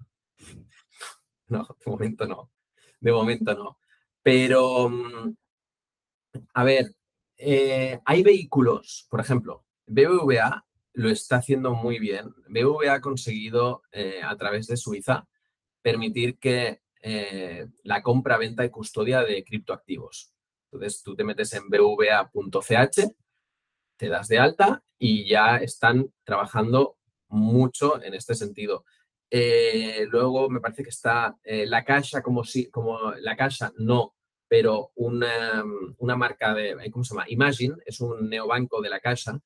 no, 1.48 1.68
de 1.86 1.92
momento 1.92 2.28
no. 2.28 2.52
De 3.00 3.12
momento 3.12 3.54
no. 3.56 3.80
Pero, 4.22 4.90
mm, 4.90 5.36
a 6.54 6.64
ver, 6.64 6.96
eh, 7.38 8.00
hay 8.06 8.24
vehículos, 8.24 9.08
por 9.10 9.20
ejemplo, 9.20 9.66
BBVA 9.86 10.66
lo 10.94 11.10
está 11.10 11.38
haciendo 11.38 11.76
muy 11.76 12.00
bien. 12.00 12.34
BBVA 12.50 12.96
ha 12.96 13.02
conseguido 13.02 13.84
eh, 13.92 14.22
a 14.24 14.36
través 14.36 14.68
de 14.68 14.78
Suiza 14.78 15.28
permitir 15.82 16.38
que 16.38 16.82
eh, 17.02 17.68
la 17.84 18.02
compra, 18.02 18.38
venta 18.38 18.66
y 18.66 18.70
custodia 18.70 19.22
de 19.24 19.44
criptoactivos. 19.44 20.34
Entonces 20.72 21.02
tú 21.04 21.16
te 21.16 21.24
metes 21.24 21.54
en 21.54 21.70
bva.ch, 21.70 23.16
te 23.98 24.10
das 24.10 24.28
de 24.28 24.40
alta 24.40 24.84
y 24.98 25.28
ya 25.28 25.58
están 25.58 26.12
trabajando 26.24 26.98
mucho 27.30 28.02
en 28.04 28.14
este 28.14 28.36
sentido. 28.36 28.84
Eh, 29.30 30.06
luego 30.10 30.50
me 30.50 30.60
parece 30.60 30.84
que 30.84 30.90
está 30.90 31.38
eh, 31.44 31.66
la 31.66 31.84
Caixa 31.84 32.22
como 32.22 32.44
si, 32.44 32.70
como 32.70 33.12
la 33.20 33.36
Caixa 33.36 33.72
no, 33.78 34.16
pero 34.48 34.92
una, 34.96 35.64
una, 35.98 36.16
marca 36.16 36.54
de, 36.54 36.76
¿cómo 36.92 37.04
se 37.04 37.14
llama? 37.14 37.26
Imagine, 37.30 37.76
es 37.86 38.00
un 38.02 38.30
neobanco 38.30 38.82
de 38.82 38.90
la 38.90 39.00
Caixa. 39.00 39.40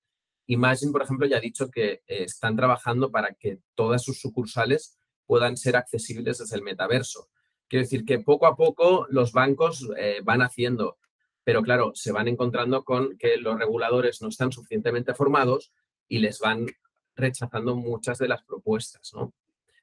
Imagine, 0.47 0.91
por 0.91 1.03
ejemplo, 1.03 1.27
ya 1.27 1.37
ha 1.37 1.41
dicho 1.41 1.69
que 1.69 2.01
están 2.07 2.55
trabajando 2.55 3.11
para 3.11 3.33
que 3.33 3.59
todas 3.75 4.03
sus 4.03 4.19
sucursales 4.19 4.97
puedan 5.25 5.57
ser 5.57 5.75
accesibles 5.75 6.39
desde 6.39 6.55
el 6.55 6.63
metaverso. 6.63 7.29
Quiero 7.67 7.83
decir 7.83 8.05
que 8.05 8.19
poco 8.19 8.47
a 8.47 8.55
poco 8.55 9.07
los 9.09 9.31
bancos 9.31 9.89
eh, 9.97 10.19
van 10.23 10.41
haciendo, 10.41 10.97
pero 11.43 11.61
claro, 11.61 11.91
se 11.95 12.11
van 12.11 12.27
encontrando 12.27 12.83
con 12.83 13.17
que 13.17 13.37
los 13.37 13.57
reguladores 13.57 14.21
no 14.21 14.27
están 14.27 14.51
suficientemente 14.51 15.13
formados 15.13 15.71
y 16.07 16.19
les 16.19 16.39
van 16.39 16.67
rechazando 17.15 17.75
muchas 17.75 18.17
de 18.17 18.27
las 18.27 18.43
propuestas. 18.43 19.13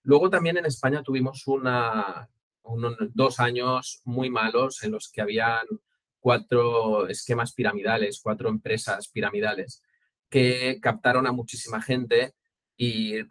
Luego 0.02 0.30
también 0.30 0.58
en 0.58 0.66
España 0.66 1.02
tuvimos 1.02 1.46
una, 1.46 2.28
dos 3.14 3.40
años 3.40 4.02
muy 4.04 4.30
malos 4.30 4.82
en 4.82 4.92
los 4.92 5.10
que 5.10 5.22
habían 5.22 5.66
cuatro 6.20 7.08
esquemas 7.08 7.52
piramidales, 7.52 8.20
cuatro 8.22 8.48
empresas 8.48 9.08
piramidales 9.08 9.82
que 10.28 10.78
captaron 10.80 11.26
a 11.26 11.32
muchísima 11.32 11.80
gente 11.80 12.34
y 12.80 13.22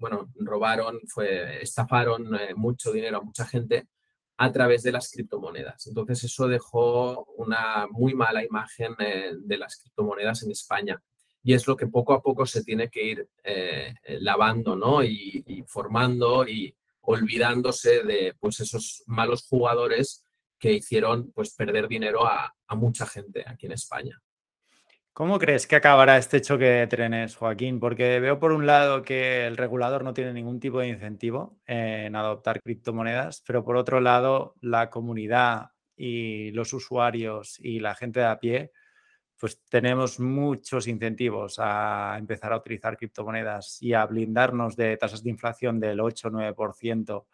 bueno, 0.00 0.32
robaron, 0.34 0.98
fue, 1.06 1.62
estafaron 1.62 2.34
eh, 2.34 2.54
mucho 2.56 2.90
dinero 2.90 3.18
a 3.18 3.22
mucha 3.22 3.46
gente 3.46 3.86
a 4.36 4.50
través 4.50 4.82
de 4.82 4.90
las 4.90 5.12
criptomonedas. 5.12 5.86
Entonces 5.86 6.24
eso 6.24 6.48
dejó 6.48 7.24
una 7.36 7.86
muy 7.88 8.14
mala 8.14 8.44
imagen 8.44 8.96
eh, 8.98 9.32
de 9.38 9.58
las 9.58 9.76
criptomonedas 9.76 10.42
en 10.42 10.50
España. 10.50 11.00
Y 11.44 11.54
es 11.54 11.68
lo 11.68 11.76
que 11.76 11.86
poco 11.86 12.14
a 12.14 12.20
poco 12.20 12.46
se 12.46 12.64
tiene 12.64 12.90
que 12.90 13.04
ir 13.04 13.28
eh, 13.44 13.94
lavando, 14.20 14.74
¿no? 14.74 15.04
Y, 15.04 15.64
formando 15.68 16.46
y 16.46 16.74
olvidándose 17.02 18.02
de 18.02 18.34
pues, 18.40 18.58
esos 18.58 19.04
malos 19.06 19.46
jugadores 19.48 20.24
que 20.58 20.72
hicieron 20.72 21.30
pues, 21.30 21.54
perder 21.54 21.86
dinero 21.86 22.26
a 22.26 22.52
mucha 22.70 23.06
gente 23.06 23.44
aquí 23.46 23.66
en 23.66 23.72
España. 23.72 24.20
¿Cómo 25.16 25.38
crees 25.38 25.66
que 25.66 25.76
acabará 25.76 26.18
este 26.18 26.42
choque 26.42 26.66
de 26.66 26.86
trenes, 26.88 27.36
Joaquín? 27.36 27.80
Porque 27.80 28.20
veo 28.20 28.38
por 28.38 28.52
un 28.52 28.66
lado 28.66 29.00
que 29.00 29.46
el 29.46 29.56
regulador 29.56 30.04
no 30.04 30.12
tiene 30.12 30.34
ningún 30.34 30.60
tipo 30.60 30.80
de 30.80 30.88
incentivo 30.88 31.58
en 31.66 32.14
adoptar 32.14 32.60
criptomonedas, 32.60 33.42
pero 33.46 33.64
por 33.64 33.78
otro 33.78 34.02
lado 34.02 34.56
la 34.60 34.90
comunidad 34.90 35.70
y 35.96 36.50
los 36.50 36.74
usuarios 36.74 37.58
y 37.60 37.80
la 37.80 37.94
gente 37.94 38.20
de 38.20 38.26
a 38.26 38.38
pie, 38.38 38.72
pues 39.40 39.64
tenemos 39.70 40.20
muchos 40.20 40.86
incentivos 40.86 41.54
a 41.60 42.16
empezar 42.18 42.52
a 42.52 42.58
utilizar 42.58 42.98
criptomonedas 42.98 43.80
y 43.80 43.94
a 43.94 44.04
blindarnos 44.04 44.76
de 44.76 44.98
tasas 44.98 45.22
de 45.22 45.30
inflación 45.30 45.80
del 45.80 45.98
8 45.98 46.28
9%. 46.28 47.24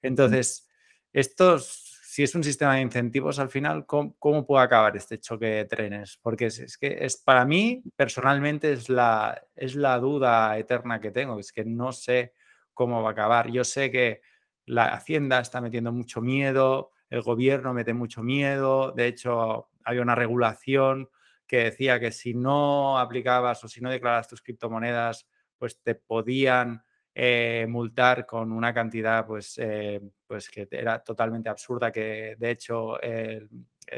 Entonces, 0.00 0.70
estos 1.12 1.91
si 2.12 2.22
es 2.22 2.34
un 2.34 2.44
sistema 2.44 2.74
de 2.74 2.82
incentivos 2.82 3.38
al 3.38 3.48
final, 3.48 3.86
¿cómo, 3.86 4.44
puede 4.46 4.62
acabar 4.62 4.94
este 4.94 5.18
choque 5.18 5.46
de 5.46 5.64
trenes? 5.64 6.18
Porque 6.20 6.44
es, 6.44 6.76
que 6.76 6.98
es 7.00 7.16
para 7.16 7.46
mí, 7.46 7.82
personalmente, 7.96 8.70
es 8.70 8.90
la, 8.90 9.42
es 9.56 9.76
la 9.76 9.98
duda 9.98 10.58
eterna 10.58 11.00
que 11.00 11.10
tengo, 11.10 11.38
es 11.38 11.52
que 11.52 11.64
no 11.64 11.90
sé 11.90 12.34
cómo 12.74 13.02
va 13.02 13.08
a 13.08 13.12
acabar. 13.12 13.50
Yo 13.50 13.64
sé 13.64 13.90
que 13.90 14.20
la 14.66 14.88
Hacienda 14.88 15.40
está 15.40 15.62
metiendo 15.62 15.90
mucho 15.90 16.20
miedo, 16.20 16.90
el 17.08 17.22
gobierno 17.22 17.72
mete 17.72 17.94
mucho 17.94 18.22
miedo, 18.22 18.92
de 18.92 19.06
hecho, 19.06 19.70
había 19.82 20.02
una 20.02 20.14
regulación 20.14 21.08
que 21.46 21.64
decía 21.64 21.98
que 21.98 22.12
si 22.12 22.34
no 22.34 22.98
aplicabas 22.98 23.64
o 23.64 23.68
si 23.68 23.80
no 23.80 23.88
declarabas 23.88 24.28
tus 24.28 24.42
criptomonedas, 24.42 25.26
pues 25.56 25.80
te 25.80 25.94
podían 25.94 26.84
eh, 27.14 27.66
multar 27.68 28.24
con 28.24 28.52
una 28.52 28.72
cantidad 28.72 29.26
pues, 29.26 29.58
eh, 29.58 30.00
pues 30.26 30.48
que 30.48 30.66
era 30.70 31.02
totalmente 31.04 31.50
absurda, 31.50 31.92
que 31.92 32.36
de 32.38 32.50
hecho 32.50 33.02
eh, 33.02 33.46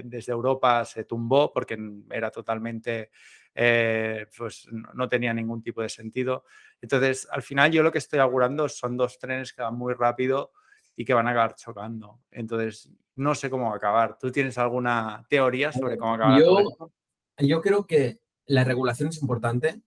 desde 0.03 0.33
Europa 0.33 0.85
se 0.85 1.05
tumbó 1.05 1.53
porque 1.53 1.79
era 2.11 2.31
totalmente, 2.31 3.11
pues 4.37 4.67
no 4.95 5.09
tenía 5.09 5.33
ningún 5.33 5.63
tipo 5.63 5.81
de 5.81 5.89
sentido. 5.89 6.45
Entonces, 6.81 7.29
al 7.31 7.43
final 7.43 7.71
yo 7.71 7.85
lo 7.85 7.93
que 7.93 7.99
estoy 7.99 8.19
augurando 8.19 8.69
son 8.69 8.97
dos 8.97 9.19
trenes 9.19 9.53
que 9.53 9.63
van 9.63 9.77
muy 9.77 9.95
rápido 9.95 10.53
y 10.97 11.05
que 11.05 11.15
van 11.15 11.29
a 11.29 11.31
acabar 11.31 11.55
chocando. 11.55 12.21
Entonces, 12.33 12.91
no 13.17 13.35
sé 13.35 13.49
cómo 13.49 13.67
va 13.67 13.75
a 13.75 13.77
acabar. 13.77 14.19
¿Tú 14.19 14.33
tienes 14.33 14.59
alguna 14.59 15.25
teoría 15.29 15.71
sobre 15.71 15.97
cómo 15.97 16.15
acabar? 16.15 16.41
Yo, 16.41 16.91
yo 17.39 17.61
creo 17.61 17.87
que 17.87 18.19
la 18.47 18.65
regulación 18.65 19.11
es 19.11 19.21
importante 19.21 19.81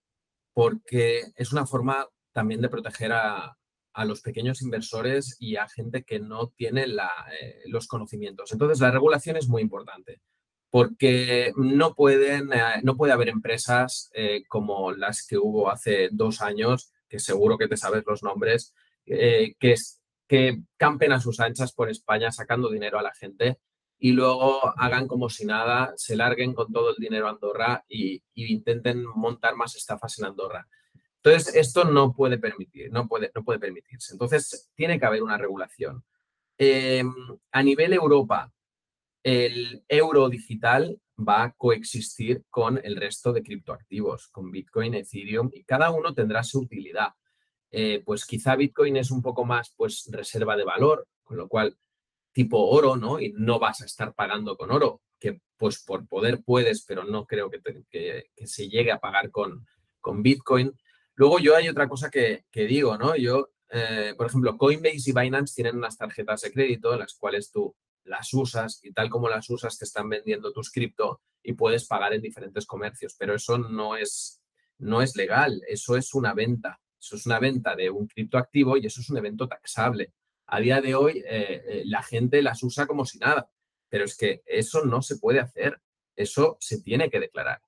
porque 0.54 1.34
es 1.36 1.52
una 1.52 1.66
forma 1.66 2.08
también 2.38 2.62
de 2.62 2.70
proteger 2.70 3.14
a, 3.14 3.58
los 4.06 4.22
pequeños 4.22 4.62
inversores 4.62 5.38
y 5.40 5.56
a 5.56 5.68
gente 5.68 6.04
que 6.04 6.20
no 6.20 6.50
tiene 6.56 6.84
eh, 6.84 7.64
los 7.66 7.88
conocimientos. 7.88 8.52
Entonces, 8.52 8.80
la 8.80 8.92
regulación 8.92 9.38
es 9.38 9.48
muy 9.48 9.64
importante 9.64 10.22
porque 10.70 11.52
no, 11.56 11.96
pueden, 11.96 12.54
eh, 12.54 12.80
no 12.84 12.96
puede 12.96 13.14
haber 13.14 13.30
empresas 13.30 14.12
eh, 14.14 14.44
como 14.48 14.92
las 14.92 15.26
que 15.26 15.40
hubo 15.40 15.72
hace 15.72 16.10
dos 16.12 16.44
años, 16.44 16.94
que 17.10 17.18
seguro 17.18 17.58
que 17.58 17.68
te 17.68 17.76
sabes 17.76 18.04
los 18.06 18.22
nombres, 18.22 18.76
que 19.04 19.56
que 20.28 20.62
campen 20.76 21.14
a 21.14 21.22
sus 21.22 21.40
anchas 21.40 21.72
por 21.72 21.90
España 21.90 22.32
sacando 22.32 22.70
dinero 22.70 23.00
a 23.00 23.02
la 23.02 23.16
gente 23.16 23.58
y 24.00 24.12
luego 24.12 24.78
hagan 24.78 25.08
como 25.08 25.30
si 25.30 25.46
nada, 25.46 25.94
se 25.96 26.16
larguen 26.16 26.54
con 26.54 26.72
todo 26.72 26.92
el 26.92 26.98
dinero 26.98 27.28
a 27.28 27.32
Andorra 27.32 27.84
y, 27.88 28.22
intenten 28.36 29.04
montar 29.16 29.56
más 29.56 29.76
estafas 29.76 30.20
en 30.20 30.26
Andorra. 30.26 30.68
Entonces, 31.28 31.56
esto 31.56 31.84
no 31.84 32.14
puede 32.14 32.38
permitir, 32.38 32.92
no 32.92 33.08
puede, 33.08 33.32
no 33.36 33.44
puede 33.44 33.60
permitirse. 33.60 34.14
Entonces, 34.14 34.70
tiene 34.76 35.00
que 35.00 35.06
haber 35.06 35.24
una 35.24 35.38
regulación. 35.38 36.04
Em, 36.58 37.14
a 37.52 37.64
nivel 37.64 37.94
Europa, 37.94 38.52
el 39.24 39.84
euro 39.90 40.30
digital 40.30 41.00
va 41.18 41.44
a 41.44 41.52
coexistir 41.52 42.44
con 42.50 42.80
el 42.82 42.96
resto 42.96 43.34
de 43.34 43.44
criptoactivos, 43.44 44.30
con 44.30 44.52
Bitcoin, 44.52 44.94
Ethereum, 44.94 45.50
y 45.54 45.64
cada 45.66 45.92
uno 45.92 46.14
tendrá 46.14 46.44
su 46.44 46.62
utilidad. 46.62 47.10
Eh, 47.72 48.02
pues 48.06 48.26
quizá 48.26 48.56
Bitcoin 48.56 48.96
es 48.96 49.12
un 49.12 49.22
poco 49.22 49.44
más 49.44 49.74
pues 49.76 50.08
reserva 50.12 50.56
de 50.56 50.64
valor, 50.64 51.08
con 51.24 51.36
lo 51.36 51.50
cual 51.50 51.78
tipo 52.32 52.70
oro, 52.70 52.96
¿no? 52.96 53.20
Y 53.20 53.34
no 53.34 53.60
vas 53.60 53.82
a 53.82 53.86
estar 53.86 54.14
pagando 54.14 54.56
con 54.56 54.72
oro, 54.72 55.02
que 55.20 55.42
pues 55.58 55.84
por 55.84 56.08
poder 56.08 56.42
puedes, 56.44 56.86
pero 56.86 57.04
no 57.04 57.26
creo 57.26 57.50
que, 57.50 57.60
que, 57.90 58.46
se 58.46 58.70
llegue 58.70 58.92
a 58.92 59.00
pagar 59.00 59.30
con, 59.32 59.68
con 60.00 60.24
Bitcoin. 60.24 60.72
Luego 61.18 61.40
yo 61.40 61.56
hay 61.56 61.68
otra 61.68 61.90
cosa 61.90 62.12
que, 62.12 62.46
digo, 62.54 62.96
¿no? 62.96 63.16
Yo, 63.16 63.50
eh, 63.72 64.14
por 64.16 64.28
ejemplo, 64.28 64.56
Coinbase 64.56 65.10
y 65.10 65.14
Binance 65.14 65.56
tienen 65.56 65.76
unas 65.76 65.98
tarjetas 65.98 66.42
de 66.42 66.52
crédito 66.52 66.94
en 66.94 67.00
las 67.00 67.16
cuales 67.16 67.52
tú 67.52 67.76
las 68.04 68.32
usas 68.34 68.80
y 68.84 68.94
tal 68.94 69.10
como 69.10 69.28
las 69.28 69.50
usas 69.50 69.78
te 69.78 69.86
están 69.86 70.08
vendiendo 70.08 70.54
tus 70.54 70.72
cripto 70.72 71.22
y 71.44 71.54
puedes 71.54 71.86
pagar 71.88 72.14
en 72.14 72.22
diferentes 72.22 72.68
comercios, 72.68 73.16
pero 73.18 73.34
eso 73.34 73.58
no 73.58 73.98
es, 73.98 74.42
no 74.78 75.02
es 75.02 75.16
legal, 75.16 75.60
eso 75.68 75.98
es 75.98 76.14
una 76.14 76.34
venta. 76.36 76.80
Eso 77.00 77.16
es 77.16 77.26
una 77.26 77.40
venta 77.40 77.76
de 77.76 77.90
un 77.90 78.08
criptoactivo 78.08 78.78
y 78.78 78.86
eso 78.86 79.02
es 79.02 79.10
un 79.10 79.18
evento 79.18 79.48
taxable. 79.48 80.14
A 80.46 80.60
día 80.60 80.82
de 80.82 80.96
hoy 80.96 81.24
eh, 81.26 81.64
eh, 81.68 81.84
la 81.86 82.04
gente 82.04 82.42
las 82.42 82.62
usa 82.64 82.86
como 82.86 83.06
si 83.06 83.18
nada, 83.18 83.50
pero 83.90 84.06
es 84.06 84.16
que 84.16 84.44
eso 84.46 84.86
no 84.86 85.02
se 85.02 85.18
puede 85.18 85.40
hacer, 85.40 85.82
eso 86.16 86.58
se 86.60 86.82
tiene 86.82 87.10
que 87.10 87.20
declarar. 87.20 87.62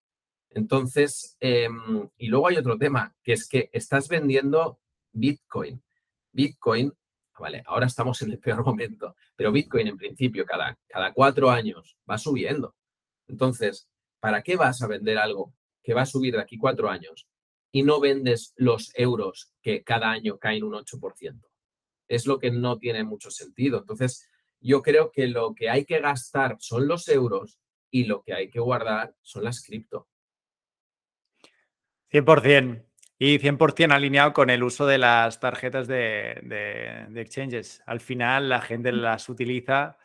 Entonces, 0.52 1.38
em, 1.40 2.10
y 2.18 2.28
luego 2.28 2.48
hay 2.48 2.58
otro 2.58 2.78
tema, 2.78 3.16
que 3.24 3.34
es 3.34 3.48
que 3.48 3.70
estás 3.72 4.08
vendiendo 4.08 4.80
Bitcoin. 5.12 5.82
Bitcoin, 6.32 6.94
vale, 7.40 7.64
ahora 7.66 7.88
estamos 7.88 8.22
en 8.22 8.32
el 8.32 8.40
peor 8.40 8.64
momento, 8.66 9.16
pero 9.36 9.52
Bitcoin 9.52 9.88
en 9.88 9.98
principio 9.98 10.46
cada, 10.46 10.78
cada 10.88 11.14
cuatro 11.14 11.50
años 11.50 11.98
va 12.10 12.18
subiendo. 12.18 12.76
Entonces, 13.28 13.88
¿para 14.20 14.42
qué 14.42 14.56
vas 14.56 14.82
a 14.82 14.88
vender 14.88 15.18
algo 15.18 15.54
que 15.84 15.94
va 15.94 16.02
a 16.04 16.06
subir 16.06 16.36
de 16.36 16.42
aquí 16.42 16.58
cuatro 16.58 16.90
años 16.90 17.28
y 17.72 17.84
no 17.84 18.00
vendes 18.00 18.54
los 18.56 18.92
euros 18.96 19.52
que 19.62 19.84
cada 19.84 20.10
año 20.12 20.38
caen 20.38 20.64
un 20.64 20.74
8%. 20.74 21.42
Es 22.08 22.26
lo 22.26 22.40
que 22.40 22.52
no 22.52 22.78
tiene 22.78 23.04
mucho 23.04 23.30
sentido. 23.30 23.80
Entonces, 23.80 24.28
yo 24.60 24.82
creo 24.82 25.12
que 25.12 25.28
lo 25.28 25.54
que 25.54 25.70
hay 25.70 25.86
que 25.86 26.00
gastar 26.00 26.58
son 26.60 26.88
los 26.88 27.08
euros 27.08 27.60
y 27.92 28.06
lo 28.06 28.24
que 28.24 28.34
hay 28.34 28.50
que 28.50 28.60
guardar 28.60 29.16
son 29.22 29.44
las 29.44 29.62
cripto. 29.62 30.08
100%. 32.12 32.84
Y 33.22 33.38
100% 33.40 33.92
alineado 33.92 34.32
con 34.32 34.50
el 34.50 34.64
uso 34.64 34.88
de 34.88 34.98
las 34.98 35.42
tarjetas 35.42 35.88
de, 35.88 36.40
de, 36.44 37.22
exchanges. 37.22 37.84
Al 37.86 38.00
final 38.00 38.48
la 38.48 38.62
gente 38.62 38.94
las 38.94 39.28
utiliza 39.28 39.98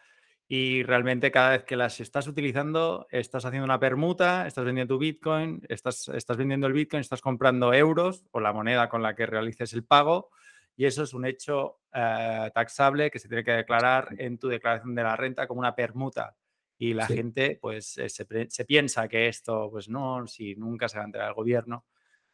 y 0.48 0.82
realmente 0.82 1.30
cada 1.30 1.50
vez 1.50 1.62
que 1.64 1.76
las 1.76 2.00
estás 2.00 2.26
utilizando, 2.26 3.06
estás 3.10 3.44
haciendo 3.44 3.64
una 3.64 3.78
permuta, 3.78 4.48
estás 4.48 4.64
vendiendo 4.64 4.94
tu 4.94 4.98
Bitcoin, 4.98 5.62
estás, 5.68 6.08
estás 6.08 6.36
vendiendo 6.36 6.66
el 6.66 6.72
Bitcoin, 6.72 7.00
estás 7.00 7.20
comprando 7.20 7.72
euros 7.72 8.24
o 8.32 8.40
la 8.40 8.52
moneda 8.52 8.88
con 8.88 9.00
la 9.00 9.14
que 9.14 9.26
realices 9.26 9.72
el 9.74 9.84
pago 9.84 10.30
y 10.76 10.86
eso 10.86 11.02
es 11.04 11.14
un 11.14 11.24
hecho 11.24 11.80
eh, 11.92 12.50
taxable 12.52 13.10
que 13.10 13.18
se 13.18 13.28
tiene 13.28 13.44
que 13.44 13.52
declarar 13.52 14.08
en 14.18 14.38
tu 14.38 14.48
declaración 14.48 14.94
de 14.94 15.02
la 15.02 15.16
renta 15.16 15.46
como 15.46 15.60
una 15.60 15.74
permuta. 15.74 16.36
Y 16.76 16.92
la 16.92 17.06
gente 17.06 17.58
pues 17.60 17.96
eh, 17.98 18.08
se, 18.08 18.64
piensa 18.64 19.06
que 19.06 19.28
esto, 19.28 19.68
pues 19.70 19.88
no, 19.88 20.26
si 20.26 20.56
nunca 20.56 20.88
se 20.88 20.98
va 20.98 21.04
a 21.04 21.06
enterar 21.06 21.28
el 21.28 21.34
gobierno. 21.34 21.84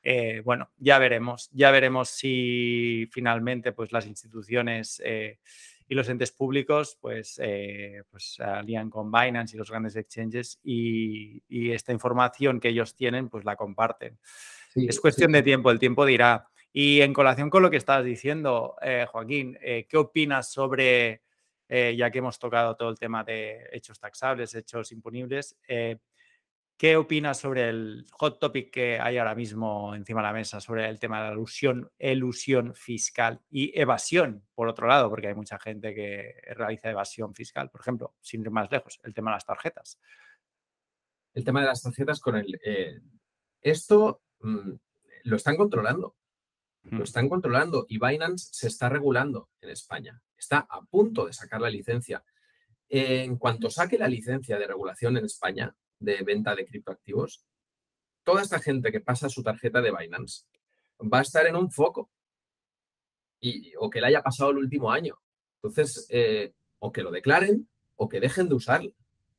Eh, 0.03 0.41
bueno, 0.45 0.71
ya 0.79 0.99
veremos, 0.99 1.51
ya 1.53 1.71
veremos 1.71 2.09
si 2.09 3.09
finalmente 3.13 3.73
pues 3.73 3.93
las 3.93 4.07
instituciones 4.07 5.01
y 5.91 5.97
los 5.97 6.09
entes 6.09 6.31
públicos 6.31 6.97
pues, 7.01 7.41
eh, 7.43 8.05
pues 8.09 8.39
alían 8.39 8.89
con 8.89 9.11
Binance 9.11 9.57
y 9.57 9.59
los 9.59 9.71
grandes 9.71 9.97
exchanges 9.97 10.61
y, 10.63 11.43
esta 11.73 11.93
información 11.93 12.61
que 12.61 12.69
ellos 12.69 12.95
tienen 12.95 13.29
pues 13.29 13.45
la 13.45 13.57
comparten. 13.57 14.17
es 14.77 15.01
cuestión 15.01 15.33
de 15.33 15.43
tiempo, 15.43 15.71
el 15.71 15.81
tiempo 15.81 16.07
dirá. 16.07 16.49
Y 16.73 17.01
en 17.01 17.13
colación 17.13 17.51
con 17.51 17.63
lo 17.63 17.71
que 17.71 17.77
estabas 17.77 18.05
diciendo, 18.05 18.77
eh, 18.81 19.05
Joaquín, 19.09 19.59
eh, 19.61 19.87
¿qué 19.89 19.97
opinas 19.97 20.53
sobre, 20.53 21.23
ya 21.69 22.11
que 22.11 22.19
hemos 22.19 22.39
tocado 22.39 22.77
todo 22.77 22.89
el 22.89 22.99
tema 22.99 23.25
de 23.25 23.69
hechos 23.73 23.99
taxables, 23.99 24.55
hechos 24.55 24.93
imponibles, 24.93 25.57
¿Qué 26.81 26.97
opinas 26.97 27.39
sobre 27.39 27.69
el 27.69 28.07
hot 28.13 28.39
topic 28.39 28.71
que 28.71 28.99
hay 28.99 29.19
ahora 29.19 29.35
mismo 29.35 29.95
encima 29.95 30.23
de 30.23 30.29
la 30.29 30.33
mesa 30.33 30.63
sobre 30.63 30.89
el 30.89 30.99
tema 30.99 31.21
de 31.21 31.29
la 31.29 31.35
ilusión, 31.35 31.93
elusión 31.99 32.75
fiscal 32.75 33.43
y 33.51 33.79
evasión, 33.79 34.47
por 34.55 34.67
otro 34.67 34.89
lado, 34.89 35.11
porque 35.11 35.29
hay 35.29 35.35
mucha 35.35 35.59
gente 35.59 35.95
que 35.95 36.37
realiza 36.55 36.89
evasión 36.89 37.35
fiscal, 37.35 37.69
por 37.69 37.83
ejemplo, 37.83 38.15
sin 38.23 38.41
ir 38.41 38.51
más 38.51 38.73
lejos, 38.73 38.99
el 39.05 39.13
tema 39.13 39.31
de 39.31 39.35
las 39.35 39.45
tarjetas? 39.45 40.01
El 41.35 41.45
tema 41.45 41.61
de 41.61 41.67
las 41.67 41.83
tarjetas 41.83 42.19
con 42.19 42.37
el... 42.37 42.59
Eh, 42.65 42.99
esto 43.61 44.23
mm, 44.41 44.73
lo 45.25 45.37
están 45.37 45.59
controlando, 45.59 46.17
lo 46.85 47.05
están 47.05 47.29
controlando 47.29 47.85
y 47.91 47.99
Binance 47.99 48.49
se 48.53 48.69
está 48.69 48.89
regulando 48.89 49.51
en 49.61 49.69
España, 49.69 50.23
está 50.35 50.61
a 50.61 50.81
punto 50.81 51.27
de 51.27 51.35
sacar 51.35 51.61
la 51.61 51.69
licencia. 51.69 52.25
En 52.89 53.37
cuanto 53.37 53.69
saque 53.69 53.99
la 53.99 54.09
licencia 54.09 54.59
de 54.59 54.67
regulación 54.67 55.19
en 55.19 55.27
España, 55.27 55.77
de 56.01 56.23
venta 56.23 56.55
de 56.55 56.67
criptoactivos, 56.67 57.45
toda 58.25 58.43
esta 58.43 58.59
gente 58.59 58.91
que 58.91 59.01
pasa 59.01 59.29
su 59.29 59.43
tarjeta 59.43 59.81
de 59.81 59.93
Binance 59.97 60.45
va 61.01 61.19
a 61.19 61.23
estar 61.23 61.47
en 61.47 61.57
un 61.57 61.71
foco 61.71 62.11
y, 63.41 63.73
o 63.79 63.89
que 63.89 64.01
le 64.01 64.09
haya 64.09 64.23
pasado 64.23 64.51
el 64.51 64.59
último 64.59 64.91
año. 64.91 65.19
Entonces, 65.57 66.07
eh, 66.11 66.53
o 66.79 66.93
que 66.93 67.03
lo 67.03 67.11
declaren 67.11 67.69
o 67.97 68.09
que 68.09 68.21
dejen 68.21 68.49
de 68.49 68.55
usarlo. 68.55 68.93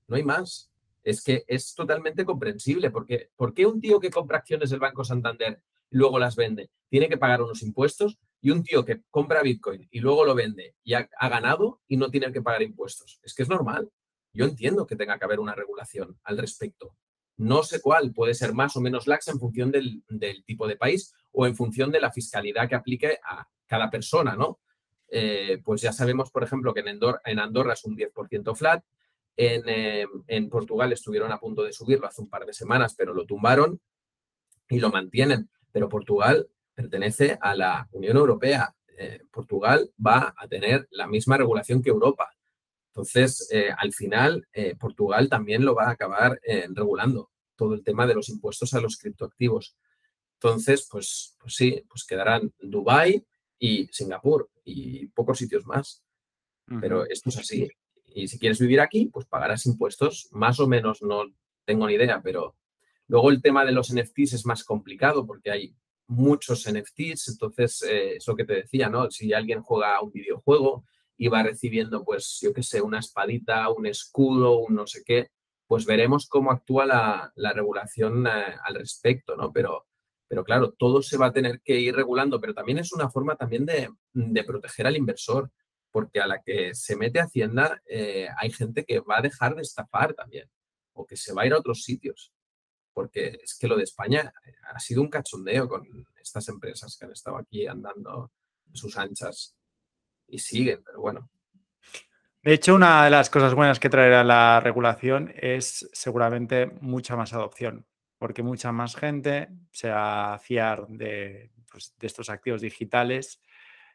No 0.07 0.15
hay 0.15 0.23
más. 0.23 0.71
Es 1.03 1.23
que 1.23 1.43
es 1.47 1.73
totalmente 1.73 2.25
comprensible 2.25 2.91
porque 2.91 3.29
¿por 3.35 3.53
qué 3.53 3.65
un 3.65 3.81
tío 3.81 3.99
que 3.99 4.11
compra 4.11 4.37
acciones 4.37 4.69
del 4.69 4.79
Banco 4.79 5.03
Santander 5.03 5.63
y 5.89 5.97
luego 5.97 6.19
las 6.19 6.35
vende 6.35 6.69
tiene 6.89 7.09
que 7.09 7.17
pagar 7.17 7.41
unos 7.41 7.63
impuestos 7.63 8.19
y 8.39 8.51
un 8.51 8.63
tío 8.63 8.85
que 8.85 9.01
compra 9.09 9.41
Bitcoin 9.41 9.87
y 9.89 9.99
luego 9.99 10.25
lo 10.25 10.35
vende 10.35 10.75
y 10.83 10.93
ha 10.93 11.07
ganado 11.29 11.81
y 11.87 11.97
no 11.97 12.11
tiene 12.11 12.31
que 12.31 12.41
pagar 12.41 12.61
impuestos? 12.61 13.19
Es 13.23 13.33
que 13.33 13.43
es 13.43 13.49
normal. 13.49 13.89
Yo 14.33 14.45
entiendo 14.45 14.85
que 14.85 14.95
tenga 14.95 15.17
que 15.17 15.25
haber 15.25 15.39
una 15.39 15.55
regulación 15.55 16.17
al 16.23 16.37
respecto. 16.37 16.95
No 17.37 17.63
sé 17.63 17.81
cuál, 17.81 18.13
puede 18.13 18.33
ser 18.33 18.53
más 18.53 18.75
o 18.75 18.81
menos 18.81 19.07
laxa 19.07 19.31
en 19.31 19.39
función 19.39 19.71
del, 19.71 20.03
tipo 20.45 20.67
de 20.67 20.75
país 20.75 21.13
o 21.31 21.47
en 21.47 21.55
función 21.55 21.91
de 21.91 21.99
la 21.99 22.11
fiscalidad 22.11 22.69
que 22.69 22.75
aplique 22.75 23.17
a 23.23 23.47
cada 23.65 23.89
persona, 23.89 24.35
¿no? 24.35 24.59
Eh, 25.09 25.59
pues 25.63 25.81
ya 25.81 25.91
sabemos, 25.91 26.31
por 26.31 26.43
ejemplo, 26.43 26.73
que 26.73 26.81
en 26.81 27.39
Andorra, 27.39 27.73
es 27.73 27.83
un 27.83 27.97
10% 27.97 28.55
flat, 28.55 28.83
en, 29.35 29.63
eh, 29.67 30.05
en, 30.27 30.49
Portugal 30.49 30.91
estuvieron 30.93 31.31
a 31.31 31.39
punto 31.39 31.63
de 31.63 31.73
subirlo 31.73 32.05
hace 32.05 32.21
un 32.21 32.29
par 32.29 32.45
de 32.45 32.53
semanas, 32.53 32.95
pero 32.95 33.13
lo 33.13 33.25
tumbaron 33.25 33.79
y 34.69 34.79
lo 34.79 34.89
mantienen. 34.89 35.49
Pero 35.71 35.89
Portugal 35.89 36.47
pertenece 36.73 37.37
a 37.41 37.55
la 37.55 37.87
Unión 37.91 38.17
Europea. 38.17 38.75
Eh, 38.97 39.21
Portugal 39.31 39.91
va 40.05 40.33
a 40.37 40.47
tener 40.47 40.87
la 40.91 41.07
misma 41.07 41.37
regulación 41.37 41.81
que 41.81 41.89
Europa. 41.89 42.29
Entonces, 42.93 43.47
eh, 43.51 43.69
al 43.77 43.93
final, 43.93 44.45
eh, 44.51 44.75
Portugal 44.75 45.29
también 45.29 45.63
lo 45.63 45.73
va 45.73 45.85
a 45.85 45.91
acabar 45.91 46.39
eh, 46.43 46.67
regulando, 46.73 47.31
todo 47.55 47.73
el 47.73 47.83
tema 47.83 48.05
de 48.05 48.15
los 48.15 48.27
impuestos 48.27 48.73
a 48.73 48.81
los 48.81 48.97
criptoactivos. 48.97 49.77
Entonces, 50.33 50.87
pues, 50.91 51.37
pues 51.39 51.55
sí, 51.55 51.83
pues 51.87 52.03
quedarán 52.03 52.53
Dubái 52.59 53.25
y 53.57 53.87
Singapur 53.91 54.49
y 54.65 55.07
pocos 55.07 55.37
sitios 55.37 55.65
más. 55.65 56.03
Pero 56.79 57.05
esto 57.05 57.29
es 57.29 57.37
así. 57.37 57.69
Y 58.05 58.29
si 58.29 58.39
quieres 58.39 58.59
vivir 58.59 58.79
aquí, 58.79 59.07
pues 59.07 59.25
pagarás 59.25 59.65
impuestos, 59.65 60.29
más 60.31 60.57
o 60.61 60.67
menos, 60.67 61.01
no 61.01 61.25
tengo 61.65 61.85
ni 61.85 61.95
idea, 61.95 62.21
pero 62.23 62.55
luego 63.07 63.29
el 63.29 63.41
tema 63.41 63.65
de 63.65 63.73
los 63.73 63.93
NFTs 63.93 64.33
es 64.33 64.45
más 64.45 64.63
complicado 64.63 65.27
porque 65.27 65.51
hay 65.51 65.75
muchos 66.07 66.65
NFTs, 66.65 67.27
entonces 67.27 67.83
es 67.83 68.25
lo 68.25 68.37
que 68.37 68.45
te 68.45 68.53
decía, 68.53 68.87
¿no? 68.87 69.11
Si 69.11 69.33
alguien 69.33 69.61
juega 69.61 70.01
un 70.01 70.13
videojuego, 70.13 70.85
y 71.21 71.27
va 71.27 71.43
recibiendo, 71.43 72.03
pues, 72.03 72.39
yo 72.41 72.51
qué 72.51 72.63
sé, 72.63 72.81
una 72.81 72.97
espadita, 72.97 73.69
un 73.69 73.85
escudo, 73.85 74.57
un 74.57 74.73
no 74.73 74.87
sé 74.87 75.03
qué, 75.05 75.29
pues 75.67 75.85
veremos 75.85 76.27
cómo 76.27 76.49
actúa 76.51 76.87
la, 76.87 77.53
regulación 77.53 78.25
eh, 78.25 78.55
al 78.63 78.73
respecto, 78.73 79.35
¿no? 79.35 79.53
Pero, 79.53 79.85
pero 80.27 80.43
claro, 80.43 80.71
todo 80.71 81.03
se 81.03 81.17
va 81.17 81.27
a 81.27 81.31
tener 81.31 81.61
que 81.61 81.79
ir 81.79 81.95
regulando, 81.95 82.41
pero 82.41 82.55
también 82.55 82.79
es 82.79 82.91
una 82.91 83.07
forma 83.11 83.35
también 83.35 83.67
de, 83.67 84.43
proteger 84.45 84.87
al 84.87 84.97
inversor, 84.97 85.51
porque 85.91 86.19
a 86.21 86.25
la 86.25 86.41
que 86.41 86.73
se 86.73 86.95
mete 86.95 87.19
Hacienda 87.19 87.79
eh, 87.85 88.27
hay 88.39 88.51
gente 88.51 88.83
que 88.83 88.99
va 89.01 89.19
a 89.19 89.21
dejar 89.21 89.53
de 89.53 89.61
estafar 89.61 90.15
también, 90.15 90.49
o 90.93 91.05
que 91.05 91.17
se 91.17 91.35
va 91.35 91.43
a 91.43 91.45
ir 91.45 91.53
a 91.53 91.59
otros 91.59 91.83
sitios, 91.83 92.33
porque 92.93 93.41
es 93.43 93.55
que 93.59 93.67
lo 93.67 93.77
de 93.77 93.83
España 93.83 94.33
ha 94.73 94.79
sido 94.79 95.03
un 95.03 95.09
cachondeo 95.09 95.69
con 95.69 95.87
estas 96.19 96.49
empresas 96.49 96.97
que 96.97 97.05
han 97.05 97.11
estado 97.11 97.37
aquí 97.37 97.67
andando 97.67 98.31
sus 98.73 98.97
anchas 98.97 99.55
y 100.31 100.39
siguen, 100.39 100.81
pero 100.83 101.01
bueno. 101.01 101.29
De 102.43 102.53
hecho, 102.53 102.73
una 102.73 103.03
de 103.03 103.11
las 103.11 103.29
cosas 103.29 103.53
buenas 103.53 103.79
que 103.79 103.89
traerá 103.89 104.23
la 104.23 104.59
regulación 104.59 105.31
es 105.35 105.87
seguramente 105.93 106.65
mucha 106.81 107.15
más 107.15 107.33
adopción, 107.33 107.85
porque 108.17 108.41
mucha 108.41 108.71
más 108.71 108.95
gente 108.95 109.49
se 109.71 109.89
va 109.89 110.33
a 110.33 110.39
fiar 110.39 110.87
de, 110.87 111.51
pues, 111.69 111.93
de 111.99 112.07
estos 112.07 112.29
activos 112.29 112.61
digitales 112.61 113.41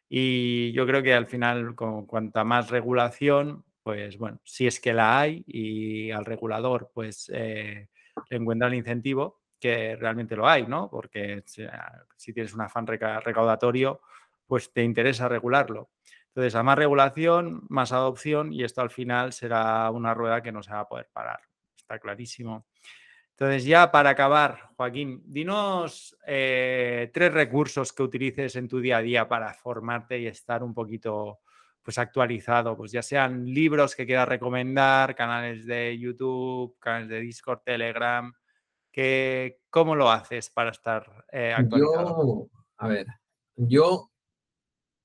y 0.09 0.73
yo 0.73 0.87
creo 0.87 1.03
que 1.03 1.15
al 1.15 1.27
final, 1.27 1.75
con 1.75 2.07
cuanta 2.07 2.45
más 2.45 2.71
regulación, 2.71 3.65
pues 3.83 4.19
bueno, 4.19 4.41
si 4.45 4.67
es 4.67 4.81
que 4.81 4.93
la 4.93 5.19
hay 5.19 5.45
y 5.47 6.11
al 6.11 6.25
regulador 6.25 6.91
pues 6.93 7.31
eh, 7.35 7.89
le 8.31 8.37
encuentra 8.37 8.69
el 8.69 8.75
incentivo, 8.75 9.41
que 9.59 9.97
realmente 9.97 10.37
lo 10.37 10.49
hay, 10.49 10.67
¿no? 10.67 10.89
Porque 10.91 11.43
si 11.47 12.33
tienes 12.33 12.55
un 12.55 12.61
afán 12.61 12.87
recaudatorio, 12.87 14.01
pues 14.47 14.73
te 14.73 14.83
interesa 14.85 15.29
regularlo. 15.29 15.91
Entonces, 16.37 16.55
a 16.55 16.63
más 16.63 16.77
regulación, 16.77 17.63
más 17.71 17.93
adopción 17.93 18.53
y 18.53 18.63
esto 18.63 18.83
al 18.83 18.91
final 18.91 19.33
será 19.33 19.91
una 19.91 20.13
rueda 20.13 20.43
que 20.43 20.53
no 20.53 20.63
se 20.63 20.71
va 20.71 20.81
a 20.81 20.87
poder 20.87 21.09
parar. 21.11 21.41
Está 21.75 21.99
clarísimo. 21.99 22.67
Entonces, 23.31 23.65
ya 23.65 23.91
para 23.91 24.11
acabar, 24.11 24.69
Joaquín, 24.77 25.23
dinos 25.25 26.15
eh, 26.27 27.11
tres 27.15 27.33
recursos 27.33 27.91
que 27.91 28.03
utilices 28.03 28.55
en 28.57 28.69
tu 28.69 28.81
día 28.81 28.99
a 28.99 29.01
día 29.01 29.27
para 29.27 29.55
formarte 29.55 30.21
y 30.21 30.27
estar 30.27 30.63
un 30.63 30.75
poquito 30.75 31.39
pues 31.83 31.97
actualizado, 31.97 32.77
pues 32.77 32.93
ya 32.93 33.01
sean 33.01 33.47
libros 33.47 33.97
que 33.97 34.05
quieras 34.05 34.29
recomendar, 34.29 35.15
canales 35.15 35.65
de 35.65 35.99
YouTube, 35.99 36.77
canales 36.79 37.09
de 37.09 37.21
Discord, 37.23 37.61
Telegram, 37.65 38.31
que, 38.93 39.61
¿cómo 39.71 39.95
lo 39.95 40.11
haces 40.11 40.51
para 40.51 40.69
estar 40.69 41.25
eh, 41.33 41.55
actualizado? 41.57 42.51
Yo, 42.51 42.51
a 42.77 42.89
ver, 42.89 43.07
yo, 43.57 44.11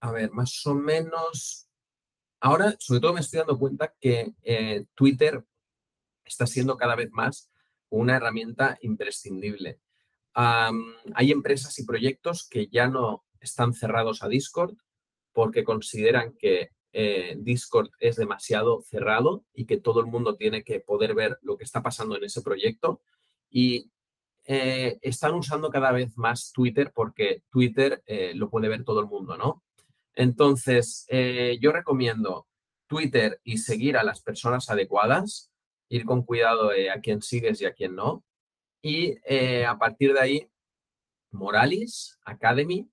a 0.02 0.12
ver, 0.12 0.32
más 0.32 0.66
o 0.66 0.74
menos, 0.74 1.70
ahora 2.40 2.76
sobre 2.80 3.00
todo 3.00 3.14
me 3.14 3.20
estoy 3.22 3.38
dando 3.38 3.58
cuenta 3.58 3.94
que 4.00 4.34
eh, 4.42 4.86
Twitter 4.96 5.46
está 6.26 6.48
siendo 6.48 6.76
cada 6.76 6.96
vez 6.96 7.12
más 7.12 7.52
una 7.90 8.18
herramienta 8.18 8.78
imprescindible. 8.82 9.80
hay 10.34 11.32
empresas 11.32 11.78
y 11.78 11.86
proyectos 11.86 12.48
que 12.50 12.68
ya 12.68 12.88
no 12.88 13.26
están 13.40 13.74
cerrados 13.74 14.24
a 14.24 14.28
Discord 14.28 14.76
porque 15.34 15.64
consideran 15.64 16.34
que 16.38 16.72
eh, 16.94 17.36
Discord 17.38 17.90
es 18.00 18.16
demasiado 18.16 18.82
cerrado 18.82 19.46
y 19.54 19.66
que 19.66 19.78
todo 19.78 20.00
el 20.00 20.08
mundo 20.08 20.36
tiene 20.36 20.64
que 20.64 20.80
poder 20.80 21.14
ver 21.14 21.38
lo 21.42 21.58
que 21.58 21.64
está 21.64 21.84
pasando 21.84 22.18
en 22.18 22.24
ese 22.24 22.42
proyecto. 22.42 23.02
Y 23.50 23.92
eh, 24.46 24.98
están 25.02 25.36
usando 25.36 25.70
cada 25.70 25.92
vez 25.92 26.18
más 26.18 26.52
Twitter 26.54 26.92
porque 26.94 27.44
Twitter 27.52 28.04
lo 28.34 28.50
puede 28.50 28.68
ver 28.68 28.84
todo 28.84 29.00
el 29.02 29.08
mundo, 29.08 29.38
¿no? 29.38 29.64
Entonces, 30.16 31.06
yo 31.60 31.72
recomiendo 31.72 32.48
Twitter 32.88 33.40
y 33.44 33.58
seguir 33.58 33.98
a 33.98 34.04
las 34.04 34.22
personas 34.22 34.70
adecuadas 34.70 35.52
ir 35.92 36.06
con 36.06 36.24
cuidado 36.24 36.74
eh, 36.74 36.90
a 36.90 37.02
quién 37.02 37.22
sigues 37.22 37.62
y 37.62 37.66
a 37.66 37.74
quién 37.74 37.96
no. 37.96 38.24
Y 38.82 39.18
eh, 39.26 39.66
a 39.66 39.78
partir 39.78 40.14
de 40.14 40.20
ahí, 40.20 40.50
Moralis 41.32 42.18
Academy 42.26 42.90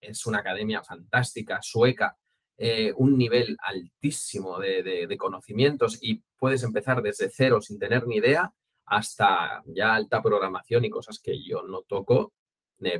es 0.00 0.26
una 0.26 0.38
academia 0.38 0.82
fantástica, 0.82 1.60
sueca, 1.62 2.16
eh, 2.58 2.92
un 2.96 3.16
nivel 3.16 3.56
altísimo 3.62 4.58
de, 4.58 5.16
conocimientos 5.18 5.98
y 6.00 6.22
puedes 6.38 6.62
empezar 6.62 7.02
desde 7.02 7.30
cero 7.30 7.60
sin 7.60 7.78
tener 7.78 8.06
ni 8.06 8.16
idea 8.16 8.52
hasta 8.86 9.62
ya 9.66 9.94
alta 9.94 10.22
programación 10.22 10.84
y 10.84 10.90
cosas 10.90 11.18
que 11.18 11.42
yo 11.42 11.62
no 11.62 11.82
toco. 11.82 12.32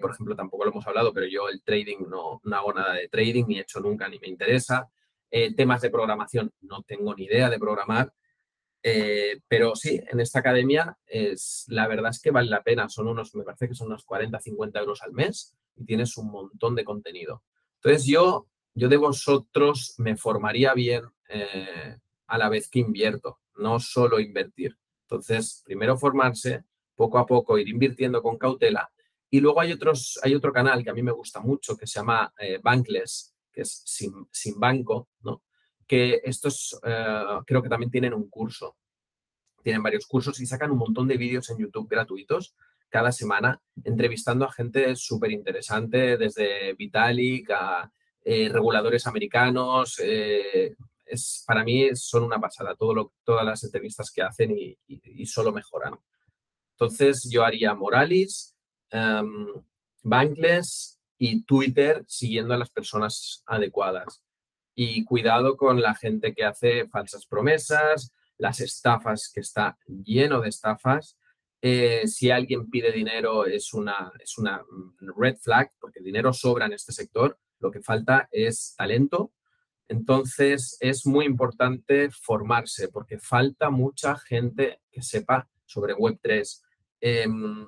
Por 0.00 0.12
ejemplo, 0.12 0.36
tampoco 0.36 0.64
lo 0.64 0.70
hemos 0.70 0.86
hablado, 0.86 1.12
pero 1.12 1.26
yo 1.26 1.48
el 1.48 1.62
trading 1.62 2.08
no, 2.08 2.40
hago 2.52 2.72
nada 2.72 2.94
de 2.94 3.08
trading, 3.08 3.44
ni 3.46 3.58
he 3.58 3.62
hecho 3.62 3.80
nunca, 3.80 4.08
ni 4.08 4.18
me 4.18 4.28
interesa. 4.28 4.88
temas 5.56 5.82
de 5.82 5.90
programación, 5.90 6.52
no 6.60 6.82
tengo 6.82 7.14
ni 7.14 7.24
idea 7.24 7.50
de 7.50 7.58
programar. 7.58 8.12
Eh, 8.84 9.40
pero 9.46 9.76
sí, 9.76 10.00
en 10.10 10.18
esta 10.18 10.40
academia 10.40 10.96
es, 11.06 11.64
la 11.68 11.86
verdad 11.86 12.10
es 12.10 12.20
que 12.20 12.30
vale 12.30 12.50
la 12.50 12.62
pena. 12.62 12.88
Son 12.88 13.06
unos, 13.06 13.34
me 13.34 13.44
parece 13.44 13.68
que 13.68 13.74
son 13.74 13.88
unos 13.88 14.04
40, 14.04 14.40
50 14.40 14.80
euros 14.80 15.02
al 15.02 15.12
mes 15.12 15.56
y 15.76 15.84
tienes 15.84 16.16
un 16.16 16.30
montón 16.30 16.74
de 16.74 16.84
contenido. 16.84 17.42
Entonces 17.76 18.06
yo, 18.06 18.48
yo 18.74 18.88
de 18.88 18.96
vosotros 18.96 19.94
me 19.98 20.16
formaría 20.16 20.74
bien 20.74 21.04
eh, 21.28 21.98
a 22.26 22.38
la 22.38 22.48
vez 22.48 22.68
que 22.68 22.80
invierto, 22.80 23.40
no 23.56 23.78
solo 23.78 24.18
invertir. 24.18 24.76
Entonces, 25.02 25.62
primero 25.64 25.96
formarse, 25.96 26.64
poco 26.96 27.18
a 27.18 27.26
poco 27.26 27.58
ir 27.58 27.68
invirtiendo 27.68 28.22
con 28.22 28.38
cautela. 28.38 28.90
Y 29.34 29.40
luego 29.40 29.62
hay, 29.62 29.72
otros, 29.72 30.20
hay 30.22 30.34
otro 30.34 30.52
canal 30.52 30.84
que 30.84 30.90
a 30.90 30.92
mí 30.92 31.02
me 31.02 31.10
gusta 31.10 31.40
mucho 31.40 31.74
que 31.74 31.86
se 31.86 32.00
llama 32.00 32.34
eh, 32.38 32.60
Bankless, 32.62 33.34
que 33.50 33.62
es 33.62 33.82
sin, 33.86 34.60
banco, 34.60 35.08
¿no? 35.22 35.42
que 35.86 36.20
estos 36.22 36.78
eh, 36.84 37.38
creo 37.46 37.62
que 37.62 37.70
también 37.70 37.90
tienen 37.90 38.12
un 38.12 38.28
curso. 38.28 38.76
Tienen 39.62 39.82
varios 39.82 40.06
cursos 40.06 40.38
y 40.38 40.44
sacan 40.44 40.70
un 40.70 40.76
montón 40.76 41.08
de 41.08 41.16
vídeos 41.16 41.48
en 41.48 41.56
YouTube 41.56 41.88
gratuitos 41.88 42.54
cada 42.90 43.10
semana, 43.10 43.58
entrevistando 43.82 44.44
a 44.44 44.52
gente 44.52 44.94
súper 44.96 45.30
interesante, 45.30 46.18
desde 46.18 46.74
Vitalik 46.74 47.50
a 47.52 47.90
eh, 48.22 48.50
reguladores 48.50 49.06
americanos. 49.06 49.98
Es, 49.98 51.42
para 51.46 51.64
mí 51.64 51.88
son 51.94 52.24
una 52.24 52.38
pasada 52.38 52.74
todo 52.74 52.92
lo, 52.92 53.12
todas 53.24 53.46
las 53.46 53.64
entrevistas 53.64 54.10
que 54.10 54.20
hacen 54.20 54.54
y, 54.58 55.24
solo 55.24 55.52
mejoran. 55.52 55.94
Entonces 56.72 57.26
yo 57.30 57.44
haría 57.44 57.74
Moralis, 57.74 58.51
um, 58.92 59.62
Bankless 60.02 61.00
y 61.18 61.44
Twitter 61.44 62.04
siguiendo 62.06 62.54
a 62.54 62.58
las 62.58 62.70
personas 62.70 63.42
adecuadas 63.46 64.22
y 64.74 65.04
cuidado 65.04 65.56
con 65.56 65.80
la 65.80 65.94
gente 65.94 66.34
que 66.34 66.44
hace 66.44 66.88
falsas 66.88 67.26
promesas, 67.26 68.12
las 68.38 68.60
estafas, 68.60 69.30
que 69.32 69.40
está 69.40 69.78
lleno 69.86 70.40
de 70.40 70.48
estafas. 70.48 71.16
Eh, 71.60 72.08
si 72.08 72.30
alguien 72.30 72.68
pide 72.68 72.90
dinero 72.90 73.46
es 73.46 73.72
una, 73.72 74.10
es 74.18 74.38
una 74.38 74.62
red 75.16 75.36
flag, 75.36 75.70
porque 75.78 76.00
dinero 76.00 76.32
sobra 76.32 76.66
en 76.66 76.72
este 76.72 76.92
sector, 76.92 77.38
lo 77.60 77.70
que 77.70 77.82
falta 77.82 78.28
es 78.32 78.74
talento. 78.76 79.32
Entonces 79.88 80.76
es 80.80 81.06
muy 81.06 81.26
importante 81.26 82.10
formarse, 82.10 82.88
porque 82.88 83.18
falta 83.18 83.70
mucha 83.70 84.16
gente 84.16 84.80
que 84.90 85.02
sepa 85.02 85.48
sobre 85.66 85.94
Web3. 85.94 86.62
Em, 87.00 87.66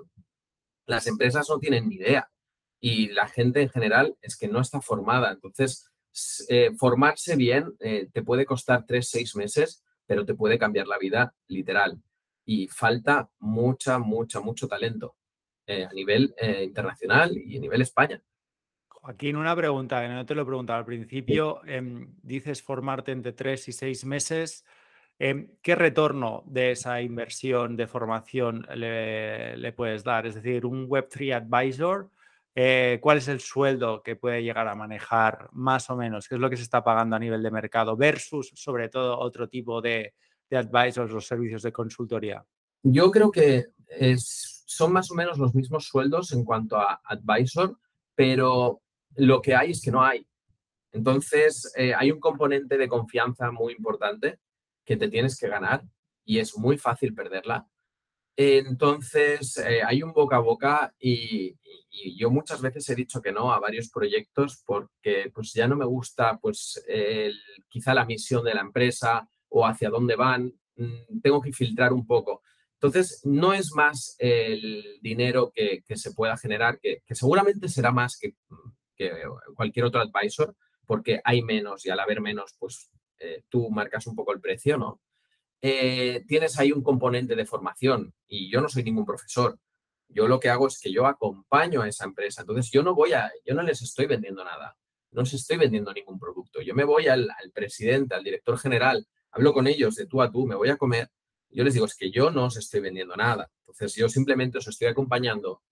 las 0.86 1.06
empresas 1.06 1.46
no 1.48 1.58
tienen 1.58 1.88
ni 1.88 1.96
idea 1.96 2.30
y 2.80 3.08
la 3.08 3.28
gente 3.28 3.62
en 3.62 3.70
general 3.70 4.16
es 4.20 4.36
que 4.36 4.48
no 4.48 4.60
está 4.60 4.80
formada. 4.80 5.32
Entonces, 5.32 5.90
eh, 6.48 6.70
formarse 6.76 7.34
bien 7.34 7.74
eh, 7.80 8.08
te 8.12 8.22
puede 8.22 8.44
costar 8.44 8.84
tres, 8.86 9.08
seis 9.08 9.34
meses, 9.36 9.82
pero 10.06 10.24
te 10.24 10.34
puede 10.34 10.58
cambiar 10.58 10.86
la 10.86 10.98
vida 10.98 11.34
literal. 11.48 12.00
Y 12.44 12.68
falta 12.68 13.30
mucha, 13.38 13.98
mucha, 13.98 14.40
mucho 14.40 14.68
talento 14.68 15.16
eh, 15.66 15.84
a 15.84 15.92
nivel 15.92 16.34
internacional 16.60 17.36
y 17.36 17.56
a 17.56 17.60
nivel 17.60 17.80
España. 17.80 18.22
Joaquín, 18.88 19.36
una 19.36 19.56
pregunta 19.56 20.02
que 20.02 20.08
no 20.08 20.24
te 20.26 20.34
lo 20.34 20.42
he 20.42 20.46
preguntado 20.46 20.78
al 20.78 20.84
principio. 20.84 21.64
Em, 21.66 22.14
dices 22.22 22.62
formarte 22.62 23.12
entre 23.12 23.32
tres 23.32 23.66
y 23.68 23.72
seis 23.72 24.04
meses. 24.04 24.64
Em, 25.18 25.48
¿Qué 25.62 25.74
retorno 25.74 26.42
de 26.46 26.72
esa 26.72 27.00
inversión 27.00 27.76
de 27.76 27.86
formación 27.86 28.66
le, 28.74 29.72
puedes 29.72 30.02
dar? 30.02 30.26
Es 30.26 30.34
decir, 30.34 30.66
un 30.66 30.88
Web3 30.88 31.34
Advisor 31.34 32.10
eh, 32.56 32.98
cuál 33.00 33.18
es 33.18 33.26
el 33.26 33.40
sueldo 33.40 34.02
que 34.02 34.14
puede 34.14 34.42
llegar 34.42 34.68
a 34.68 34.76
manejar 34.76 35.48
más 35.52 35.90
o 35.90 35.96
menos, 35.96 36.28
qué 36.28 36.36
es 36.36 36.40
lo 36.40 36.48
que 36.48 36.56
se 36.56 36.62
está 36.62 36.84
pagando 36.84 37.16
a 37.16 37.18
nivel 37.18 37.42
de 37.42 37.50
mercado 37.50 37.96
versus 37.96 38.52
sobre 38.54 38.88
todo 38.88 39.18
otro 39.18 39.48
tipo 39.48 39.80
de, 39.80 40.14
de 40.48 40.56
advisors 40.56 41.12
o 41.12 41.20
servicios 41.20 41.62
de 41.62 41.72
consultoría. 41.72 42.44
Yo 42.82 43.10
creo 43.10 43.30
que 43.30 43.66
son 44.16 44.92
más 44.92 45.10
o 45.10 45.14
menos 45.14 45.38
los 45.38 45.54
mismos 45.54 45.86
sueldos 45.86 46.32
en 46.32 46.44
cuanto 46.44 46.76
a 46.76 47.00
advisor, 47.04 47.78
pero 48.14 48.80
lo 49.16 49.40
que 49.40 49.54
hay 49.54 49.70
es 49.70 49.82
que 49.82 49.90
no 49.90 50.02
hay. 50.02 50.26
Entonces, 50.92 51.72
eh, 51.76 51.92
hay 51.94 52.12
un 52.12 52.20
componente 52.20 52.76
de 52.76 52.88
confianza 52.88 53.50
muy 53.50 53.72
importante 53.72 54.38
que 54.84 54.96
te 54.96 55.08
tienes 55.08 55.38
que 55.38 55.48
ganar 55.48 55.84
y 56.24 56.38
es 56.38 56.56
muy 56.56 56.78
fácil 56.78 57.14
perderla. 57.14 57.66
Entonces, 58.36 59.56
eh, 59.58 59.82
hay 59.86 60.02
un 60.02 60.12
boca 60.12 60.36
a 60.36 60.40
boca 60.40 60.94
y, 60.98 61.56
yo 62.16 62.28
muchas 62.28 62.60
veces 62.60 62.88
he 62.88 62.94
dicho 62.96 63.22
que 63.22 63.30
no 63.30 63.52
a 63.52 63.60
varios 63.60 63.88
proyectos 63.88 64.60
porque 64.66 65.30
pues 65.32 65.52
ya 65.52 65.68
no 65.68 65.76
me 65.76 65.84
gusta 65.84 66.38
pues 66.38 66.84
quizá 67.68 67.94
la 67.94 68.04
misión 68.04 68.44
de 68.44 68.52
la 68.52 68.62
empresa 68.62 69.28
o 69.48 69.64
hacia 69.64 69.90
dónde 69.90 70.16
van, 70.16 70.52
mm, 70.76 71.20
tengo 71.22 71.40
que 71.40 71.52
filtrar 71.52 71.92
un 71.92 72.04
poco. 72.04 72.42
Entonces, 72.74 73.22
no 73.24 73.54
es 73.54 73.72
más 73.72 74.16
el 74.18 74.98
dinero 75.00 75.52
que, 75.54 75.82
se 75.94 76.12
pueda 76.12 76.36
generar, 76.36 76.78
que, 76.80 77.02
seguramente 77.10 77.68
será 77.68 77.92
más 77.92 78.18
que, 78.18 78.34
cualquier 79.54 79.86
otro 79.86 80.00
advisor, 80.00 80.54
porque 80.86 81.20
hay 81.24 81.42
menos 81.42 81.86
y 81.86 81.90
al 81.90 82.00
haber 82.00 82.20
menos, 82.20 82.54
pues 82.58 82.90
eh, 83.24 83.44
tú 83.48 83.70
marcas 83.70 84.06
un 84.06 84.14
poco 84.14 84.32
el 84.32 84.40
precio, 84.40 84.76
¿no? 84.76 85.00
Eh, 85.62 86.24
tienes 86.28 86.58
ahí 86.58 86.72
un 86.72 86.82
componente 86.82 87.34
de 87.34 87.46
formación 87.46 88.12
y 88.28 88.50
yo 88.50 88.60
no 88.60 88.68
soy 88.68 88.82
ningún 88.82 89.06
profesor. 89.06 89.58
Yo 90.08 90.28
lo 90.28 90.38
que 90.38 90.50
hago 90.50 90.68
es 90.68 90.78
que 90.78 90.92
yo 90.92 91.06
acompaño 91.06 91.80
a 91.80 91.88
esa 91.88 92.04
empresa. 92.04 92.42
Entonces 92.42 92.70
yo 92.70 92.82
no 92.82 92.94
voy 92.94 93.14
a, 93.14 93.32
yo 93.46 93.54
no 93.54 93.62
les 93.62 93.80
estoy 93.80 94.06
vendiendo 94.06 94.44
nada. 94.44 94.76
no 95.12 95.22
os 95.22 95.32
estoy 95.32 95.56
vendiendo 95.56 95.92
ningún 95.92 96.18
producto. 96.18 96.60
Yo 96.60 96.74
me 96.74 96.84
voy 96.84 97.06
al, 97.06 97.30
presidente, 97.54 98.14
al 98.14 98.24
director 98.24 98.58
general, 98.58 99.06
hablo 99.30 99.54
con 99.54 99.66
ellos 99.66 99.94
de 99.94 100.06
tú 100.06 100.20
a 100.20 100.30
tú, 100.30 100.46
me 100.46 100.54
voy 100.54 100.68
a 100.68 100.76
comer. 100.76 101.08
Yo 101.48 101.64
les 101.64 101.72
digo, 101.72 101.86
es 101.86 101.94
que 101.94 102.10
yo 102.10 102.30
no 102.30 102.46
os 102.46 102.56
estoy 102.56 102.80
vendiendo 102.80 103.16
nada. 103.16 103.50
Entonces, 103.60 103.94
yo 103.94 104.08
simplemente 104.08 104.58
os 104.58 104.68
estoy 104.68 104.88
acompañando 104.88 105.62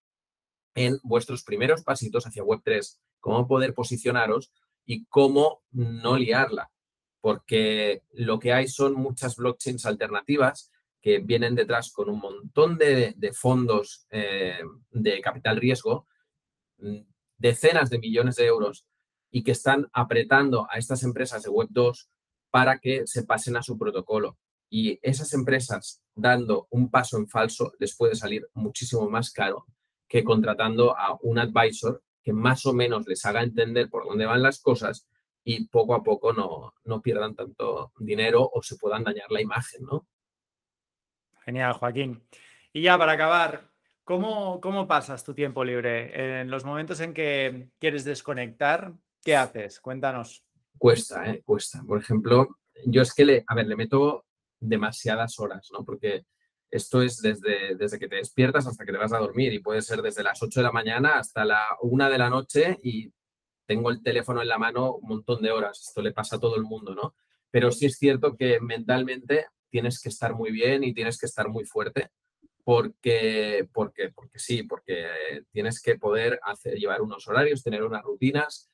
en 0.74 0.98
vuestros 1.02 1.44
primeros 1.44 1.82
pasitos 1.82 2.26
hacia 2.26 2.44
Web3, 2.44 2.98
cómo 3.20 3.46
poder 3.46 3.74
posicionaros 3.74 4.52
y 4.86 5.04
cómo 5.06 5.62
no 5.70 6.16
liarla. 6.16 6.70
Porque 7.22 8.02
lo 8.12 8.38
que 8.38 8.52
hay 8.52 8.68
son 8.68 8.92
muchas 8.92 9.36
blockchains 9.36 9.86
alternativas 9.86 10.70
que 11.00 11.20
vienen 11.20 11.54
detrás 11.54 11.90
con 11.90 12.10
un 12.10 12.18
montón 12.18 12.76
de, 12.76 13.14
fondos 13.32 14.06
eh, 14.10 14.60
de 14.90 15.20
capital 15.22 15.56
riesgo, 15.56 16.06
mm, 16.78 17.00
decenas 17.38 17.88
de 17.88 17.98
millones 17.98 18.36
de 18.36 18.44
euros, 18.44 18.84
y 19.30 19.42
que 19.42 19.52
están 19.52 19.88
apretando 19.92 20.66
a 20.70 20.76
estas 20.76 21.02
empresas 21.02 21.42
de 21.42 21.48
Web 21.48 21.68
2 21.70 22.10
para 22.50 22.78
que 22.78 23.06
se 23.06 23.24
pasen 23.24 23.56
a 23.56 23.62
su 23.62 23.78
protocolo. 23.78 24.36
Y 24.68 24.98
esas 25.02 25.32
empresas 25.32 26.02
dando 26.14 26.68
un 26.70 26.90
paso 26.90 27.16
en 27.16 27.28
falso 27.28 27.72
les 27.78 27.96
puede 27.96 28.14
salir 28.14 28.46
muchísimo 28.52 29.08
más 29.08 29.30
caro 29.30 29.66
que 30.06 30.22
contratando 30.22 30.96
a 30.96 31.16
un 31.22 31.38
advisor 31.38 32.02
que 32.22 32.34
más 32.34 32.66
o 32.66 32.74
menos 32.74 33.06
les 33.08 33.24
haga 33.24 33.42
entender 33.42 33.88
por 33.88 34.04
dónde 34.04 34.26
van 34.26 34.42
las 34.42 34.60
cosas 34.60 35.06
y 35.44 35.66
poco 35.66 35.94
a 35.94 36.02
poco 36.02 36.32
no, 36.32 36.74
no 36.84 37.02
pierdan 37.02 37.34
tanto 37.34 37.92
dinero 37.98 38.48
o 38.52 38.62
se 38.62 38.76
puedan 38.76 39.04
dañar 39.04 39.30
la 39.30 39.40
imagen, 39.40 39.84
¿no? 39.84 40.06
Genial, 41.44 41.72
Joaquín. 41.72 42.22
Y 42.72 42.82
ya 42.82 42.96
para 42.96 43.12
acabar, 43.12 43.68
¿cómo, 44.04 44.60
¿cómo 44.60 44.86
pasas 44.86 45.24
tu 45.24 45.34
tiempo 45.34 45.64
libre? 45.64 46.40
En 46.40 46.50
los 46.50 46.64
momentos 46.64 47.00
en 47.00 47.12
que 47.12 47.70
quieres 47.78 48.04
desconectar, 48.04 48.92
¿qué 49.24 49.36
haces? 49.36 49.80
Cuéntanos. 49.80 50.44
Cuesta, 50.78 51.28
¿eh? 51.28 51.42
Cuesta. 51.44 51.82
Por 51.86 52.00
ejemplo, 52.00 52.58
yo 52.86 53.02
es 53.02 53.12
que 53.12 53.24
le, 53.24 53.44
a 53.46 53.54
ver, 53.54 53.66
le 53.66 53.76
meto 53.76 54.26
demasiadas 54.60 55.38
horas, 55.40 55.68
¿no? 55.72 55.84
Porque 55.84 56.24
esto 56.70 57.02
es 57.02 57.20
desde, 57.20 57.74
desde 57.76 57.98
que 57.98 58.08
te 58.08 58.16
despiertas 58.16 58.66
hasta 58.66 58.84
que 58.84 58.92
te 58.92 58.98
vas 58.98 59.12
a 59.12 59.18
dormir 59.18 59.52
y 59.52 59.58
puede 59.58 59.82
ser 59.82 60.00
desde 60.00 60.22
las 60.22 60.42
8 60.42 60.60
de 60.60 60.64
la 60.64 60.72
mañana 60.72 61.18
hasta 61.18 61.44
la 61.44 61.62
1 61.82 62.10
de 62.10 62.18
la 62.18 62.30
noche 62.30 62.78
y 62.82 63.12
tengo 63.66 63.90
el 63.90 64.02
teléfono 64.02 64.42
en 64.42 64.48
la 64.48 64.58
mano 64.58 64.96
un 64.96 65.08
montón 65.08 65.42
de 65.42 65.50
horas. 65.50 65.80
Esto 65.88 66.02
le 66.02 66.12
pasa 66.12 66.36
a 66.36 66.40
todo 66.40 66.56
el 66.56 66.62
mundo, 66.62 66.94
¿no? 66.94 67.14
Pero 67.50 67.70
sí 67.70 67.86
es 67.86 67.96
cierto 67.98 68.36
que 68.36 68.60
mentalmente 68.60 69.46
tienes 69.70 70.00
que 70.00 70.08
estar 70.08 70.34
muy 70.34 70.50
bien 70.50 70.84
y 70.84 70.94
tienes 70.94 71.18
que 71.18 71.26
estar 71.26 71.48
muy 71.48 71.64
fuerte 71.64 72.10
porque, 72.64 73.68
porque, 73.72 74.10
porque 74.10 74.38
sí, 74.38 74.62
porque 74.62 75.06
tienes 75.50 75.80
que 75.82 75.96
poder 75.96 76.38
hacer, 76.44 76.74
llevar 76.74 77.02
unos 77.02 77.26
horarios, 77.28 77.62
tener 77.62 77.82
unas 77.82 78.02
rutinas. 78.02 78.68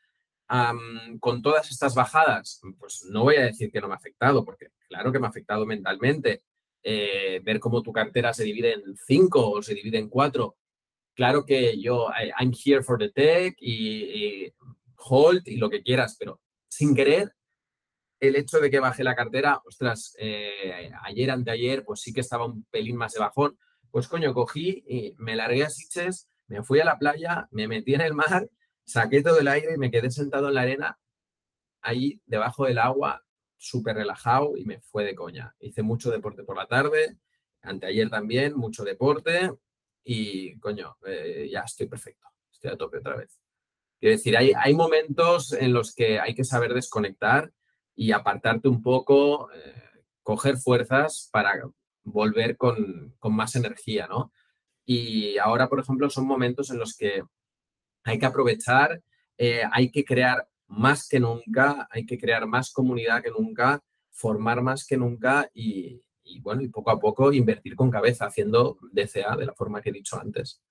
con 1.20 1.42
todas 1.42 1.70
estas 1.70 1.94
bajadas, 1.94 2.60
pues 2.78 3.04
no 3.10 3.24
voy 3.24 3.36
a 3.36 3.44
decir 3.44 3.70
que 3.70 3.80
no 3.80 3.88
me 3.88 3.94
ha 3.94 3.96
afectado, 3.98 4.44
porque 4.44 4.68
claro 4.88 5.12
que 5.12 5.18
me 5.18 5.26
ha 5.26 5.30
afectado 5.30 5.66
mentalmente. 5.66 6.42
Eh, 6.82 7.40
ver 7.44 7.58
cómo 7.60 7.82
tu 7.82 7.92
cartera 7.92 8.32
se 8.32 8.44
divide 8.44 8.72
en 8.74 8.96
cinco 8.96 9.50
o 9.50 9.62
se 9.62 9.74
divide 9.74 9.98
en 9.98 10.08
cuatro. 10.08 10.56
Claro 11.14 11.44
que 11.44 11.80
yo, 11.80 12.08
I'm 12.38 12.52
here 12.52 12.82
for 12.82 12.98
the 12.98 13.10
tech 13.10 13.56
y, 13.60 14.44
y 14.44 14.54
hold 14.98 15.46
y 15.46 15.56
lo 15.56 15.70
que 15.70 15.82
quieras, 15.82 16.16
pero 16.18 16.40
sin 16.68 16.94
querer 16.94 17.32
el 18.20 18.36
hecho 18.36 18.58
de 18.58 18.70
que 18.70 18.80
bajé 18.80 19.04
la 19.04 19.14
cartera, 19.14 19.60
ostras, 19.64 20.14
eh, 20.18 20.90
ayer, 21.04 21.30
anteayer, 21.30 21.84
pues 21.84 22.00
sí 22.00 22.12
que 22.12 22.20
estaba 22.20 22.46
un 22.46 22.64
pelín 22.64 22.96
más 22.96 23.12
de 23.12 23.20
bajón. 23.20 23.58
Pues 23.90 24.08
coño, 24.08 24.34
cogí 24.34 24.84
y 24.88 25.14
me 25.18 25.36
largué 25.36 25.64
a 25.64 25.70
Sitges, 25.70 26.28
me 26.46 26.62
fui 26.62 26.80
a 26.80 26.84
la 26.84 26.98
playa, 26.98 27.48
me 27.50 27.68
metí 27.68 27.94
en 27.94 28.00
el 28.00 28.14
mar, 28.14 28.48
saqué 28.84 29.22
todo 29.22 29.38
el 29.38 29.48
aire 29.48 29.74
y 29.74 29.78
me 29.78 29.90
quedé 29.90 30.10
sentado 30.10 30.48
en 30.48 30.54
la 30.54 30.62
arena, 30.62 30.98
ahí 31.80 32.20
debajo 32.26 32.66
del 32.66 32.78
agua, 32.78 33.24
súper 33.56 33.96
relajado 33.96 34.56
y 34.56 34.64
me 34.64 34.80
fue 34.80 35.04
de 35.04 35.14
coña. 35.14 35.54
Hice 35.60 35.82
mucho 35.82 36.10
deporte 36.10 36.42
por 36.44 36.56
la 36.56 36.66
tarde, 36.66 37.18
anteayer 37.62 38.10
también, 38.10 38.56
mucho 38.56 38.84
deporte 38.84 39.52
y 40.04 40.58
coño, 40.58 40.96
eh, 41.06 41.48
ya 41.50 41.60
estoy 41.60 41.86
perfecto, 41.86 42.26
estoy 42.50 42.72
a 42.72 42.76
tope 42.76 42.98
otra 42.98 43.16
vez. 43.16 43.40
Quiero 44.00 44.16
decir, 44.16 44.36
hay, 44.36 44.52
hay 44.56 44.74
momentos 44.74 45.52
en 45.52 45.72
los 45.72 45.94
que 45.94 46.20
hay 46.20 46.34
que 46.34 46.44
saber 46.44 46.72
desconectar 46.72 47.52
y 47.96 48.12
apartarte 48.12 48.68
un 48.68 48.80
poco, 48.80 49.50
eh, 49.52 50.04
coger 50.22 50.56
fuerzas 50.56 51.28
para 51.32 51.60
volver 52.04 52.56
con, 52.56 53.16
más 53.22 53.56
energía, 53.56 54.06
¿no? 54.06 54.32
Y 54.84 55.36
ahora, 55.38 55.68
por 55.68 55.80
ejemplo, 55.80 56.08
son 56.08 56.26
momentos 56.26 56.70
en 56.70 56.78
los 56.78 56.96
que 56.96 57.22
hay 58.04 58.18
que 58.18 58.26
aprovechar, 58.26 59.02
eh, 59.36 59.62
hay 59.70 59.90
que 59.90 60.04
crear 60.04 60.48
más 60.68 61.08
que 61.08 61.18
nunca, 61.20 61.88
hay 61.90 62.06
que 62.06 62.18
crear 62.18 62.46
más 62.46 62.72
comunidad 62.72 63.22
que 63.22 63.30
nunca, 63.30 63.82
formar 64.10 64.62
más 64.62 64.86
que 64.86 64.96
nunca 64.96 65.50
y, 65.52 66.00
bueno, 66.40 66.62
y 66.62 66.68
poco 66.68 66.90
a 66.90 67.00
poco 67.00 67.32
invertir 67.32 67.74
con 67.74 67.90
cabeza, 67.90 68.26
haciendo 68.26 68.78
DCA 68.92 69.36
de 69.36 69.46
la 69.46 69.54
forma 69.54 69.80
que 69.80 69.90
he 69.90 69.92
dicho 69.92 70.18
antes. 70.20 70.62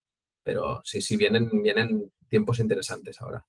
Pero 0.43 0.81
sí, 0.83 1.01
sí, 1.01 1.17
vienen, 1.17 1.49
vienen 1.61 2.11
tiempos 2.27 2.59
interesantes 2.59 3.21
ahora. 3.21 3.45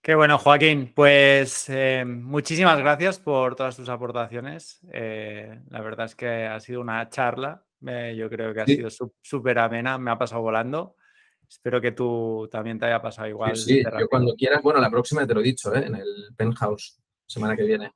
Qué 0.00 0.14
bueno, 0.14 0.38
Joaquín. 0.38 0.92
Pues 0.94 1.68
eh, 1.68 2.04
muchísimas 2.06 2.78
gracias 2.78 3.18
por 3.18 3.56
todas 3.56 3.76
tus 3.76 3.88
aportaciones. 3.88 4.80
Eh, 4.92 5.60
la 5.68 5.80
verdad 5.82 6.06
es 6.06 6.14
que 6.14 6.46
ha 6.46 6.58
sido 6.60 6.80
una 6.80 7.08
charla. 7.10 7.64
Eh, 7.86 8.14
yo 8.16 8.30
creo 8.30 8.54
que 8.54 8.60
ha 8.60 8.66
sido 8.66 8.88
súper 9.20 9.58
amena. 9.58 9.98
Me 9.98 10.10
ha 10.10 10.18
pasado 10.18 10.40
volando. 10.40 10.96
Espero 11.48 11.80
que 11.80 11.92
tú 11.92 12.48
también 12.50 12.78
te 12.78 12.86
haya 12.86 13.02
pasado 13.02 13.28
igual. 13.28 13.56
Sí, 13.56 13.82
yo 13.82 14.08
cuando 14.08 14.34
quieras. 14.34 14.62
Bueno, 14.62 14.80
la 14.80 14.90
próxima 14.90 15.26
te 15.26 15.34
lo 15.34 15.40
he 15.40 15.44
dicho, 15.44 15.74
en 15.74 15.94
el 15.94 16.28
penthouse, 16.36 17.00
semana 17.26 17.56
que 17.56 17.64
viene. 17.64 17.92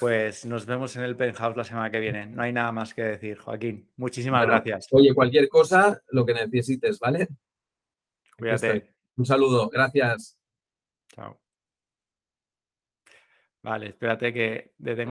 Pues 0.00 0.44
nos 0.44 0.66
vemos 0.66 0.96
en 0.96 1.02
el 1.02 1.16
penthouse 1.16 1.56
la 1.56 1.64
semana 1.64 1.90
que 1.90 2.00
viene. 2.00 2.26
No 2.26 2.42
hay 2.42 2.52
nada 2.52 2.72
más 2.72 2.94
que 2.94 3.02
decir, 3.02 3.38
Joaquín. 3.38 3.90
Muchísimas 3.96 4.46
gracias. 4.46 4.88
Oye, 4.90 5.14
cualquier 5.14 5.48
cosa, 5.48 6.00
lo 6.08 6.24
que 6.26 6.34
necesites, 6.34 6.98
¿vale? 6.98 7.28
Cuídate. 8.38 8.94
Un 9.16 9.26
saludo. 9.26 9.68
Gracias. 9.68 10.38
Chao. 11.08 11.40
Vale, 13.62 13.88
espérate 13.88 14.32
que 14.32 14.72
detengo. 14.76 15.10